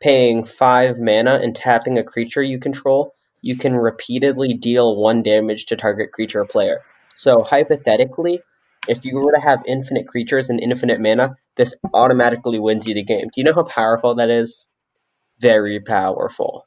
paying 0.02 0.46
five 0.46 0.98
mana 1.00 1.40
and 1.42 1.56
tapping 1.56 1.98
a 1.98 2.04
creature 2.04 2.42
you 2.44 2.60
control, 2.60 3.14
you 3.42 3.56
can 3.56 3.76
repeatedly 3.76 4.54
deal 4.54 4.96
one 4.96 5.24
damage 5.24 5.68
to 5.68 5.76
target 5.76 6.12
creature 6.12 6.42
or 6.42 6.46
player. 6.46 6.82
So 7.14 7.44
hypothetically, 7.44 8.42
if 8.88 9.06
you 9.06 9.20
were 9.20 9.34
to 9.34 9.40
have 9.40 9.64
infinite 9.66 10.08
creatures 10.08 10.50
and 10.50 10.60
infinite 10.60 11.00
mana, 11.00 11.38
this 11.56 11.74
automatically 11.94 12.60
wins 12.60 12.88
you 12.88 12.94
the 12.94 13.04
game. 13.04 13.28
Do 13.28 13.34
you 13.38 13.44
know 13.44 13.54
how 13.54 13.64
powerful 13.64 14.16
that 14.16 14.30
is? 14.30 14.70
Very 15.40 15.80
powerful. 15.80 16.66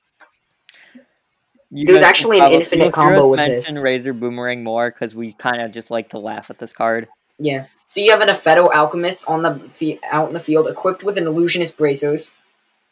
You 1.70 1.86
There's 1.86 2.02
actually 2.02 2.38
an 2.38 2.52
infinite 2.52 2.84
you'll 2.84 2.92
combo 2.92 3.14
hear 3.14 3.22
us 3.22 3.28
with 3.28 3.38
this. 3.38 3.48
mention 3.66 3.78
Razor 3.78 4.12
Boomerang 4.12 4.62
more 4.62 4.90
because 4.90 5.14
we 5.14 5.32
kind 5.32 5.62
of 5.62 5.70
just 5.72 5.90
like 5.90 6.10
to 6.10 6.18
laugh 6.18 6.50
at 6.50 6.58
this 6.58 6.72
card. 6.72 7.08
yeah. 7.38 7.66
So 7.88 8.00
you 8.00 8.10
have 8.10 8.22
an 8.22 8.28
Aphetto 8.28 8.72
Alchemist 8.74 9.28
on 9.28 9.42
the 9.42 9.54
fe- 9.74 10.00
out 10.10 10.28
in 10.28 10.32
the 10.32 10.40
field, 10.40 10.66
equipped 10.66 11.04
with 11.04 11.18
an 11.18 11.26
Illusionist 11.26 11.76
Bracers, 11.76 12.32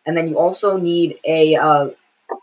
and 0.05 0.15
then 0.15 0.29
you 0.29 0.39
also 0.39 0.77
need 0.77 1.19
a 1.25 1.57
uh, 1.57 1.89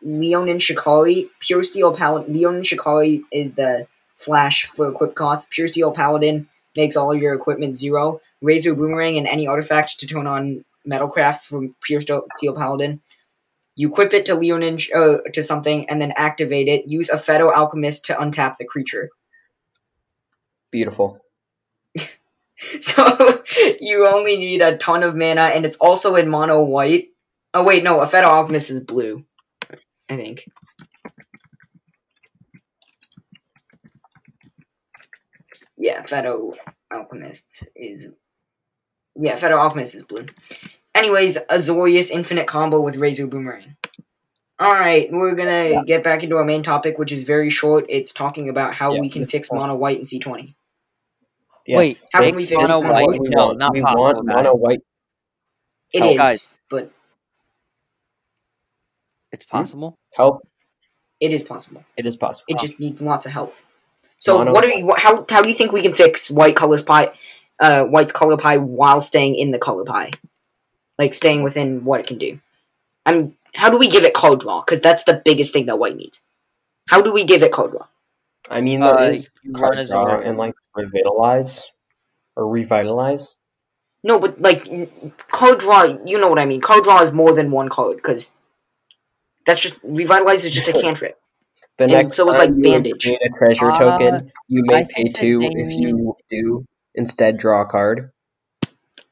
Leonin 0.01 0.57
Shikari, 0.57 1.29
Pure 1.39 1.61
Steel 1.61 1.93
Paladin. 1.93 2.33
Leonin 2.33 2.63
Shikari 2.63 3.21
is 3.31 3.53
the 3.53 3.85
flash 4.15 4.65
for 4.65 4.89
equip 4.89 5.13
cost. 5.13 5.51
Pure 5.51 5.67
Steel 5.67 5.91
Paladin 5.91 6.47
makes 6.75 6.95
all 6.97 7.11
of 7.11 7.21
your 7.21 7.35
equipment 7.35 7.75
zero. 7.75 8.21
Razor 8.41 8.73
Boomerang 8.73 9.19
and 9.19 9.27
any 9.27 9.45
artifact 9.45 9.99
to 9.99 10.07
turn 10.07 10.25
on 10.25 10.65
Metalcraft 10.87 11.41
from 11.41 11.75
Pure 11.83 12.01
Steel 12.01 12.23
Steel 12.37 12.55
Paladin. 12.55 13.01
You 13.77 13.89
equip 13.89 14.11
it 14.11 14.25
to 14.25 14.33
Leonin 14.33 14.79
uh, 14.93 15.17
to 15.33 15.43
something 15.43 15.87
and 15.87 16.01
then 16.01 16.11
activate 16.15 16.67
it. 16.67 16.89
Use 16.89 17.09
a 17.09 17.13
Aphetto 17.13 17.53
Alchemist 17.53 18.05
to 18.05 18.15
untap 18.15 18.57
the 18.57 18.65
creature. 18.65 19.09
Beautiful. 20.71 21.19
So 22.79 23.43
you 23.79 24.07
only 24.07 24.35
need 24.35 24.63
a 24.63 24.77
ton 24.77 25.03
of 25.03 25.15
mana, 25.15 25.43
and 25.43 25.63
it's 25.63 25.75
also 25.75 26.15
in 26.15 26.27
mono 26.27 26.63
white. 26.63 27.09
Oh 27.53 27.63
wait, 27.63 27.83
no, 27.83 28.01
a 28.01 28.07
Aphetto 28.07 28.23
Alchemist 28.23 28.71
is 28.71 28.83
blue. 28.83 29.23
I 30.09 30.15
think. 30.15 30.43
Yeah, 35.77 36.01
Aphetto 36.01 36.55
Alchemist 36.91 37.67
is. 37.75 38.07
Yeah, 39.15 39.35
Aphetto 39.35 39.59
Alchemist 39.59 39.93
is 39.93 40.01
blue. 40.01 40.25
Anyways, 41.01 41.37
Azorius 41.49 42.09
Infinite 42.09 42.47
Combo 42.47 42.81
with 42.81 42.95
Razor 42.95 43.27
Boomerang. 43.27 43.75
Alright, 44.59 45.09
we're 45.11 45.35
gonna 45.35 45.83
get 45.85 46.03
back 46.03 46.23
into 46.23 46.35
our 46.37 46.43
main 46.43 46.63
topic, 46.63 46.97
which 46.97 47.11
is 47.11 47.23
very 47.23 47.51
short. 47.51 47.85
It's 47.87 48.11
talking 48.11 48.49
about 48.49 48.73
how 48.73 48.93
Yeah, 48.93 49.01
we 49.01 49.09
can 49.11 49.23
fix 49.23 49.45
is 49.47 49.51
mono 49.53 49.75
white 49.75 49.99
in 49.99 50.03
C20. 50.05 50.55
Yes. 51.67 51.77
Wait, 51.77 52.03
How 52.11 52.21
can 52.21 52.35
we 52.35 52.47
fix 52.47 52.59
mono 52.63 52.81
mono 52.81 52.93
white? 52.93 53.07
white? 53.09 53.19
we 53.21 53.29
No, 53.29 53.47
want, 53.47 53.59
not 53.59 53.73
we 53.73 53.81
possible. 53.81 54.03
want 54.15 54.25
mono 54.25 54.55
white. 54.55 54.79
It 55.93 56.01
Oh, 56.01 56.09
is, 56.09 56.17
guys. 56.17 56.59
but 56.71 56.91
It's 59.31 59.45
possible. 59.45 59.99
Help. 60.15 60.47
it 61.19 61.31
is 61.31 61.43
possible. 61.43 61.83
It 61.95 62.07
is 62.07 62.15
possible. 62.15 62.45
It 62.47 62.57
just 62.57 62.79
needs 62.79 62.99
lots 63.01 63.27
of 63.27 63.33
help. 63.33 63.53
So, 64.17 64.39
Mono- 64.39 64.53
what 64.53 64.65
are 64.65 64.69
you? 64.69 64.91
How 64.97 65.23
how 65.29 65.43
do 65.43 65.49
you 65.49 65.53
think 65.55 65.71
we 65.71 65.83
can 65.83 65.93
fix 65.93 66.31
white 66.31 66.55
colors 66.55 66.81
pie, 66.81 67.11
uh, 67.59 67.83
white's 67.85 68.11
color 68.11 68.37
pie 68.37 68.57
while 68.57 69.01
staying 69.01 69.35
in 69.35 69.51
the 69.51 69.59
color 69.59 69.85
pie, 69.85 70.09
like 70.97 71.13
staying 71.13 71.43
within 71.43 71.83
what 71.85 71.99
it 71.99 72.07
can 72.07 72.17
do? 72.17 72.39
I 73.05 73.13
mean, 73.13 73.37
how 73.55 73.69
do 73.69 73.77
we 73.77 73.89
give 73.89 74.03
it 74.03 74.13
card 74.13 74.39
draw? 74.41 74.61
Because 74.61 74.81
that's 74.81 75.03
the 75.03 75.21
biggest 75.23 75.53
thing 75.53 75.65
that 75.67 75.79
white 75.79 75.95
needs. 75.97 76.21
How 76.89 77.01
do 77.01 77.11
we 77.11 77.23
give 77.23 77.43
it 77.43 77.51
card 77.51 77.71
draw? 77.71 77.87
I 78.49 78.61
mean, 78.61 78.83
there 78.83 78.99
Uh, 78.99 79.11
is 79.11 79.29
card 79.53 79.81
draw 79.87 80.17
Zoro. 80.17 80.19
and 80.19 80.37
like 80.37 80.55
revitalize 80.75 81.71
or 82.35 82.47
revitalize. 82.49 83.35
No, 84.03 84.19
but 84.19 84.41
like 84.41 84.67
n- 84.69 85.13
card 85.27 85.59
draw, 85.59 85.83
you 85.83 86.19
know 86.19 86.27
what 86.29 86.39
I 86.39 86.45
mean. 86.45 86.61
Card 86.61 86.83
draw 86.83 87.01
is 87.01 87.11
more 87.11 87.33
than 87.33 87.51
one 87.51 87.69
card 87.69 87.97
because 87.97 88.33
that's 89.45 89.59
just 89.59 89.75
revitalize 89.83 90.43
is 90.45 90.53
just 90.53 90.67
a 90.67 90.73
cantrip. 90.73 91.19
The 91.77 91.87
And 91.87 91.87
next 91.87 92.13
so 92.13 92.29
is, 92.29 92.37
time 92.37 92.39
like, 92.39 92.61
you 92.61 92.61
bandage. 92.61 93.03
create 93.03 93.21
a 93.23 93.29
treasure 93.37 93.71
Uh, 93.85 93.99
token, 93.99 94.31
you 94.47 94.63
may 94.65 94.85
pay 94.85 95.09
two 95.09 95.51
if 95.55 95.77
you 95.77 96.15
do 96.29 96.65
instead 96.95 97.37
draw 97.37 97.61
a 97.61 97.65
card. 97.65 98.11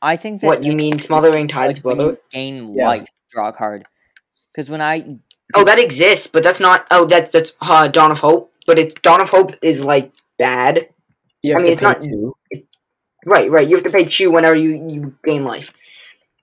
I 0.06 0.16
think 0.18 0.42
that 0.42 0.48
What 0.48 0.64
you 0.64 0.72
they- 0.72 0.78
mean, 0.78 1.00
smothering 1.00 1.48
tithe, 1.48 1.78
like, 1.78 1.86
when 1.86 1.98
brother? 1.98 2.18
gain 2.32 2.74
Yeah. 2.76 2.88
life, 2.88 3.08
draw 3.32 3.50
a 3.50 3.54
card. 3.54 3.86
Because 4.54 4.70
when 4.70 4.82
I 4.82 5.18
Oh, 5.54 5.64
that 5.64 5.80
exists, 5.80 6.26
but 6.28 6.42
that's 6.44 6.60
not. 6.60 6.88
Oh, 6.92 7.06
that 7.06 7.32
that's 7.32 7.54
uh, 7.62 7.88
Dawn 7.88 8.12
of 8.12 8.20
Hope. 8.20 8.52
But 8.66 8.80
it's 8.80 8.96
Dawn 9.02 9.22
of 9.22 9.30
Hope 9.30 9.52
is 9.62 9.84
like 9.84 10.12
bad. 10.40 10.90
You 11.44 11.54
I 11.54 11.58
mean, 11.58 11.66
to 11.66 11.72
it's 11.74 11.82
pay 11.82 11.88
not- 11.88 12.02
two. 12.02 12.36
Right, 13.28 13.50
right. 13.50 13.68
You 13.68 13.76
have 13.76 13.84
to 13.86 13.90
pay 13.92 14.06
two 14.06 14.30
whenever 14.32 14.56
you, 14.56 14.72
you 14.88 15.16
gain 15.24 15.44
life. 15.44 15.72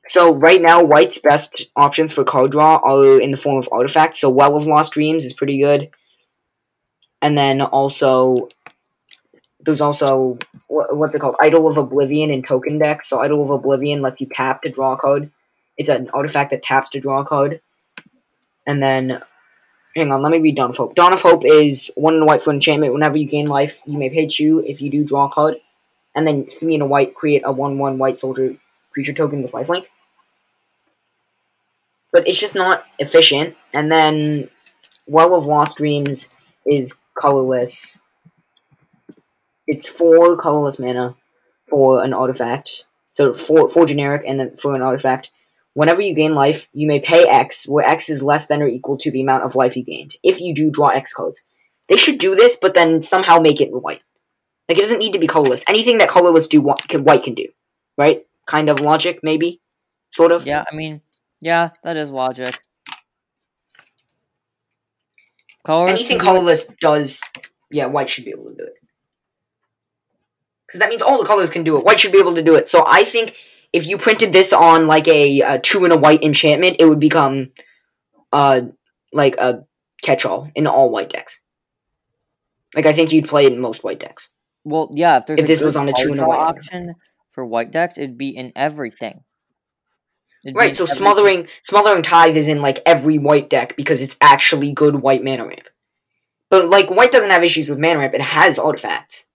So 0.08 0.34
right 0.34 0.60
now, 0.60 0.82
White's 0.82 1.18
best 1.18 1.66
options 1.76 2.12
for 2.12 2.24
card 2.24 2.50
draw 2.52 2.76
are 2.82 3.20
in 3.20 3.30
the 3.30 3.36
form 3.36 3.56
of 3.58 3.68
artifacts. 3.72 4.20
So 4.20 4.28
Well 4.30 4.56
of 4.56 4.66
Lost 4.66 4.92
Dreams 4.92 5.24
is 5.24 5.32
pretty 5.32 5.58
good, 5.60 5.90
and 7.20 7.36
then 7.38 7.60
also 7.60 8.48
there's 9.62 9.80
also 9.80 10.38
what, 10.68 10.96
what's 10.96 11.14
it 11.14 11.20
called? 11.20 11.36
Idol 11.40 11.68
of 11.68 11.76
Oblivion 11.76 12.30
in 12.30 12.42
token 12.42 12.78
decks. 12.78 13.08
So 13.08 13.20
Idol 13.20 13.42
of 13.42 13.50
Oblivion 13.50 14.02
lets 14.02 14.20
you 14.20 14.28
tap 14.32 14.62
to 14.62 14.70
draw 14.70 14.92
a 14.92 14.96
card. 14.98 15.30
It's 15.76 15.88
an 15.88 16.10
artifact 16.12 16.50
that 16.50 16.62
taps 16.62 16.90
to 16.90 17.00
draw 17.00 17.20
a 17.20 17.24
card, 17.24 17.60
and 18.66 18.82
then. 18.82 19.22
Hang 19.94 20.10
on, 20.10 20.22
let 20.22 20.32
me 20.32 20.38
read 20.38 20.56
Dawn 20.56 20.70
of 20.70 20.76
Hope. 20.78 20.94
Dawn 20.94 21.12
of 21.12 21.20
Hope 21.20 21.44
is 21.44 21.90
one 21.96 22.14
in 22.14 22.22
a 22.22 22.24
white 22.24 22.40
for 22.40 22.50
enchantment. 22.50 22.94
Whenever 22.94 23.18
you 23.18 23.28
gain 23.28 23.44
life, 23.44 23.82
you 23.84 23.98
may 23.98 24.08
pay 24.08 24.26
two 24.26 24.64
if 24.66 24.80
you 24.80 24.88
do 24.88 25.04
draw 25.04 25.26
a 25.26 25.28
card 25.28 25.56
and 26.14 26.26
then 26.26 26.46
three 26.46 26.74
in 26.74 26.80
a 26.80 26.86
white 26.86 27.14
create 27.14 27.42
a 27.44 27.52
one 27.52 27.78
one 27.78 27.98
white 27.98 28.18
soldier 28.18 28.56
creature 28.92 29.12
token 29.12 29.42
with 29.42 29.52
lifelink. 29.52 29.86
But 32.12 32.28
it's 32.28 32.38
just 32.38 32.54
not 32.54 32.84
efficient. 32.98 33.56
And 33.72 33.90
then 33.90 34.50
Well 35.06 35.34
of 35.34 35.46
Lost 35.46 35.78
Dreams 35.78 36.28
is 36.66 36.98
colorless. 37.14 38.01
It's 39.66 39.88
four 39.88 40.36
colorless 40.36 40.78
mana 40.78 41.16
for 41.68 42.02
an 42.02 42.12
artifact. 42.12 42.86
So 43.12 43.34
four 43.34 43.68
four 43.68 43.86
generic 43.86 44.22
and 44.26 44.40
then 44.40 44.56
for 44.56 44.74
an 44.74 44.82
artifact. 44.82 45.30
Whenever 45.74 46.02
you 46.02 46.14
gain 46.14 46.34
life, 46.34 46.68
you 46.74 46.86
may 46.86 47.00
pay 47.00 47.26
X, 47.26 47.66
where 47.66 47.86
X 47.86 48.10
is 48.10 48.22
less 48.22 48.46
than 48.46 48.60
or 48.60 48.68
equal 48.68 48.98
to 48.98 49.10
the 49.10 49.22
amount 49.22 49.44
of 49.44 49.54
life 49.54 49.74
you 49.74 49.82
gained. 49.82 50.16
If 50.22 50.40
you 50.40 50.54
do 50.54 50.70
draw 50.70 50.88
X 50.88 51.14
cards. 51.14 51.42
They 51.88 51.96
should 51.96 52.18
do 52.18 52.34
this, 52.34 52.56
but 52.60 52.74
then 52.74 53.02
somehow 53.02 53.38
make 53.38 53.60
it 53.60 53.70
white. 53.72 54.02
Like 54.68 54.78
it 54.78 54.82
doesn't 54.82 54.98
need 54.98 55.12
to 55.12 55.18
be 55.18 55.26
colorless. 55.26 55.64
Anything 55.68 55.98
that 55.98 56.08
colorless 56.08 56.48
do 56.48 56.72
can 56.88 57.04
white 57.04 57.24
can 57.24 57.34
do, 57.34 57.48
right? 57.98 58.24
Kind 58.46 58.70
of 58.70 58.80
logic, 58.80 59.20
maybe, 59.22 59.60
sort 60.10 60.32
of. 60.32 60.46
Yeah, 60.46 60.64
I 60.70 60.74
mean, 60.74 61.02
yeah, 61.40 61.70
that 61.82 61.96
is 61.96 62.10
logic. 62.10 62.62
Colorless 65.64 66.00
Anything 66.00 66.18
colorless 66.18 66.64
does, 66.80 67.20
yeah, 67.70 67.86
white 67.86 68.08
should 68.08 68.24
be 68.24 68.30
able 68.30 68.46
to 68.46 68.54
do 68.54 68.64
it. 68.64 68.74
Because 70.72 70.80
that 70.80 70.88
means 70.88 71.02
all 71.02 71.18
the 71.18 71.26
colors 71.26 71.50
can 71.50 71.64
do 71.64 71.76
it. 71.76 71.84
White 71.84 72.00
should 72.00 72.12
be 72.12 72.18
able 72.18 72.34
to 72.36 72.42
do 72.42 72.54
it. 72.54 72.66
So 72.66 72.82
I 72.86 73.04
think 73.04 73.36
if 73.74 73.86
you 73.86 73.98
printed 73.98 74.32
this 74.32 74.54
on 74.54 74.86
like 74.86 75.06
a, 75.06 75.40
a 75.42 75.58
two 75.58 75.84
and 75.84 75.92
a 75.92 75.98
white 75.98 76.24
enchantment, 76.24 76.76
it 76.78 76.86
would 76.86 76.98
become, 76.98 77.50
uh, 78.32 78.62
like 79.12 79.36
a 79.36 79.66
catch-all 80.02 80.50
in 80.54 80.66
all 80.66 80.90
white 80.90 81.10
decks. 81.10 81.40
Like 82.74 82.86
I 82.86 82.94
think 82.94 83.12
you'd 83.12 83.28
play 83.28 83.44
it 83.44 83.52
in 83.52 83.60
most 83.60 83.84
white 83.84 84.00
decks. 84.00 84.30
Well, 84.64 84.90
yeah, 84.94 85.18
if 85.18 85.26
there's 85.26 85.40
If 85.40 85.46
this 85.46 85.60
was 85.60 85.76
on 85.76 85.90
a 85.90 85.92
two 85.92 86.12
and 86.12 86.20
a 86.20 86.26
white. 86.26 86.38
option 86.38 86.94
for 87.28 87.44
white 87.44 87.70
decks, 87.70 87.98
it'd 87.98 88.16
be 88.16 88.30
in 88.30 88.52
everything. 88.56 89.24
It'd 90.44 90.56
Right, 90.56 90.74
so 90.74 90.84
everything. 90.84 90.96
smothering 90.96 91.48
smothering 91.62 92.02
tithe 92.02 92.36
is 92.38 92.48
in 92.48 92.62
like 92.62 92.80
every 92.86 93.18
white 93.18 93.50
deck 93.50 93.76
because 93.76 94.00
it's 94.00 94.16
actually 94.22 94.72
good 94.72 94.96
white 94.96 95.22
mana 95.22 95.46
ramp. 95.46 95.68
But 96.48 96.70
like 96.70 96.90
white 96.90 97.12
doesn't 97.12 97.30
have 97.30 97.44
issues 97.44 97.68
with 97.68 97.78
mana 97.78 97.98
ramp, 97.98 98.14
it 98.14 98.22
has 98.22 98.58
artifacts. 98.58 99.26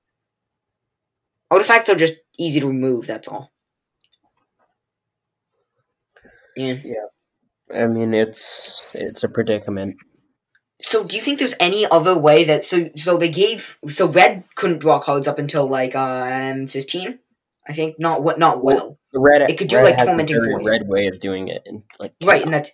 Artifacts 1.50 1.90
are 1.90 1.96
just 1.96 2.16
easy 2.38 2.60
to 2.60 2.68
remove, 2.68 3.08
that's 3.08 3.28
all. 3.28 3.52
Yeah. 6.56 6.76
Yeah. 6.84 7.82
I 7.84 7.88
mean, 7.88 8.14
it's 8.14 8.82
it's 8.94 9.24
a 9.24 9.30
predicament. 9.30 9.96
So 10.82 11.04
do 11.04 11.16
you 11.16 11.22
think 11.22 11.40
there's 11.40 11.56
any 11.60 11.86
other 11.86 12.18
way 12.18 12.44
that 12.46 12.64
so 12.64 12.90
so 12.96 13.18
they 13.18 13.30
gave 13.30 13.78
so 13.88 14.08
red 14.08 14.44
couldn't 14.56 14.80
draw 14.80 15.00
cards 15.00 15.28
up 15.28 15.40
until 15.40 15.68
like 15.68 15.96
um 15.96 16.68
fifteen? 16.68 17.20
I 17.68 17.74
think 17.74 17.96
not 18.00 18.24
what 18.24 18.40
not 18.40 18.64
well. 18.64 18.98
The 19.12 19.20
red, 19.20 19.42
It 19.50 19.58
could 19.58 19.68
do, 19.68 19.78
red 19.78 19.84
like, 19.84 19.98
tormenting 19.98 20.40
very 20.40 20.54
voice. 20.54 20.68
red 20.68 20.88
way 20.88 21.08
of 21.08 21.20
doing 21.20 21.48
it, 21.50 21.64
and 21.66 21.84
like 22.00 22.14
Right, 22.24 22.44
and 22.44 22.54
that's 22.54 22.72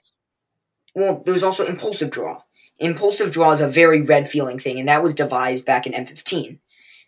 well. 0.93 1.23
There's 1.25 1.43
also 1.43 1.65
impulsive 1.65 2.11
draw. 2.11 2.41
Impulsive 2.79 3.31
draw 3.31 3.51
is 3.51 3.61
a 3.61 3.67
very 3.67 4.01
red 4.01 4.27
feeling 4.27 4.59
thing, 4.59 4.79
and 4.79 4.89
that 4.89 5.01
was 5.01 5.13
devised 5.13 5.65
back 5.65 5.87
in 5.87 5.93
M15 5.93 6.59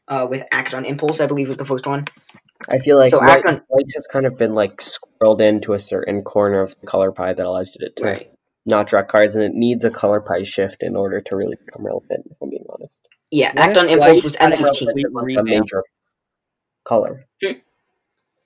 uh, 0.07 0.27
with 0.29 0.43
Act 0.51 0.73
on 0.73 0.85
Impulse. 0.85 1.19
I 1.19 1.25
believe 1.27 1.49
was 1.49 1.57
the 1.57 1.65
first 1.65 1.87
one. 1.87 2.05
I 2.69 2.79
feel 2.79 2.97
like 2.97 3.09
So 3.11 3.19
white, 3.19 3.29
act 3.39 3.45
on- 3.47 3.61
white 3.67 3.85
has 3.95 4.07
kind 4.07 4.25
of 4.25 4.37
been 4.37 4.55
like 4.55 4.81
squirreled 4.81 5.41
into 5.41 5.73
a 5.73 5.79
certain 5.79 6.21
corner 6.23 6.61
of 6.61 6.75
the 6.79 6.87
color 6.87 7.11
pie 7.11 7.33
that 7.33 7.45
allows 7.45 7.75
it 7.79 7.95
to 7.97 8.03
Right. 8.03 8.31
not 8.65 8.87
draw 8.87 9.03
cards, 9.03 9.35
and 9.35 9.43
it 9.43 9.53
needs 9.53 9.83
a 9.83 9.89
color 9.91 10.21
pie 10.21 10.43
shift 10.43 10.81
in 10.81 10.95
order 10.95 11.21
to 11.21 11.35
really 11.35 11.57
become 11.63 11.85
relevant. 11.85 12.25
If 12.31 12.37
I'm 12.41 12.49
being 12.49 12.65
honest, 12.69 13.07
Yeah, 13.31 13.49
What 13.49 13.57
Act 13.69 13.77
on 13.77 13.89
Impulse 13.89 14.23
was 14.23 14.35
had 14.35 14.53
a 14.53 14.55
M15. 14.55 14.87
relevant- 15.13 15.37
a 15.37 15.43
major 15.43 15.83
color, 16.85 17.25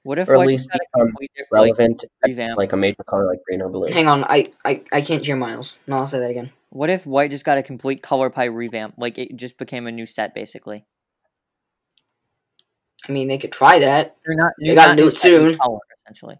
What 0.03 0.17
if 0.17 0.29
or 0.29 0.35
at 0.37 0.47
least 0.47 0.69
become 0.71 1.07
complete, 1.09 1.31
like, 1.37 1.47
relevant, 1.51 2.05
like 2.57 2.71
a 2.73 2.77
major 2.77 3.03
color 3.05 3.25
like 3.27 3.39
green 3.45 3.61
or 3.61 3.69
blue. 3.69 3.91
Hang 3.91 4.07
on, 4.07 4.23
I, 4.23 4.51
I 4.65 4.81
I 4.91 5.01
can't 5.01 5.23
hear 5.25 5.35
Miles. 5.35 5.77
No, 5.87 5.97
I'll 5.97 6.05
say 6.07 6.19
that 6.19 6.31
again. 6.31 6.51
What 6.71 6.89
if 6.89 7.05
white 7.05 7.31
just 7.31 7.43
got 7.45 7.57
a 7.57 7.63
complete 7.63 8.01
color 8.01 8.29
pie 8.29 8.45
revamp? 8.45 8.95
Like 8.97 9.17
it 9.17 9.35
just 9.35 9.57
became 9.57 9.87
a 9.87 9.91
new 9.91 10.05
set, 10.05 10.33
basically. 10.33 10.85
I 13.07 13.11
mean, 13.11 13.27
they 13.27 13.37
could 13.37 13.51
try 13.51 13.79
that. 13.79 14.15
They're 14.25 14.35
not. 14.35 14.53
They 14.59 14.75
gotta 14.75 14.95
do 14.95 15.07
it 15.07 15.15
soon. 15.15 15.57
Color, 15.57 15.79
essentially. 16.03 16.39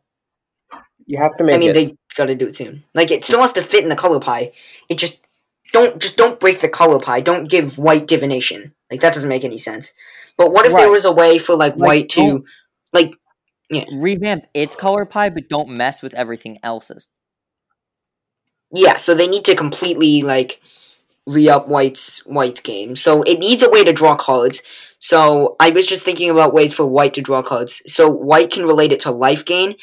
You 1.05 1.17
have 1.17 1.35
to 1.37 1.43
make 1.43 1.55
I 1.55 1.57
mean, 1.57 1.71
it. 1.71 1.73
they 1.73 1.91
gotta 2.15 2.35
do 2.35 2.47
it 2.47 2.55
soon. 2.55 2.83
Like, 2.93 3.11
it 3.11 3.23
still 3.25 3.41
has 3.41 3.53
to 3.53 3.61
fit 3.61 3.83
in 3.83 3.89
the 3.89 3.95
color 3.95 4.19
pie. 4.19 4.51
It 4.89 4.97
just 4.97 5.19
don't 5.71 5.99
just 6.01 6.17
don't 6.17 6.39
break 6.39 6.59
the 6.59 6.69
color 6.69 6.99
pie. 6.99 7.21
Don't 7.21 7.49
give 7.49 7.77
white 7.77 8.07
divination. 8.07 8.73
Like 8.91 9.01
that 9.01 9.13
doesn't 9.13 9.29
make 9.29 9.43
any 9.43 9.57
sense. 9.57 9.93
But 10.37 10.51
what 10.51 10.65
if 10.65 10.73
there 10.73 10.89
was 10.89 11.05
a 11.05 11.11
way 11.11 11.37
for 11.37 11.55
like, 11.55 11.75
Like, 11.75 11.87
white 11.87 12.09
to 12.09 12.21
don't- 12.21 12.45
like 12.93 13.13
Revamp 13.93 14.45
its 14.55 14.75
color 14.75 15.05
pie, 15.05 15.29
but 15.29 15.47
don't 15.47 15.69
mess 15.69 16.01
with 16.01 16.15
everything 16.15 16.57
else's. 16.63 17.07
Yeah, 18.71 18.97
so 18.97 19.13
they 19.13 19.27
need 19.27 19.45
to 19.45 19.55
completely 19.55 20.21
like 20.23 20.59
re-up 21.27 21.67
White's 21.67 22.25
White 22.25 22.63
game. 22.63 22.95
So 22.95 23.21
it 23.23 23.37
needs 23.39 23.61
a 23.61 23.69
way 23.69 23.83
to 23.83 23.93
draw 23.93 24.15
cards. 24.15 24.61
So 24.99 25.55
I 25.59 25.69
was 25.71 25.87
just 25.87 26.03
thinking 26.03 26.29
about 26.29 26.53
ways 26.53 26.73
for 26.73 26.85
White 26.85 27.13
to 27.15 27.21
draw 27.21 27.41
cards. 27.41 27.81
So 27.87 28.09
White 28.09 28.51
can 28.51 28.65
relate 28.65 28.91
it 28.91 29.01
to 29.01 29.11
life 29.11 29.45
gain. 29.45 29.75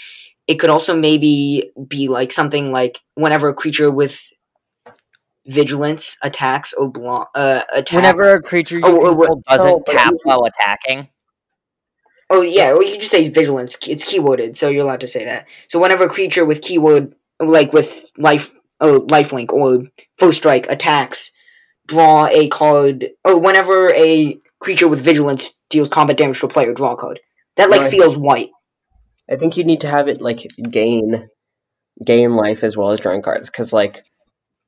It 0.47 0.57
could 0.61 0.71
also 0.71 0.97
maybe 0.97 1.73
be 1.89 2.09
like 2.09 2.33
something 2.33 2.71
like 2.71 3.01
whenever 3.15 3.49
a 3.49 3.55
creature 3.55 3.91
with 3.91 4.21
vigilance 5.47 6.19
attacks 6.23 6.73
or 6.73 6.91
blo- 6.91 7.27
uh 7.35 7.63
attacks. 7.73 7.93
Whenever 7.93 8.35
a 8.35 8.43
creature 8.43 8.79
you 8.79 8.85
Oh, 8.85 9.07
oh, 9.07 9.17
control 9.17 9.43
doesn't 9.49 9.85
oh, 9.89 9.93
tap 9.93 10.13
while 10.25 10.45
attacking. 10.45 11.09
Oh 12.29 12.43
yeah, 12.43 12.73
or 12.73 12.83
you 12.83 12.93
can 12.93 13.01
just 13.01 13.13
say 13.13 13.29
vigilance. 13.29 13.77
It's 13.87 14.05
keyworded, 14.05 14.57
so 14.57 14.69
you're 14.69 14.83
allowed 14.83 15.01
to 15.01 15.07
say 15.07 15.25
that. 15.25 15.47
So 15.69 15.79
whenever 15.79 16.05
a 16.05 16.09
creature 16.09 16.45
with 16.45 16.61
keyword, 16.61 17.15
like 17.41 17.73
with 17.73 18.07
life, 18.19 18.53
oh, 18.81 19.03
lifelink 19.03 19.53
or 19.53 19.85
first 20.19 20.39
strike 20.39 20.67
attacks, 20.69 21.31
draw 21.87 22.27
a 22.27 22.49
card. 22.49 23.09
Or 23.25 23.39
whenever 23.39 23.95
a 23.95 24.39
creature 24.67 24.89
with 24.89 25.01
vigilance 25.01 25.55
deals 25.71 25.89
combat 25.89 26.17
damage 26.17 26.41
to 26.41 26.47
a 26.47 26.49
player, 26.49 26.75
draw 26.75 26.93
a 26.95 26.97
card. 26.97 27.21
That 27.57 27.71
like 27.71 27.83
Right. 27.83 27.91
feels 27.91 28.17
white. 28.17 28.51
I 29.31 29.37
think 29.37 29.57
you 29.57 29.63
need 29.65 29.81
to 29.83 29.89
have 29.89 30.09
it 30.09 30.21
like 30.21 30.41
gain 30.71 31.29
gain 32.05 32.35
life 32.35 32.65
as 32.65 32.77
well 32.77 32.91
as 32.91 32.99
drawing 33.01 33.23
cards 33.23 33.49
because 33.49 33.73
like 33.73 34.03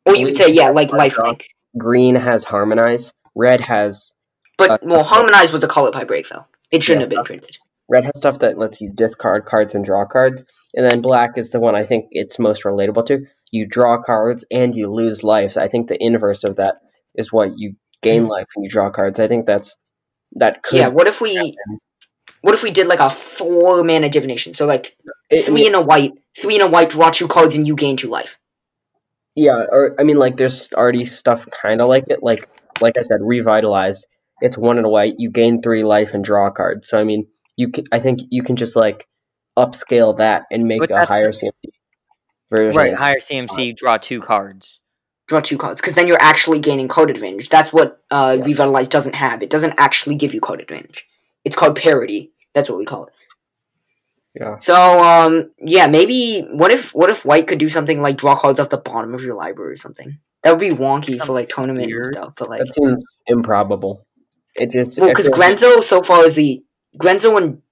Or 0.07 0.15
you 0.17 0.27
could 0.27 0.37
say 0.37 0.53
yeah, 0.53 0.69
like 0.71 0.91
draw. 0.91 1.01
lifelink. 1.01 1.43
green 1.77 2.15
has 2.15 2.45
harmonize, 2.45 3.13
red 3.35 3.61
has 3.61 4.15
But 4.57 4.71
Uh, 4.71 4.79
well, 4.83 5.03
harmonize 5.03 5.53
was 5.53 5.65
a 5.65 5.69
color 5.69 5.91
pie 5.91 6.05
break 6.05 6.29
though. 6.29 6.45
It 6.71 6.83
shouldn't 6.85 7.01
Yeah. 7.01 7.05
have 7.05 7.11
been 7.11 7.25
printed. 7.25 7.59
red 7.89 8.05
has 8.05 8.13
stuff 8.17 8.39
that 8.41 8.57
lets 8.59 8.81
you 8.81 8.89
discard 8.95 9.47
cards 9.47 9.75
and 9.75 9.85
draw 9.85 10.05
cards, 10.07 10.45
and 10.75 10.85
then 10.89 11.01
black 11.01 11.37
is 11.39 11.51
the 11.51 11.59
one 11.61 11.75
I 11.75 11.85
think 11.85 12.07
it's 12.13 12.39
most 12.39 12.63
relatable 12.63 13.07
to. 13.07 13.27
You 13.51 13.67
draw 13.67 14.01
cards 14.03 14.45
and 14.51 14.77
you 14.77 14.87
lose 14.87 15.25
life. 15.25 15.57
I 15.57 15.67
think 15.69 15.89
the 15.89 16.01
inverse 16.03 16.45
of 16.45 16.57
that 16.57 16.77
is 17.17 17.33
what 17.33 17.59
you 17.59 17.75
gain 18.03 18.27
life 18.29 18.47
when 18.55 18.63
you 18.65 18.71
draw 18.71 18.91
cards. 18.91 19.19
I 19.19 19.27
think 19.29 19.47
that's 19.47 19.77
that 20.33 20.63
could 20.63 20.79
Yeah. 20.79 20.89
What 20.89 21.07
if 21.07 21.21
we? 21.21 21.57
What 22.41 22.55
if 22.55 22.63
we 22.63 22.71
did 22.71 22.87
like 22.87 23.01
a 23.01 23.11
four 23.11 23.83
mana 23.83 24.09
divination? 24.09 24.55
So 24.55 24.67
like 24.67 24.97
it- 25.31 25.45
three 25.45 25.67
in 25.67 25.75
a 25.75 25.81
white, 25.81 26.13
three 26.37 26.57
in 26.57 26.63
a 26.63 26.67
white, 26.69 26.91
draw 26.91 27.11
two 27.11 27.29
cards, 27.29 27.57
and 27.57 27.67
you 27.67 27.75
gain 27.75 27.97
two 27.97 28.09
life. 28.09 28.39
Yeah, 29.35 29.67
or 29.71 29.95
I 30.01 30.03
mean, 30.03 30.19
like, 30.19 30.37
there's 30.37 30.73
already 30.73 31.05
stuff 31.05 31.47
kind 31.51 31.81
of 31.81 31.89
like 31.89 32.05
it. 32.09 32.23
Like, 32.23 32.49
like 32.81 32.99
I 32.99 33.03
said, 33.03 33.19
revitalize. 33.21 34.05
It's 34.41 34.59
one 34.59 34.79
in 34.79 34.85
a 34.85 34.89
white. 34.89 35.15
You 35.19 35.31
gain 35.31 35.63
three 35.63 35.85
life 35.85 36.15
and 36.15 36.25
draw 36.25 36.49
a 36.49 36.51
card. 36.51 36.85
So 36.85 36.99
I 36.99 37.05
mean, 37.05 37.29
you 37.57 37.71
can. 37.71 37.85
I 37.93 38.01
think 38.01 38.21
you 38.31 38.43
can 38.43 38.57
just 38.57 38.75
like 38.75 39.07
upscale 39.57 40.19
that 40.19 40.45
and 40.51 40.65
make 40.65 40.81
But 40.81 40.91
a 40.91 41.07
higher 41.07 41.31
CMC 41.31 41.53
version. 42.51 42.77
Right, 42.77 42.95
higher 42.95 43.19
CMC, 43.19 43.77
draw 43.77 43.97
two 43.97 44.21
cards. 44.21 44.81
Draw 45.29 45.41
two 45.41 45.57
cards 45.59 45.81
because 45.81 45.95
then 45.95 46.09
you're 46.09 46.21
actually 46.21 46.59
gaining 46.59 46.89
code 46.89 47.11
advantage. 47.11 47.49
That's 47.49 47.73
what 47.73 48.03
uh, 48.11 48.37
Yeah. 48.39 48.45
Revitalize 48.47 48.89
doesn't 48.89 49.15
have. 49.15 49.43
It 49.43 49.51
doesn't 49.51 49.75
actually 49.79 50.17
give 50.17 50.35
you 50.35 50.41
code 50.41 50.61
advantage. 50.61 51.07
It's 51.45 51.55
called 51.55 51.77
parity. 51.77 52.33
That's 52.55 52.69
what 52.69 52.79
we 52.79 52.85
call 52.85 53.07
it. 53.07 53.13
Yeah. 54.35 54.59
So 54.59 54.75
um 55.03 55.51
yeah 55.59 55.87
maybe 55.87 56.43
what 56.51 56.71
if 56.71 56.95
what 56.95 57.11
if 57.11 57.25
White 57.25 57.47
could 57.47 57.59
do 57.59 57.69
something 57.69 58.01
like 58.03 58.17
draw 58.17 58.37
cards 58.37 58.61
off 58.61 58.69
the 58.71 58.77
bottom 58.77 59.15
of 59.15 59.23
your 59.23 59.35
library 59.37 59.73
or 59.73 59.77
something? 59.77 60.19
That 60.43 60.51
would 60.53 60.61
be 60.61 60.71
wonky 60.71 61.21
for 61.21 61.33
like 61.33 61.49
tournament 61.49 61.87
Weird. 61.87 62.05
and 62.07 62.15
stuff. 62.15 62.33
But 62.37 62.49
like 62.49 62.61
That 62.61 62.75
seems 62.75 63.05
improbable. 63.27 64.07
It 64.55 64.71
just 64.71 64.99
well 64.99 65.09
because 65.09 65.29
Grenzo 65.29 65.83
so 65.83 66.03
far 66.03 66.25
is 66.25 66.35
the 66.35 66.63
Grenzo 67.01 67.37
and 67.37 67.63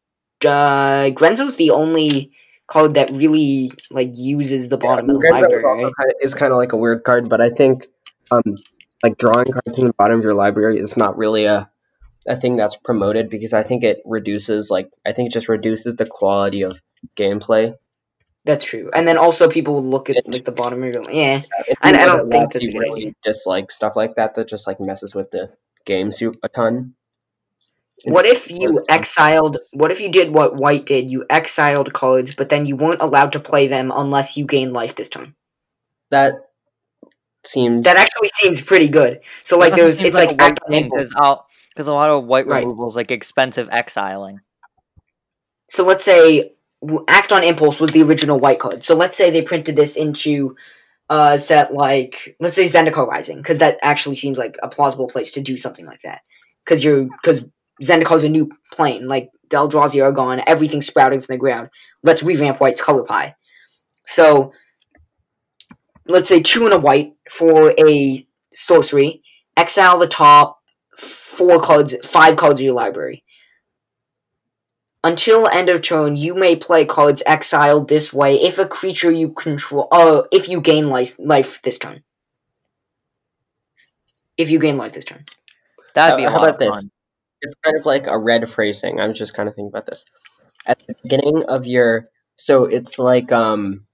uh, 0.44 1.10
Grenzo's 1.14 1.56
the 1.56 1.70
only 1.70 2.32
card 2.68 2.94
that 2.94 3.10
really 3.12 3.70
like 3.90 4.10
uses 4.14 4.68
the 4.68 4.78
Yeah, 4.78 4.86
bottom 4.88 5.10
of 5.10 5.20
the 5.20 5.28
library. 5.30 5.62
kind 5.62 5.84
of, 5.86 5.92
is 6.20 6.34
kind 6.34 6.52
of 6.52 6.56
like 6.58 6.72
a 6.72 6.76
weird 6.76 7.04
card, 7.04 7.28
but 7.28 7.40
I 7.40 7.50
think 7.50 7.86
um 8.30 8.42
like 9.02 9.18
drawing 9.18 9.46
cards 9.52 9.76
from 9.76 9.86
the 9.86 9.92
bottom 9.96 10.18
of 10.18 10.24
your 10.24 10.34
library 10.34 10.78
is 10.80 10.96
not 10.96 11.16
really 11.16 11.44
a 11.46 11.70
a 12.28 12.34
thing 12.34 12.56
that's 12.56 12.74
promoted 12.76 13.30
because 13.30 13.52
I 13.52 13.62
think 13.62 13.84
it 13.84 14.00
reduces 14.04 14.68
like 14.70 14.90
I 15.06 15.12
think 15.12 15.28
it 15.30 15.32
just 15.32 15.48
reduces 15.48 15.94
the 15.94 16.06
quality 16.06 16.62
of 16.62 16.80
gameplay. 17.16 17.74
That's 18.44 18.64
true. 18.64 18.90
And 18.92 19.06
then 19.06 19.16
also 19.16 19.48
people 19.48 19.74
will 19.74 19.88
look 19.88 20.10
at 20.10 20.16
like 20.26 20.44
the 20.44 20.50
bottom 20.52 20.82
of 20.82 20.92
your 20.92 21.08
yeah. 21.10 21.42
It 21.68 21.78
I- 21.82 21.90
I 22.02 22.06
don't 22.06 22.28
think 22.30 22.52
that's 22.52 22.64
you 22.64 22.80
really 22.80 23.02
idea. 23.02 23.12
dislike 23.22 23.70
stuff 23.70 23.94
like 23.94 24.16
that 24.16 24.34
that 24.34 24.48
just 24.48 24.66
like 24.66 24.80
messes 24.80 25.14
with 25.14 25.30
the 25.30 25.50
game 25.84 26.10
suit 26.10 26.36
a 26.42 26.48
ton. 26.48 26.95
What 28.04 28.26
if 28.26 28.50
you 28.50 28.84
exiled? 28.88 29.58
What 29.72 29.90
if 29.90 30.00
you 30.00 30.08
did 30.10 30.32
what 30.32 30.56
White 30.56 30.86
did? 30.86 31.10
You 31.10 31.24
exiled 31.28 31.92
cards, 31.92 32.34
but 32.34 32.48
then 32.50 32.66
you 32.66 32.76
weren't 32.76 33.00
allowed 33.00 33.32
to 33.32 33.40
play 33.40 33.66
them 33.66 33.92
unless 33.94 34.36
you 34.36 34.44
gain 34.44 34.72
life 34.72 34.94
this 34.94 35.08
time. 35.08 35.34
That 36.10 36.34
seems 37.44 37.82
That 37.84 37.96
actually 37.96 38.30
seems 38.34 38.60
pretty 38.60 38.88
good. 38.88 39.20
So 39.44 39.58
like 39.58 39.72
That 39.72 39.78
there's, 39.78 40.00
it's 40.00 40.16
like, 40.16 40.30
a 40.30 40.34
white 40.34 40.40
act 40.52 40.60
on 40.66 40.72
thing 40.72 40.84
impulse. 40.84 41.10
because 41.10 41.40
because 41.70 41.88
a 41.88 41.92
lot 41.92 42.10
of 42.10 42.24
white 42.24 42.46
Right. 42.46 42.62
removal 42.62 42.86
is 42.86 42.96
like 42.96 43.10
expensive 43.10 43.68
exiling. 43.70 44.40
So 45.68 45.84
let's 45.84 46.04
say 46.04 46.52
act 47.08 47.32
on 47.32 47.42
impulse 47.42 47.80
was 47.80 47.90
the 47.90 48.02
original 48.02 48.38
White 48.38 48.60
card. 48.60 48.84
So 48.84 48.94
let's 48.94 49.16
say 49.16 49.30
they 49.30 49.42
printed 49.42 49.76
this 49.76 49.96
into 49.96 50.56
a 51.08 51.38
set 51.38 51.72
like 51.72 52.36
let's 52.40 52.56
say 52.56 52.64
Zendikar 52.64 53.06
Rising 53.06 53.38
because 53.38 53.58
that 53.58 53.78
actually 53.82 54.16
seems 54.16 54.36
like 54.38 54.56
a 54.62 54.68
plausible 54.68 55.08
place 55.08 55.30
to 55.32 55.40
do 55.40 55.56
something 55.56 55.86
like 55.86 56.02
that 56.02 56.20
because 56.64 56.82
you're 56.82 57.04
because 57.04 57.44
Zendikar 57.82 58.24
a 58.24 58.28
new 58.28 58.50
plane, 58.72 59.06
like 59.06 59.30
the 59.50 59.56
Eldrazi 59.56 60.02
are 60.02 60.12
gone, 60.12 60.42
everything's 60.46 60.86
sprouting 60.86 61.20
from 61.20 61.34
the 61.34 61.38
ground. 61.38 61.68
Let's 62.02 62.22
revamp 62.22 62.60
White's 62.60 62.80
color 62.80 63.04
pie. 63.04 63.34
So, 64.06 64.52
let's 66.06 66.28
say 66.28 66.40
two 66.40 66.64
and 66.64 66.74
a 66.74 66.78
white 66.78 67.14
for 67.30 67.74
a 67.78 68.26
sorcery. 68.54 69.22
Exile 69.56 69.98
the 69.98 70.06
top 70.06 70.58
four 70.98 71.60
cards, 71.60 71.94
five 72.04 72.36
cards 72.36 72.60
of 72.60 72.64
your 72.64 72.74
library. 72.74 73.24
Until 75.04 75.46
end 75.46 75.68
of 75.68 75.82
turn, 75.82 76.16
you 76.16 76.34
may 76.34 76.56
play 76.56 76.84
cards 76.84 77.22
exiled 77.26 77.88
this 77.88 78.12
way 78.12 78.36
if 78.36 78.58
a 78.58 78.66
creature 78.66 79.10
you 79.10 79.30
control, 79.32 79.88
uh, 79.92 80.22
if 80.32 80.48
you 80.48 80.60
gain 80.60 80.88
life, 80.90 81.14
life 81.18 81.60
this 81.62 81.78
turn. 81.78 82.02
If 84.36 84.50
you 84.50 84.58
gain 84.58 84.76
life 84.76 84.94
this 84.94 85.04
turn. 85.04 85.24
That'd 85.94 86.16
be 86.16 86.24
a 86.24 86.30
How 86.30 86.38
lot 86.38 86.48
about 86.48 86.54
of 86.54 86.58
this? 86.58 86.70
fun. 86.70 86.90
It's 87.42 87.54
kind 87.64 87.76
of 87.76 87.86
like 87.86 88.06
a 88.06 88.18
red 88.18 88.48
phrasing. 88.48 89.00
I 89.00 89.06
was 89.06 89.18
just 89.18 89.34
kind 89.34 89.48
of 89.48 89.54
thinking 89.54 89.68
about 89.68 89.86
this. 89.86 90.04
At 90.66 90.78
the 90.86 90.94
beginning 91.02 91.44
of 91.48 91.66
your, 91.66 92.08
so 92.36 92.64
it's 92.64 92.98
like 92.98 93.30
um, 93.32 93.86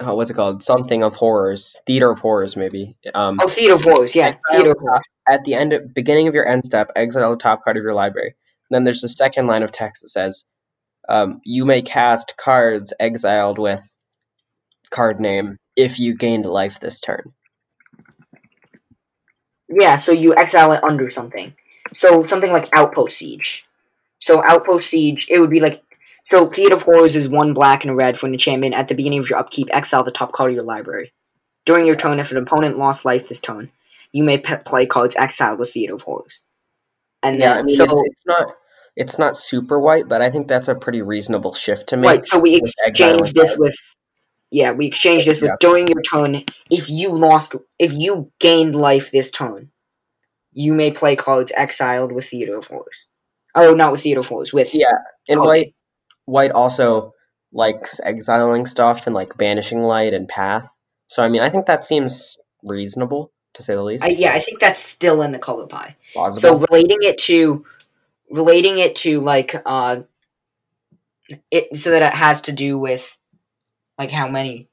oh, 0.00 0.14
what's 0.14 0.30
it 0.30 0.34
called? 0.34 0.62
Something 0.62 1.02
of 1.02 1.14
horrors, 1.14 1.76
theater 1.86 2.10
of 2.10 2.18
horrors, 2.20 2.56
maybe. 2.56 2.96
Um, 3.14 3.38
Oh, 3.40 3.48
Theater 3.48 3.74
of 3.74 3.84
Horrors, 3.84 4.14
yeah, 4.14 4.36
Theater 4.50 4.72
of 4.72 4.78
Horrors. 4.78 5.02
top- 5.26 5.34
at 5.34 5.44
the 5.44 5.54
end, 5.54 5.92
beginning 5.94 6.28
of 6.28 6.34
your 6.34 6.46
end 6.46 6.64
step, 6.64 6.90
exile 6.96 7.30
the 7.30 7.36
top 7.36 7.62
card 7.62 7.76
of 7.76 7.82
your 7.82 7.94
library. 7.94 8.34
Then 8.70 8.84
there's 8.84 9.00
the 9.00 9.08
second 9.08 9.46
line 9.46 9.62
of 9.62 9.70
text 9.70 10.02
that 10.02 10.08
says, 10.08 10.44
um, 11.08 11.40
"You 11.44 11.64
may 11.64 11.82
cast 11.82 12.36
cards 12.36 12.92
exiled 12.98 13.58
with 13.58 13.82
card 14.90 15.20
name 15.20 15.58
if 15.76 15.98
you 15.98 16.16
gained 16.16 16.46
life 16.46 16.80
this 16.80 17.00
turn." 17.00 17.32
Yeah, 19.68 19.96
so 19.96 20.12
you 20.12 20.34
exile 20.34 20.72
it 20.72 20.82
under 20.82 21.10
something. 21.10 21.54
So 21.92 22.24
something 22.26 22.52
like 22.52 22.68
Outpost 22.72 23.16
Siege. 23.16 23.64
So 24.18 24.42
Outpost 24.44 24.88
Siege, 24.90 25.26
it 25.30 25.40
would 25.40 25.50
be 25.50 25.60
like 25.60 25.82
so 26.24 26.46
Theater 26.48 26.74
of 26.74 26.82
Horrors 26.82 27.16
is 27.16 27.28
one 27.28 27.54
black 27.54 27.82
and 27.84 27.90
a 27.90 27.94
red 27.94 28.18
for 28.18 28.26
an 28.26 28.32
enchantment. 28.34 28.74
At 28.74 28.88
the 28.88 28.94
beginning 28.94 29.18
of 29.20 29.30
your 29.30 29.38
upkeep, 29.38 29.68
exile 29.72 30.04
the 30.04 30.10
top 30.10 30.32
card 30.32 30.50
of 30.50 30.54
your 30.54 30.64
library. 30.64 31.12
During 31.66 31.86
your 31.86 31.94
turn, 31.96 32.20
if 32.20 32.30
an 32.30 32.36
opponent 32.36 32.78
lost 32.78 33.04
life 33.04 33.28
this 33.28 33.40
turn, 33.40 33.70
you 34.12 34.22
may 34.24 34.38
pe- 34.38 34.62
play 34.62 34.86
cards 34.86 35.16
exiled 35.16 35.58
with 35.58 35.72
Theater 35.72 35.94
of 35.94 36.02
Horrors. 36.02 36.42
And 37.22 37.36
Yeah, 37.38 37.50
then 37.54 37.58
I 37.58 37.62
mean 37.62 37.76
so 37.76 37.84
it's, 37.84 38.02
it's 38.04 38.26
not 38.26 38.54
it's 38.96 39.18
not 39.18 39.36
super 39.36 39.78
white, 39.80 40.08
but 40.08 40.20
I 40.22 40.30
think 40.30 40.48
that's 40.48 40.68
a 40.68 40.74
pretty 40.74 41.00
reasonable 41.02 41.54
shift 41.54 41.88
to 41.88 41.96
make. 41.96 42.08
right, 42.10 42.26
so 42.26 42.38
we 42.38 42.56
exchange 42.56 43.32
this 43.32 43.50
cards. 43.54 43.58
with 43.58 43.76
yeah, 44.50 44.72
we 44.72 44.86
exchange 44.86 45.24
this 45.26 45.40
with 45.40 45.50
Yeah. 45.50 45.56
during 45.60 45.86
your 45.86 46.02
turn. 46.02 46.44
If 46.70 46.90
you 46.90 47.10
lost, 47.10 47.54
if 47.78 47.92
you 47.92 48.32
gained 48.40 48.74
life 48.74 49.10
this 49.12 49.30
turn, 49.30 49.70
you 50.52 50.74
may 50.74 50.90
play 50.90 51.16
cards 51.16 51.52
exiled 51.56 52.12
with 52.12 52.26
Theater 52.26 52.56
of 52.56 52.66
Horrors. 52.66 53.06
Oh, 53.54 53.74
not 53.74 53.92
with 53.92 54.02
Theater 54.02 54.20
of 54.20 54.28
Horrors, 54.28 54.52
with 54.52 54.74
Yeah, 54.74 54.92
and 55.28 55.40
Oh. 55.40 55.46
white 55.46 55.74
white 56.24 56.52
also 56.52 57.12
likes 57.52 57.98
exiling 58.02 58.66
stuff 58.66 59.06
and 59.06 59.14
like 59.14 59.36
banishing 59.36 59.82
light 59.82 60.14
and 60.14 60.28
path. 60.28 60.68
So 61.08 61.22
I 61.22 61.28
mean, 61.28 61.42
I 61.42 61.50
think 61.50 61.66
that 61.66 61.84
seems 61.84 62.38
reasonable 62.62 63.32
to 63.54 63.62
say 63.62 63.74
the 63.74 63.82
least. 63.82 64.04
I, 64.04 64.08
yeah, 64.08 64.32
I 64.32 64.38
think 64.38 64.60
that's 64.60 64.80
still 64.80 65.22
in 65.22 65.32
the 65.32 65.38
color 65.38 65.66
pie. 65.66 65.96
Plausible. 66.12 66.40
So 66.40 66.66
relating 66.70 66.98
it 67.02 67.18
to 67.18 67.64
relating 68.30 68.78
it 68.78 68.94
to 68.96 69.20
like 69.20 69.60
uh 69.66 70.02
it 71.50 71.76
so 71.78 71.90
that 71.90 72.02
it 72.02 72.14
has 72.14 72.42
to 72.42 72.52
do 72.52 72.78
with 72.78 73.16
like 73.98 74.10
how 74.10 74.28
many 74.28 74.68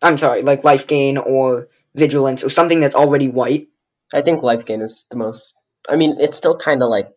I'm 0.00 0.16
sorry, 0.16 0.42
like 0.42 0.64
life 0.64 0.86
gain 0.86 1.16
or 1.16 1.68
vigilance 1.94 2.44
or 2.44 2.50
something 2.50 2.80
that's 2.80 2.94
already 2.94 3.28
white. 3.28 3.68
I 4.14 4.22
think 4.22 4.42
life 4.42 4.64
gain 4.64 4.82
is 4.82 5.06
the 5.10 5.16
most. 5.16 5.54
I 5.88 5.96
mean, 5.96 6.16
it's 6.20 6.36
still 6.36 6.56
kind 6.56 6.82
of 6.82 6.88
like, 6.90 7.08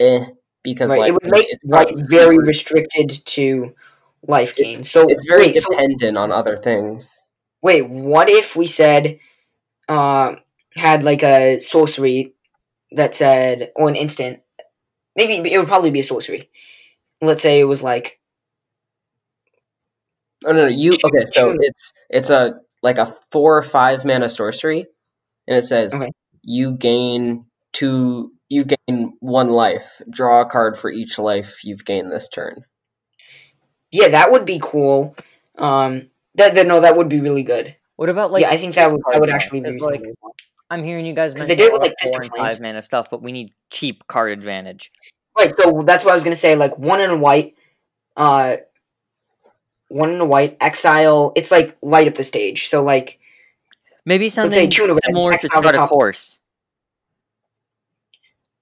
eh, 0.00 0.26
because 0.62 0.90
Right. 0.90 0.98
like 0.98 1.08
it 1.08 1.12
would 1.12 1.30
make 1.30 1.46
not 1.64 1.88
very 2.08 2.36
super- 2.36 2.44
restricted 2.46 3.10
to 3.26 3.74
life 4.26 4.54
gain. 4.54 4.84
So 4.84 5.06
It's 5.08 5.26
very 5.28 5.46
wait, 5.46 5.56
so, 5.58 5.70
dependent 5.70 6.16
on 6.18 6.32
other 6.32 6.56
things. 6.56 7.10
wait, 7.62 7.82
what 7.88 8.28
if 8.30 8.56
we 8.56 8.66
said 8.66 9.18
uh 9.88 10.36
had 10.76 11.04
like 11.04 11.22
a 11.22 11.58
sorcery 11.60 12.34
that 12.92 13.14
said 13.14 13.72
or 13.76 13.88
an 13.88 13.96
instant 13.96 14.40
maybe 15.16 15.34
it 15.52 15.58
would 15.58 15.68
probably 15.68 15.90
be 15.90 16.00
a 16.00 16.04
sorcery. 16.04 16.50
Let's 17.20 17.42
say 17.42 17.60
it 17.60 17.64
was 17.64 17.82
like 17.82 18.20
Oh 20.44 20.52
no, 20.52 20.62
no 20.62 20.68
you 20.68 20.92
okay? 21.04 21.24
So 21.32 21.54
it's 21.58 21.92
it's 22.10 22.30
a 22.30 22.60
like 22.82 22.98
a 22.98 23.06
four 23.32 23.58
or 23.58 23.62
five 23.62 24.04
mana 24.04 24.28
sorcery, 24.28 24.86
and 25.48 25.56
it 25.58 25.64
says 25.64 25.94
Okay. 25.94 26.10
You 26.48 26.72
gain 26.72 27.44
two. 27.72 28.32
You 28.48 28.64
gain 28.64 29.12
one 29.20 29.50
life. 29.50 30.00
Draw 30.08 30.40
a 30.40 30.46
card 30.46 30.78
for 30.78 30.90
each 30.90 31.18
life 31.18 31.62
you've 31.62 31.84
gained 31.84 32.10
this 32.10 32.28
turn. 32.28 32.64
Yeah, 33.90 34.08
that 34.08 34.32
would 34.32 34.46
be 34.46 34.58
cool. 34.62 35.14
Um, 35.58 36.08
that, 36.36 36.54
that 36.54 36.66
no, 36.66 36.80
that 36.80 36.96
would 36.96 37.10
be 37.10 37.20
really 37.20 37.42
good. 37.42 37.76
What 37.96 38.08
about 38.08 38.32
like 38.32 38.42
yeah, 38.42 38.50
I 38.50 38.56
think 38.56 38.74
that 38.76 38.90
would 38.90 39.02
that 39.12 39.20
would 39.20 39.30
actually 39.30 39.60
be 39.60 39.78
like. 39.78 40.02
I'm 40.70 40.82
hearing 40.82 41.04
you 41.04 41.14
guys 41.14 41.32
'Cause 41.32 41.40
mention 41.40 41.56
they 41.56 41.64
did 41.64 41.72
with, 41.72 41.80
like, 41.82 41.94
four 42.02 42.20
and 42.20 42.30
five 42.34 42.60
mana 42.60 42.82
stuff, 42.82 43.08
but 43.10 43.22
we 43.22 43.32
need 43.32 43.52
cheap 43.70 44.06
card 44.06 44.32
advantage. 44.32 44.90
right. 45.38 45.54
So 45.56 45.82
that's 45.82 46.04
what 46.04 46.12
I 46.12 46.14
was 46.14 46.24
gonna 46.24 46.36
say. 46.36 46.56
Like 46.56 46.78
one 46.78 47.00
in 47.00 47.10
a 47.10 47.16
white, 47.16 47.56
uh, 48.16 48.56
one 49.88 50.10
in 50.12 50.20
a 50.20 50.26
white 50.26 50.56
exile. 50.60 51.32
It's 51.36 51.50
like 51.50 51.76
light 51.82 52.08
up 52.08 52.14
the 52.14 52.24
stage. 52.24 52.68
So 52.68 52.82
like 52.82 53.17
Maybe 54.08 54.30
something 54.30 54.70
two 54.70 54.84
in 54.84 54.90
a 54.90 54.94
red, 54.94 55.02
similar 55.04 55.32
to 55.32 55.34
exile 55.34 55.60
the 55.60 55.68
a 55.68 55.72
top- 55.72 55.90
Course. 55.90 56.38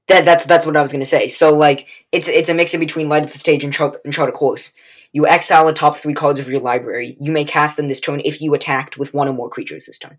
that 0.09 0.25
that's 0.25 0.45
that's 0.45 0.67
what 0.67 0.77
I 0.77 0.83
was 0.83 0.91
gonna 0.91 1.05
say. 1.05 1.29
So 1.29 1.55
like 1.55 1.87
it's 2.11 2.27
it's 2.27 2.49
a 2.49 2.55
mix 2.55 2.75
in 2.75 2.81
between 2.81 3.09
light 3.09 3.23
of 3.23 3.33
the 3.33 3.39
stage 3.39 3.63
and 3.63 3.73
chart 3.73 3.97
and 4.05 4.13
chart 4.13 4.29
a 4.29 4.33
course. 4.33 4.73
You 5.13 5.25
exile 5.29 5.65
the 5.67 5.73
top 5.73 5.97
three 5.97 6.15
cards 6.15 6.41
of 6.41 6.49
your 6.49 6.61
library. 6.61 7.17
You 7.21 7.31
may 7.31 7.45
cast 7.45 7.77
them 7.77 7.87
this 7.87 8.01
turn 8.01 8.21
if 8.25 8.43
you 8.43 8.55
attacked 8.55 8.99
with 8.99 9.15
one 9.15 9.29
or 9.29 9.33
more 9.35 9.49
creatures 9.49 9.87
this 9.87 9.99
turn. 9.99 10.19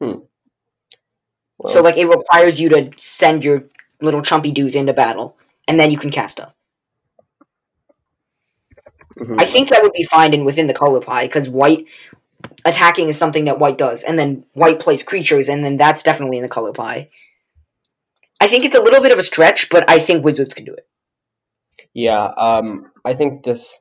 Well, 0.00 1.72
So 1.72 1.80
like 1.80 1.96
it 1.96 2.04
requires 2.06 2.60
you 2.60 2.68
to 2.68 2.90
send 2.98 3.42
your 3.42 3.64
little 4.02 4.20
chumpy 4.20 4.52
dudes 4.52 4.74
into 4.74 4.92
battle, 4.92 5.38
and 5.66 5.80
then 5.80 5.90
you 5.90 5.96
can 5.96 6.10
cast 6.10 6.36
them. 6.36 6.50
mhm. 9.16 9.40
I 9.40 9.46
think 9.46 9.70
that 9.70 9.82
would 9.82 9.94
be 9.94 10.04
fine 10.04 10.34
and 10.34 10.44
within 10.44 10.66
the 10.66 10.74
color 10.74 11.00
pie 11.00 11.26
because 11.26 11.48
white 11.48 11.86
attacking 12.64 13.08
is 13.08 13.18
something 13.18 13.46
that 13.46 13.58
white 13.58 13.78
does, 13.78 14.02
and 14.02 14.18
then 14.18 14.44
white 14.52 14.80
plays 14.80 15.02
creatures, 15.02 15.48
and 15.48 15.64
then 15.64 15.76
that's 15.76 16.02
definitely 16.02 16.38
in 16.38 16.42
the 16.42 16.48
color 16.48 16.72
pie. 16.72 17.10
I 18.40 18.46
think 18.46 18.64
it's 18.64 18.76
a 18.76 18.80
little 18.80 19.00
bit 19.00 19.12
of 19.12 19.18
a 19.18 19.22
stretch, 19.22 19.70
but 19.70 19.88
I 19.88 19.98
think 19.98 20.24
wizards 20.24 20.54
can 20.54 20.64
do 20.64 20.74
it. 20.74 20.86
Yeah, 21.94 22.24
um, 22.24 22.90
I 23.04 23.14
think 23.14 23.44
this 23.44 23.74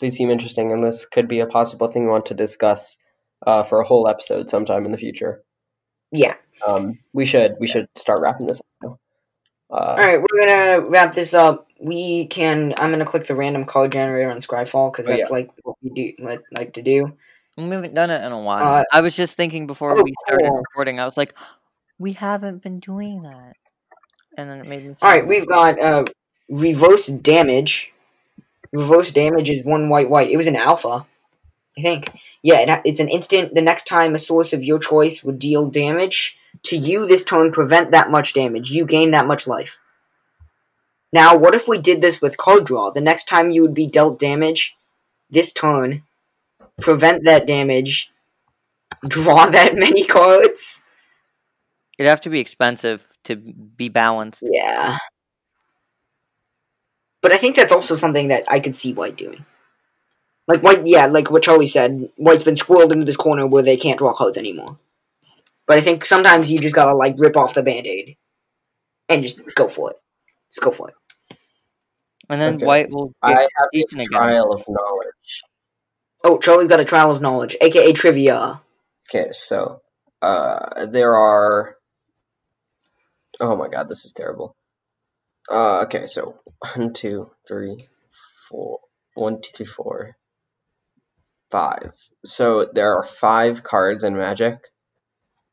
these 0.00 0.16
seem 0.16 0.30
interesting, 0.30 0.72
and 0.72 0.84
this 0.84 1.06
could 1.06 1.28
be 1.28 1.40
a 1.40 1.46
possible 1.46 1.88
thing 1.88 2.04
we 2.04 2.10
want 2.10 2.26
to 2.26 2.34
discuss 2.34 2.98
uh, 3.46 3.62
for 3.62 3.80
a 3.80 3.86
whole 3.86 4.08
episode 4.08 4.50
sometime 4.50 4.84
in 4.84 4.92
the 4.92 4.98
future. 4.98 5.42
Yeah. 6.10 6.34
Um, 6.66 6.98
we 7.12 7.24
should 7.24 7.56
we 7.58 7.66
should 7.66 7.88
start 7.96 8.20
wrapping 8.20 8.46
this 8.46 8.60
up. 8.84 8.98
Uh, 9.70 9.74
All 9.74 9.96
right, 9.96 10.20
we're 10.20 10.46
gonna 10.46 10.80
wrap 10.86 11.14
this 11.14 11.32
up. 11.32 11.68
We 11.80 12.26
can. 12.26 12.74
I'm 12.76 12.90
gonna 12.90 13.06
click 13.06 13.26
the 13.26 13.34
random 13.34 13.64
card 13.64 13.92
generator 13.92 14.30
on 14.30 14.38
Scryfall 14.38 14.92
because 14.92 15.06
Oh, 15.06 15.16
that's 15.16 15.30
like 15.30 15.50
what 15.62 15.76
we 15.82 15.90
do 15.90 16.22
like, 16.22 16.42
like 16.54 16.74
to 16.74 16.82
do. 16.82 17.16
We 17.56 17.64
haven't 17.68 17.94
done 17.94 18.10
it 18.10 18.24
in 18.24 18.32
a 18.32 18.40
while. 18.40 18.80
Uh, 18.80 18.84
I 18.92 19.00
was 19.00 19.14
just 19.14 19.36
thinking 19.36 19.66
before 19.66 19.98
oh, 19.98 20.02
we 20.02 20.14
started 20.26 20.48
cool. 20.48 20.58
recording, 20.58 21.00
I 21.00 21.04
was 21.04 21.16
like, 21.16 21.34
we 21.98 22.14
haven't 22.14 22.62
been 22.62 22.80
doing 22.80 23.22
that. 23.22 23.56
And 24.36 24.48
then 24.48 24.60
it 24.60 24.66
made 24.66 24.84
me 24.84 24.94
All 25.02 25.10
right, 25.10 25.20
sad. 25.20 25.28
we've 25.28 25.46
got 25.46 25.78
uh, 25.80 26.04
reverse 26.48 27.06
damage. 27.06 27.92
Reverse 28.72 29.10
damage 29.10 29.50
is 29.50 29.64
one 29.64 29.90
white 29.90 30.08
white. 30.08 30.30
It 30.30 30.38
was 30.38 30.46
an 30.46 30.56
alpha, 30.56 31.06
I 31.76 31.82
think. 31.82 32.10
Yeah, 32.42 32.80
it's 32.84 33.00
an 33.00 33.08
instant. 33.08 33.54
The 33.54 33.60
next 33.60 33.84
time 33.84 34.14
a 34.14 34.18
source 34.18 34.54
of 34.54 34.64
your 34.64 34.78
choice 34.78 35.22
would 35.22 35.38
deal 35.38 35.68
damage 35.68 36.38
to 36.64 36.76
you 36.76 37.06
this 37.06 37.24
turn, 37.24 37.52
prevent 37.52 37.90
that 37.90 38.10
much 38.10 38.34
damage. 38.34 38.70
You 38.70 38.84
gain 38.84 39.10
that 39.12 39.26
much 39.26 39.46
life. 39.46 39.78
Now, 41.12 41.36
what 41.36 41.54
if 41.54 41.68
we 41.68 41.78
did 41.78 42.00
this 42.00 42.22
with 42.22 42.36
card 42.36 42.64
draw? 42.64 42.90
The 42.90 43.00
next 43.00 43.28
time 43.28 43.50
you 43.50 43.62
would 43.62 43.74
be 43.74 43.86
dealt 43.86 44.18
damage 44.18 44.74
this 45.30 45.52
turn, 45.52 46.02
prevent 46.80 47.24
that 47.24 47.46
damage, 47.46 48.10
draw 49.06 49.46
that 49.50 49.74
many 49.76 50.04
cards. 50.04 50.82
It'd 51.98 52.08
have 52.08 52.20
to 52.22 52.30
be 52.30 52.40
expensive 52.40 53.06
to 53.24 53.36
be 53.36 53.88
balanced. 53.88 54.42
Yeah. 54.50 54.98
But 57.20 57.32
I 57.32 57.38
think 57.38 57.54
that's 57.54 57.72
also 57.72 57.94
something 57.94 58.28
that 58.28 58.44
I 58.48 58.58
could 58.60 58.74
see 58.74 58.92
White 58.92 59.16
doing. 59.16 59.44
Like 60.48 60.62
White, 60.62 60.86
yeah, 60.86 61.06
like 61.06 61.30
what 61.30 61.42
Charlie 61.44 61.68
said, 61.68 62.10
White's 62.16 62.42
been 62.42 62.54
squirreled 62.56 62.92
into 62.92 63.04
this 63.04 63.16
corner 63.16 63.46
where 63.46 63.62
they 63.62 63.76
can't 63.76 63.98
draw 63.98 64.12
cards 64.12 64.36
anymore. 64.36 64.76
But 65.66 65.76
I 65.76 65.80
think 65.80 66.04
sometimes 66.04 66.50
you 66.50 66.58
just 66.58 66.74
gotta 66.74 66.94
like 66.96 67.14
rip 67.18 67.36
off 67.36 67.54
the 67.54 67.62
band-aid 67.62 68.16
and 69.08 69.22
just 69.22 69.40
go 69.54 69.68
for 69.68 69.90
it. 69.92 69.96
Just 70.50 70.64
go 70.64 70.72
for 70.72 70.88
it. 70.88 70.94
And 72.28 72.40
then 72.40 72.54
Okay. 72.54 72.66
White 72.66 72.90
will 72.90 73.12
I 73.22 73.34
get 73.34 73.50
have 73.56 73.68
decent 73.72 74.00
a 74.00 74.04
again. 74.04 74.18
trial 74.18 74.52
of 74.52 74.64
knowledge. 74.68 75.42
Oh, 76.24 76.38
Charlie's 76.38 76.68
got 76.68 76.80
a 76.80 76.84
trial 76.84 77.10
of 77.10 77.20
knowledge, 77.20 77.56
aka 77.60 77.92
trivia. 77.92 78.60
Okay, 79.10 79.30
so 79.32 79.82
uh, 80.22 80.86
there 80.86 81.16
are 81.16 81.76
Oh 83.40 83.56
my 83.56 83.68
god, 83.68 83.88
this 83.88 84.04
is 84.04 84.12
terrible. 84.12 84.56
Uh, 85.50 85.82
okay, 85.82 86.06
so 86.06 86.40
one, 86.76 86.92
two, 86.92 87.30
three, 87.48 87.78
four, 88.48 88.80
one, 89.14 89.40
two, 89.42 89.50
three, 89.54 89.66
four, 89.66 90.16
five. 91.50 91.92
So 92.24 92.68
there 92.72 92.96
are 92.96 93.04
five 93.04 93.62
cards 93.62 94.04
in 94.04 94.16
Magic 94.16 94.58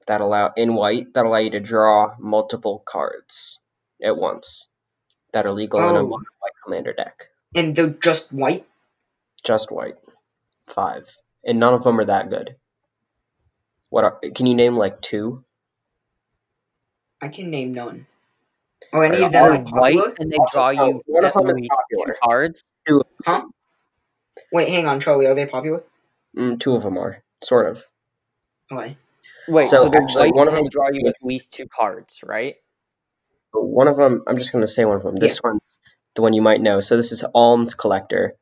that 0.07 0.21
allow 0.21 0.51
in 0.57 0.75
white 0.75 1.13
that 1.15 1.25
allow 1.25 1.37
you 1.39 1.51
to 1.51 1.59
draw 1.61 2.15
multiple 2.19 2.83
cards 2.85 3.59
at 4.03 4.17
once 4.17 4.67
that 5.33 5.45
are 5.45 5.51
legal 5.51 5.79
in 5.89 5.95
a 5.95 5.99
Oh. 5.99 6.05
white 6.05 6.53
commander 6.65 6.93
deck. 6.93 7.29
And 7.55 7.75
they're 7.75 7.89
just 7.89 8.31
white. 8.33 8.67
Just 9.43 9.71
white. 9.71 9.97
Five. 10.69 11.07
And 11.43 11.59
none 11.59 11.73
of 11.73 11.83
them 11.83 11.99
are 11.99 12.05
that 12.05 12.29
good. 12.29 12.55
What 13.89 14.03
are, 14.03 14.19
can 14.35 14.45
you 14.45 14.55
name 14.55 14.75
like 14.75 15.01
two? 15.01 15.43
I 17.21 17.27
can 17.27 17.49
name 17.49 17.73
none. 17.73 18.05
Oh, 18.93 19.01
any 19.01 19.17
They're 19.17 19.25
of 19.25 19.31
them 19.31 19.43
Are 19.45 19.49
like 19.49 19.71
white 19.71 19.95
popular? 19.95 20.15
and 20.19 20.31
they 20.31 20.37
draw 20.51 20.67
oh, 20.67 20.71
you 20.71 21.01
one 21.05 21.25
of 21.25 21.29
at 21.29 21.33
them 21.35 21.49
is 21.49 21.55
least 21.55 21.71
two 21.91 21.97
popular. 21.97 22.17
cards. 22.23 22.63
Huh? 23.25 23.45
Wait, 24.51 24.69
hang 24.69 24.87
on, 24.87 24.99
Charlie. 24.99 25.25
Are 25.25 25.35
they 25.35 25.45
popular? 25.45 25.83
Mm, 26.37 26.59
two 26.59 26.73
of 26.75 26.83
them 26.83 26.97
are, 26.97 27.21
sort 27.43 27.67
of. 27.69 27.83
Okay. 28.71 28.97
Wait, 29.47 29.67
So, 29.67 29.83
so, 29.83 29.89
they're 29.89 30.01
actually, 30.03 30.27
white 30.29 30.35
one 30.35 30.47
of 30.47 30.53
them 30.53 30.67
draw 30.69 30.89
you 30.91 31.07
at 31.07 31.15
least 31.21 31.51
two 31.51 31.65
cards, 31.67 32.21
right? 32.25 32.55
One 33.51 33.87
of 33.87 33.97
them, 33.97 34.23
I'm 34.27 34.37
just 34.37 34.51
going 34.51 34.65
to 34.65 34.71
say 34.71 34.85
one 34.85 34.97
of 34.97 35.03
them. 35.03 35.15
This 35.15 35.39
one's 35.43 35.59
the 36.15 36.21
one 36.21 36.33
you 36.33 36.41
might 36.41 36.61
know. 36.61 36.81
So 36.81 36.95
this 36.95 37.11
is 37.11 37.23
Alms 37.33 37.73
Collector. 37.73 38.35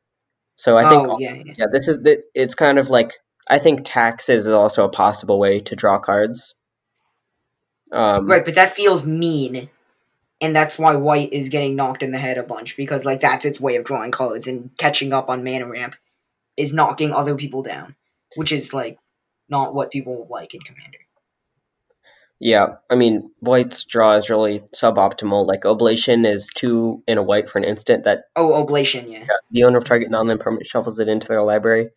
So 0.58 0.76
I 0.76 0.90
think, 0.90 1.08
oh, 1.08 1.20
yeah, 1.20 1.36
yeah. 1.36 1.54
yeah, 1.56 1.66
this 1.72 1.88
is 1.88 2.00
the. 2.00 2.24
It's 2.34 2.56
kind 2.56 2.80
of 2.80 2.90
like 2.90 3.14
I 3.48 3.60
think 3.60 3.82
taxes 3.86 4.48
is 4.48 4.54
also 4.54 4.84
a 4.84 4.90
possible 4.90 5.40
way 5.40 5.62
to 5.62 5.76
draw 5.76 6.00
cards. 6.00 6.54
Um, 7.92 8.26
Right, 8.26 8.44
but 8.44 8.56
that 8.56 8.74
feels 8.74 9.06
mean. 9.06 9.70
And 10.42 10.56
that's 10.56 10.78
why 10.78 10.96
white 10.96 11.32
is 11.32 11.50
getting 11.50 11.76
knocked 11.76 12.04
in 12.04 12.12
the 12.12 12.20
head 12.20 12.38
a 12.38 12.44
bunch, 12.44 12.76
because 12.76 13.06
like 13.06 13.22
that's 13.22 13.46
its 13.46 13.62
way 13.62 13.76
of 13.76 13.86
drawing 13.86 14.12
cards 14.12 14.48
and 14.48 14.72
catching 14.78 15.14
up 15.14 15.30
on 15.30 15.44
mana 15.44 15.68
ramp 15.68 15.96
is 16.58 16.74
knocking 16.74 17.12
other 17.12 17.36
people 17.36 17.62
down. 17.62 17.96
Which 18.36 18.52
is 18.52 18.74
like 18.74 18.98
not 19.48 19.74
what 19.74 19.92
people 19.92 20.28
like 20.30 20.54
in 20.54 20.62
Commander. 20.62 21.00
Yeah, 22.40 22.76
I 22.90 22.96
mean, 22.96 23.32
white's 23.40 23.84
draw 23.84 24.14
is 24.16 24.30
really 24.30 24.60
suboptimal. 24.76 25.48
Like 25.48 25.66
Oblation 25.66 26.24
is 26.26 26.50
two 26.54 27.02
in 27.08 27.18
a 27.18 27.24
white 27.24 27.50
for 27.50 27.58
an 27.58 27.64
instant 27.64 28.04
that 28.04 28.26
Oh, 28.36 28.54
Oblation, 28.54 29.10
yeah. 29.12 29.26
the 29.50 29.64
owner 29.64 29.80
of 29.80 29.86
target 29.86 30.12
non-land 30.12 30.40
permanent 30.40 30.68
shuffles 30.68 31.00
it 31.00 31.10
into 31.10 31.28
their 31.28 31.42
library, 31.42 31.90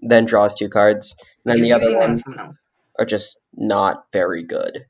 then 0.00 0.24
draws 0.24 0.54
two 0.54 0.68
cards. 0.68 1.14
And 1.44 1.52
then 1.52 1.58
You're 1.64 1.78
the 1.78 1.84
other 1.84 1.84
using 1.92 1.98
that 2.24 2.30
on 2.40 2.46
ones 2.46 2.64
are 2.98 3.04
just 3.04 3.38
not 3.54 4.06
very 4.12 4.42
good. 4.42 4.86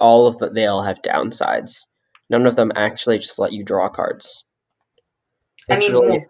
All 0.00 0.26
of 0.26 0.38
the 0.38 0.50
they 0.50 0.66
all 0.66 0.82
have 0.82 1.00
downsides. 1.02 1.86
None 2.28 2.46
of 2.46 2.56
them 2.56 2.72
actually 2.74 3.18
just 3.18 3.38
let 3.38 3.52
you 3.52 3.64
draw 3.64 3.88
cards. 3.88 4.42
I 5.70 5.78
mean, 5.78 5.92
really- 5.92 6.08
well, 6.18 6.24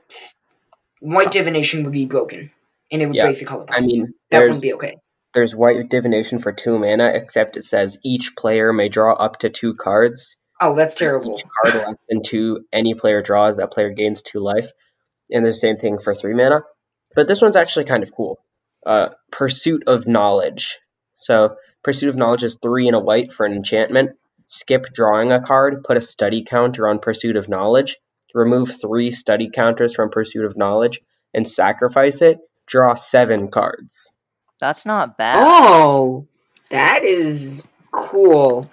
white 1.01 1.31
divination 1.31 1.85
would 1.85 1.93
be 1.93 2.05
broken, 2.05 2.51
and 2.93 3.01
it 3.01 3.07
would 3.07 3.15
Yeah, 3.15 3.25
break 3.25 3.39
the 3.39 3.45
color. 3.47 3.67
I 3.71 3.81
mean, 3.81 4.13
that 4.31 4.41
wouldn't 4.43 4.61
be 4.61 4.75
okay. 4.75 4.97
There's 5.35 5.55
white 5.55 5.89
divination 5.89 6.39
for 6.39 6.53
two 6.53 6.79
mana, 6.79 7.07
except 7.09 7.57
it 7.57 7.65
says 7.65 7.99
each 8.05 8.35
player 8.37 8.73
may 8.73 8.89
draw 8.89 9.13
up 9.13 9.41
to 9.41 9.51
two 9.51 9.75
cards. 9.75 10.37
Oh, 10.61 10.75
that's 10.77 10.95
terrible. 10.95 11.35
Each 11.35 11.45
card 11.45 11.87
less 11.87 11.97
than 12.09 12.23
two 12.23 12.65
any 12.73 12.95
player 12.95 13.23
draws, 13.23 13.57
that 13.57 13.73
player 13.73 13.91
gains 13.91 14.23
two 14.23 14.41
life. 14.41 14.71
And 15.31 15.45
the 15.45 15.53
same 15.53 15.77
thing 15.77 15.99
for 15.99 16.15
three 16.15 16.35
mana. 16.35 16.63
But 17.15 17.29
this 17.29 17.41
one's 17.41 17.57
actually 17.57 17.85
kind 17.85 18.03
of 18.03 18.15
cool. 18.15 18.39
Uh, 18.87 19.09
Pursuit 19.31 19.85
of 19.87 20.07
Knowledge. 20.07 20.79
So 21.17 21.57
Pursuit 21.83 22.09
of 22.09 22.17
Knowledge 22.17 22.45
is 22.45 22.59
three 22.63 22.87
and 22.87 22.97
a 22.97 23.01
white 23.01 23.33
for 23.33 23.47
an 23.47 23.53
enchantment. 23.53 24.13
Skip 24.47 24.93
drawing 24.93 25.33
a 25.33 25.41
card, 25.41 25.85
put 25.85 25.97
a 25.97 26.03
study 26.03 26.45
counter 26.45 26.89
on 26.89 26.99
Pursuit 26.99 27.37
of 27.37 27.49
Knowledge, 27.49 27.97
remove 28.35 28.81
three 28.81 29.11
study 29.11 29.51
counters 29.51 29.95
from 29.95 30.11
Pursuit 30.11 30.45
of 30.45 30.57
Knowledge, 30.57 31.01
and 31.33 31.49
sacrifice 31.49 32.21
it. 32.21 32.39
Draw 32.67 32.95
seven 32.95 33.49
cards. 33.49 34.11
That's 34.65 34.87
not 34.87 35.19
bad. 35.19 35.41
Oh, 35.47 36.27
that 36.71 37.05
is 37.05 37.67
cool. 37.93 38.71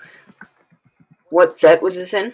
What 1.31 1.59
set 1.59 1.81
was 1.83 1.95
this 1.95 2.13
in? 2.13 2.31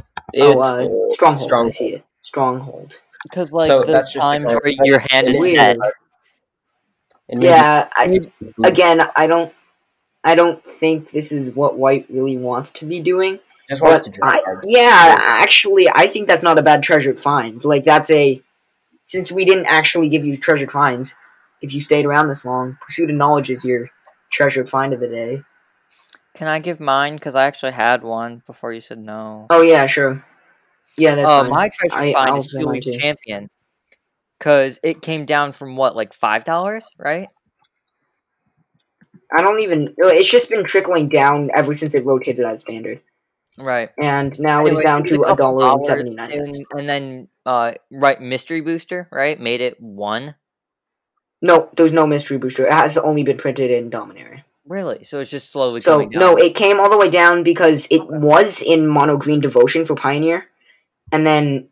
oh, 0.00 0.02
It's 0.32 0.68
uh, 0.68 0.78
old. 0.78 1.12
Stronghold. 1.12 1.42
I 1.42 1.46
Stronghold. 1.46 1.74
see 1.76 1.88
it. 1.94 2.04
Stronghold. 2.22 3.00
Because 3.22 3.52
like 3.52 3.68
So 3.68 3.84
the 3.84 3.92
that's 3.92 4.08
just 4.08 4.16
times 4.20 4.46
because- 4.46 4.58
where 4.64 4.74
your 4.84 4.98
hand 5.10 5.28
is 5.28 5.38
Weird. 5.38 5.56
set. 5.58 5.76
Yeah, 7.40 7.88
I, 7.94 8.20
again, 8.64 9.00
I 9.14 9.28
don't, 9.28 9.52
I 10.24 10.34
don't 10.34 10.62
think 10.64 11.12
this 11.12 11.30
is 11.30 11.52
what 11.52 11.78
White 11.78 12.06
really 12.10 12.36
wants 12.36 12.72
to 12.72 12.84
be 12.84 12.98
doing. 12.98 13.38
just 13.68 13.80
wants 13.80 14.08
But 14.08 14.12
to 14.14 14.18
draw 14.20 14.28
I, 14.28 14.42
cards. 14.42 14.60
yeah, 14.68 15.18
actually, 15.20 15.88
I 15.88 16.08
think 16.08 16.26
that's 16.26 16.42
not 16.42 16.58
a 16.58 16.62
bad 16.62 16.82
treasured 16.82 17.20
find. 17.20 17.64
Like 17.64 17.84
that's 17.84 18.10
a, 18.10 18.42
since 19.04 19.30
we 19.30 19.44
didn't 19.44 19.66
actually 19.66 20.08
give 20.08 20.24
you 20.24 20.36
treasured 20.36 20.72
finds, 20.72 21.14
if 21.62 21.72
you 21.72 21.80
stayed 21.80 22.04
around 22.04 22.28
this 22.28 22.44
long, 22.44 22.76
Pursuit 22.80 23.08
of 23.10 23.16
Knowledge 23.16 23.50
is 23.50 23.64
your 23.64 23.88
treasured 24.30 24.68
find 24.68 24.92
of 24.92 25.00
the 25.00 25.08
day. 25.08 25.42
Can 26.34 26.48
I 26.48 26.58
give 26.58 26.80
mine? 26.80 27.14
Because 27.14 27.34
I 27.34 27.44
actually 27.44 27.72
had 27.72 28.02
one 28.02 28.42
before 28.46 28.72
you 28.72 28.80
said 28.80 28.98
no. 28.98 29.46
Oh 29.50 29.62
yeah, 29.62 29.86
sure. 29.86 30.24
Yeah, 30.96 31.14
that's 31.14 31.28
Uh, 31.28 31.48
my 31.48 31.68
treasure 31.68 31.96
I- 31.96 32.12
find 32.12 32.30
I'll 32.30 32.36
is 32.38 32.50
Steel 32.50 32.74
Champion. 32.80 33.48
Because 34.38 34.80
it 34.82 35.02
came 35.02 35.24
down 35.24 35.52
from 35.52 35.76
what, 35.76 35.94
like 35.94 36.12
five 36.12 36.44
dollars, 36.44 36.88
right? 36.98 37.28
I 39.34 39.40
don't 39.40 39.60
even. 39.60 39.94
It's 39.98 40.28
just 40.30 40.50
been 40.50 40.64
trickling 40.64 41.08
down 41.08 41.50
ever 41.54 41.76
since 41.76 41.94
it 41.94 42.04
rotated 42.04 42.44
out 42.44 42.60
standard, 42.60 43.00
Right. 43.56 43.90
and 43.98 44.38
now 44.40 44.66
it's 44.66 44.80
down 44.80 45.04
to 45.04 45.22
a 45.22 45.36
dollar 45.36 45.72
and 45.72 45.84
seventy 45.84 46.10
nine 46.10 46.28
cents. 46.28 46.58
And, 46.58 46.66
and 46.80 46.88
then, 46.88 47.28
uh, 47.46 47.72
right, 47.90 48.20
Mystery 48.20 48.60
Booster, 48.60 49.08
right, 49.12 49.38
made 49.40 49.60
it 49.60 49.80
one. 49.80 50.34
No, 51.42 51.68
there's 51.76 51.92
no 51.92 52.06
mystery 52.06 52.38
booster. 52.38 52.66
It 52.66 52.72
has 52.72 52.96
only 52.96 53.22
been 53.24 53.36
printed 53.36 53.70
in 53.70 53.90
Dominaria. 53.90 54.44
Really? 54.64 55.02
So 55.04 55.18
it's 55.20 55.30
just 55.30 55.50
slowly 55.52 55.80
So 55.80 55.94
coming 55.96 56.10
down. 56.10 56.20
no, 56.20 56.36
it 56.36 56.54
came 56.54 56.78
all 56.80 56.88
the 56.88 56.96
way 56.96 57.10
down 57.10 57.42
because 57.42 57.88
it 57.90 58.06
was 58.08 58.62
in 58.62 58.86
mono 58.86 59.16
green 59.16 59.40
devotion 59.40 59.84
for 59.84 59.96
Pioneer, 59.96 60.46
and 61.10 61.26
then 61.26 61.68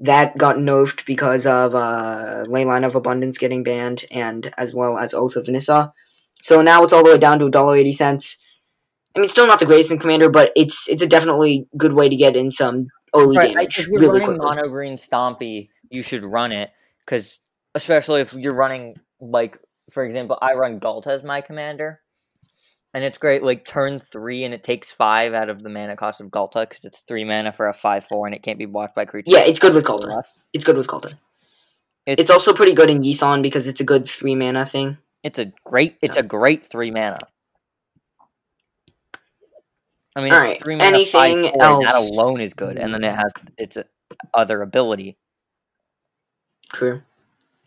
that 0.00 0.36
got 0.36 0.56
nerfed 0.56 1.06
because 1.06 1.46
of 1.46 1.74
uh, 1.76 2.44
Leyline 2.48 2.84
of 2.84 2.96
Abundance 2.96 3.38
getting 3.38 3.62
banned, 3.62 4.04
and 4.10 4.52
as 4.58 4.74
well 4.74 4.98
as 4.98 5.14
Oath 5.14 5.36
of 5.36 5.46
Nissa. 5.48 5.92
So 6.42 6.60
now 6.60 6.82
it's 6.82 6.92
all 6.92 7.04
the 7.04 7.12
way 7.12 7.18
down 7.18 7.38
to 7.38 7.46
a 7.46 7.50
dollar 7.50 7.76
eighty 7.76 7.92
cents. 7.92 8.38
I 9.14 9.20
mean, 9.20 9.28
still 9.28 9.46
not 9.46 9.60
the 9.60 9.66
greatest 9.66 9.92
in 9.92 9.98
Commander, 10.00 10.28
but 10.28 10.50
it's 10.56 10.88
it's 10.88 11.02
a 11.02 11.06
definitely 11.06 11.68
good 11.76 11.92
way 11.92 12.08
to 12.08 12.16
get 12.16 12.34
in 12.34 12.50
some 12.50 12.88
early 13.14 13.36
Right, 13.36 13.52
damage 13.52 13.78
if 13.78 13.86
you're 13.86 14.00
really 14.00 14.20
running 14.20 14.38
quickly. 14.38 14.56
mono 14.56 14.68
green 14.68 14.94
Stompy, 14.94 15.68
you 15.90 16.02
should 16.02 16.24
run 16.24 16.50
it 16.50 16.70
because, 17.04 17.38
especially 17.76 18.22
if 18.22 18.32
you're 18.34 18.54
running 18.54 18.96
like, 19.22 19.58
for 19.90 20.04
example, 20.04 20.36
I 20.42 20.54
run 20.54 20.80
Ghalta 20.80 21.06
as 21.08 21.22
my 21.22 21.40
commander, 21.40 22.00
and 22.92 23.04
it's 23.04 23.18
great. 23.18 23.42
Like 23.42 23.64
turn 23.64 24.00
three, 24.00 24.44
and 24.44 24.52
it 24.52 24.62
takes 24.62 24.90
five 24.92 25.32
out 25.32 25.48
of 25.48 25.62
the 25.62 25.68
mana 25.68 25.96
cost 25.96 26.20
of 26.20 26.28
Ghalta 26.30 26.68
because 26.68 26.84
it's 26.84 27.00
three 27.00 27.24
mana 27.24 27.52
for 27.52 27.68
a 27.68 27.72
five 27.72 28.04
four, 28.04 28.26
and 28.26 28.34
it 28.34 28.42
can't 28.42 28.58
be 28.58 28.66
blocked 28.66 28.94
by 28.94 29.04
creatures. 29.04 29.32
Yeah, 29.32 29.40
it's 29.44 29.58
good 29.60 29.72
with 29.74 29.84
Ghalta. 29.84 30.22
It's 30.52 30.64
good 30.64 30.76
with 30.76 30.86
Ghalta. 30.88 31.14
It- 32.04 32.18
It's 32.18 32.30
also 32.30 32.52
pretty 32.52 32.74
good 32.74 32.90
in 32.90 33.00
Yisan 33.02 33.42
because 33.42 33.66
it's 33.68 33.80
a 33.80 33.84
good 33.84 34.08
three 34.08 34.34
mana 34.34 34.66
thing. 34.66 34.98
It's 35.22 35.38
a 35.38 35.52
great. 35.64 35.96
It's 36.02 36.16
a 36.16 36.22
great 36.24 36.66
three 36.66 36.90
mana. 36.90 37.18
I 40.14 40.22
mean, 40.22 40.32
Alright, 40.34 40.60
three 40.62 40.76
mana, 40.76 40.88
anything 40.88 41.44
five, 41.44 41.52
four, 41.54 41.64
and 41.78 41.86
that 41.86 41.94
alone 41.94 42.40
is 42.42 42.52
good, 42.54 42.76
and 42.76 42.92
then 42.92 43.02
it 43.02 43.14
has 43.14 43.32
its 43.56 43.78
other 44.34 44.60
ability. 44.60 45.16
True. 46.72 47.02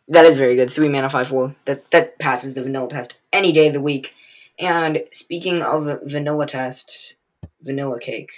That 0.07 0.25
is 0.25 0.37
very 0.37 0.55
good. 0.55 0.71
Three 0.71 0.89
mana, 0.89 1.09
five 1.09 1.27
four. 1.27 1.55
That 1.65 1.89
that 1.91 2.19
passes 2.19 2.53
the 2.53 2.63
vanilla 2.63 2.89
test 2.89 3.19
any 3.33 3.51
day 3.51 3.67
of 3.67 3.73
the 3.73 3.81
week. 3.81 4.13
And 4.59 5.03
speaking 5.11 5.61
of 5.61 5.85
vanilla 6.03 6.45
test, 6.45 7.15
vanilla 7.61 7.99
cake. 7.99 8.31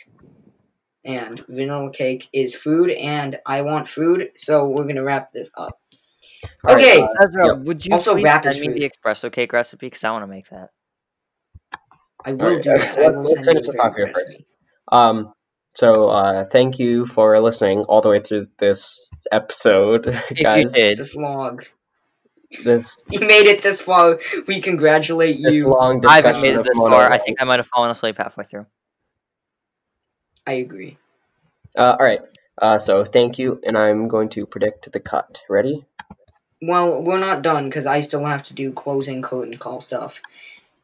And 1.05 1.43
vanilla 1.47 1.91
cake 1.91 2.27
is 2.33 2.53
food, 2.55 2.89
and 2.91 3.37
I 3.45 3.61
want 3.61 3.87
food, 3.87 4.31
so 4.35 4.67
we're 4.67 4.85
gonna 4.87 5.03
wrap 5.03 5.31
this 5.31 5.49
up. 5.57 5.79
All 6.67 6.75
right, 6.75 6.77
Okay. 6.77 7.01
uh, 7.01 7.07
Ezra, 7.23 7.47
Yep. 7.47 7.57
would 7.65 7.85
you 7.85 7.93
Also, 7.93 8.13
please 8.13 8.23
wrap 8.23 8.43
send 8.43 8.59
me 8.59 8.67
food. 8.67 8.75
the 8.77 8.89
espresso 8.89 9.31
cake 9.31 9.53
recipe? 9.53 9.85
Because 9.87 10.03
I 10.03 10.11
want 10.11 10.23
to 10.23 10.27
make 10.27 10.49
that. 10.49 10.69
I 12.25 12.33
will 12.33 12.41
Alright, 12.41 12.63
do 12.63 12.69
that. 12.77 12.97
I 12.97 13.01
let's- 13.01 13.15
will 13.15 13.23
let's 13.23 13.33
send 13.33 13.45
you 13.45 13.51
finish 13.51 13.65
the 13.67 13.71
this 13.71 13.79
off 13.79 13.95
here 13.95 14.11
first. 14.13 14.37
Um, 14.91 15.33
so 15.77 16.09
uh, 16.09 16.45
thank 16.45 16.79
you 16.79 17.05
for 17.05 17.39
listening 17.39 17.81
all 17.81 18.01
the 18.01 18.09
way 18.09 18.19
through 18.19 18.47
this 18.57 19.11
episode, 19.31 20.07
If 20.31 20.39
guys. 20.43 20.63
you 20.63 20.69
did, 20.69 20.97
This 20.97 21.15
log. 21.15 21.65
This 22.63 22.97
You 23.11 23.19
made 23.19 23.45
it 23.45 23.61
this 23.61 23.79
far. 23.81 24.19
We 24.47 24.59
congratulate 24.59 25.37
this 25.43 25.53
you. 25.55 25.67
long 25.69 26.03
I 26.05 26.15
haven't 26.21 26.41
made 26.41 26.53
it 26.55 26.59
of 26.59 26.65
this 26.65 26.75
mono. 26.77 26.95
far. 26.95 27.11
I 27.11 27.17
think 27.19 27.41
I 27.41 27.43
might 27.45 27.59
have 27.59 27.67
fallen 27.67 27.91
asleep 27.91 28.17
halfway 28.17 28.43
through. 28.45 28.65
I 30.47 30.53
agree. 30.53 30.97
Uh, 31.77 31.95
all 31.99 32.05
right. 32.05 32.21
Uh, 32.59 32.79
so 32.79 33.05
thank 33.05 33.37
you, 33.37 33.59
and 33.63 33.77
I'm 33.77 34.07
going 34.07 34.29
to 34.29 34.45
predict 34.47 34.91
the 34.91 34.99
cut. 34.99 35.41
Ready? 35.49 35.85
Well, 36.61 37.03
we're 37.03 37.19
not 37.19 37.43
done 37.43 37.65
because 37.65 37.85
I 37.85 37.99
still 37.99 38.25
have 38.25 38.41
to 38.43 38.53
do 38.55 38.71
closing 38.71 39.21
curtain 39.21 39.57
call 39.57 39.79
stuff. 39.79 40.21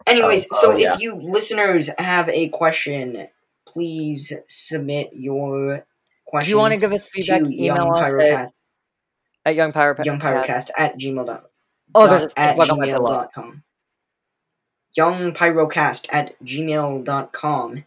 Anyways, 0.05 0.45
Oh, 0.51 0.57
so 0.61 0.73
oh, 0.73 0.77
yeah. 0.77 0.93
if 0.93 0.99
you 0.99 1.15
listeners 1.15 1.89
have 1.97 2.29
a 2.29 2.49
question, 2.49 3.27
please 3.73 4.31
submit 4.47 5.09
your 5.13 5.85
questions. 6.25 6.47
If 6.47 6.49
you 6.49 6.57
want 6.57 6.73
to 6.73 6.79
give 6.79 6.93
us 6.93 7.01
feedback, 7.11 7.41
email 7.41 7.75
Young 7.75 7.97
us 7.97 8.07
at, 8.07 8.13
Pyrocast, 8.13 8.51
at 9.45 9.55
Young 9.55 9.71
Pyrocast. 9.71 10.05
youngpyrocast 10.05 10.69
at 10.77 10.99
gmail.com. 10.99 11.41
Oh, 11.95 12.07
there's 12.07 12.33
at 12.37 12.55
plug 12.55 12.69
on 12.69 12.79
my 12.79 12.87
pillow. 12.87 13.09
gmail.com. 13.09 13.63
Youngpyrocast 14.97 16.07
at 16.11 16.39
gmail.com. 16.43 17.83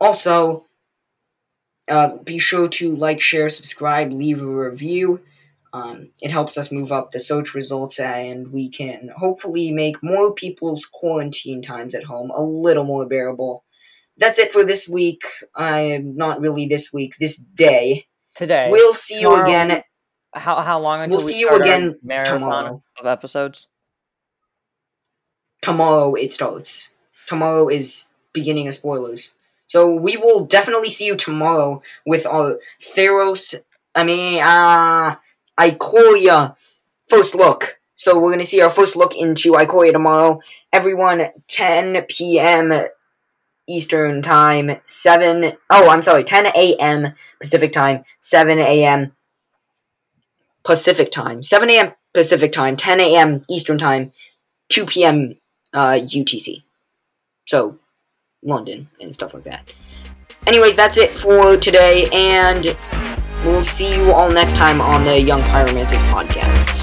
Also, 0.00 0.66
uh, 1.88 2.16
be 2.18 2.38
sure 2.38 2.68
to 2.68 2.96
like, 2.96 3.20
share, 3.20 3.48
subscribe, 3.48 4.12
leave 4.12 4.42
a 4.42 4.46
review. 4.46 5.20
Um, 5.72 6.10
it 6.22 6.30
helps 6.30 6.56
us 6.56 6.70
move 6.70 6.92
up 6.92 7.10
the 7.10 7.18
search 7.18 7.52
results, 7.52 7.98
and 7.98 8.52
we 8.52 8.68
can 8.68 9.10
hopefully 9.16 9.72
make 9.72 10.02
more 10.04 10.32
people's 10.32 10.86
quarantine 10.86 11.62
times 11.62 11.96
at 11.96 12.04
home 12.04 12.30
a 12.30 12.40
little 12.40 12.84
more 12.84 13.06
bearable. 13.06 13.63
That's 14.16 14.38
it 14.38 14.52
for 14.52 14.64
this 14.64 14.88
week. 14.88 15.22
I'm 15.54 16.16
not 16.16 16.40
really 16.40 16.66
this 16.66 16.92
week, 16.92 17.16
this 17.18 17.36
day. 17.36 18.06
Today. 18.34 18.68
We'll 18.70 18.94
see 18.94 19.20
you 19.20 19.34
again 19.42 19.82
how 20.32 20.60
how 20.60 20.80
long 20.80 21.00
until 21.00 21.18
We'll 21.18 21.26
we 21.26 21.32
see 21.32 21.40
you 21.40 21.50
again 21.50 21.98
marathon 22.02 22.40
tomorrow. 22.40 22.82
of 22.98 23.06
episodes? 23.06 23.68
tomorrow 25.62 26.14
it 26.14 26.32
starts. 26.32 26.94
Tomorrow 27.26 27.68
is 27.68 28.08
beginning 28.34 28.68
of 28.68 28.74
spoilers. 28.74 29.34
So 29.66 29.94
we 29.94 30.16
will 30.16 30.44
definitely 30.44 30.90
see 30.90 31.06
you 31.06 31.16
tomorrow 31.16 31.80
with 32.04 32.26
our 32.26 32.58
Theros, 32.80 33.54
I 33.94 34.04
mean, 34.04 34.42
uh, 34.42 35.16
Ikoria 35.58 36.54
first 37.08 37.34
look. 37.34 37.78
So 37.94 38.18
we're 38.18 38.30
gonna 38.32 38.44
see 38.44 38.60
our 38.60 38.68
first 38.70 38.94
look 38.94 39.16
into 39.16 39.52
Ikoria 39.52 39.92
tomorrow. 39.92 40.40
Everyone, 40.72 41.28
10 41.48 42.04
p.m. 42.08 42.72
Eastern 43.66 44.22
Time, 44.22 44.80
7, 44.86 45.52
oh, 45.70 45.88
I'm 45.88 46.02
sorry, 46.02 46.24
10 46.24 46.46
a.m. 46.48 47.14
Pacific 47.40 47.72
Time, 47.72 48.04
7 48.20 48.58
a.m. 48.58 49.12
Pacific 50.64 51.10
Time, 51.10 51.42
7 51.42 51.70
a.m. 51.70 51.92
Pacific 52.12 52.52
Time, 52.52 52.76
10 52.76 53.00
a.m. 53.00 53.42
Eastern 53.48 53.78
Time, 53.78 54.12
2 54.70 54.86
p.m. 54.86 55.34
Uh, 55.72 55.98
UTC. 56.00 56.62
So, 57.46 57.78
London 58.42 58.88
and 59.00 59.12
stuff 59.14 59.34
like 59.34 59.44
that. 59.44 59.72
Anyways, 60.46 60.76
that's 60.76 60.96
it 60.96 61.10
for 61.16 61.56
today, 61.56 62.06
and 62.12 62.76
we'll 63.44 63.64
see 63.64 63.94
you 63.94 64.12
all 64.12 64.30
next 64.30 64.56
time 64.56 64.80
on 64.80 65.04
the 65.04 65.20
Young 65.20 65.40
Pyromancers 65.40 66.02
podcast. 66.12 66.73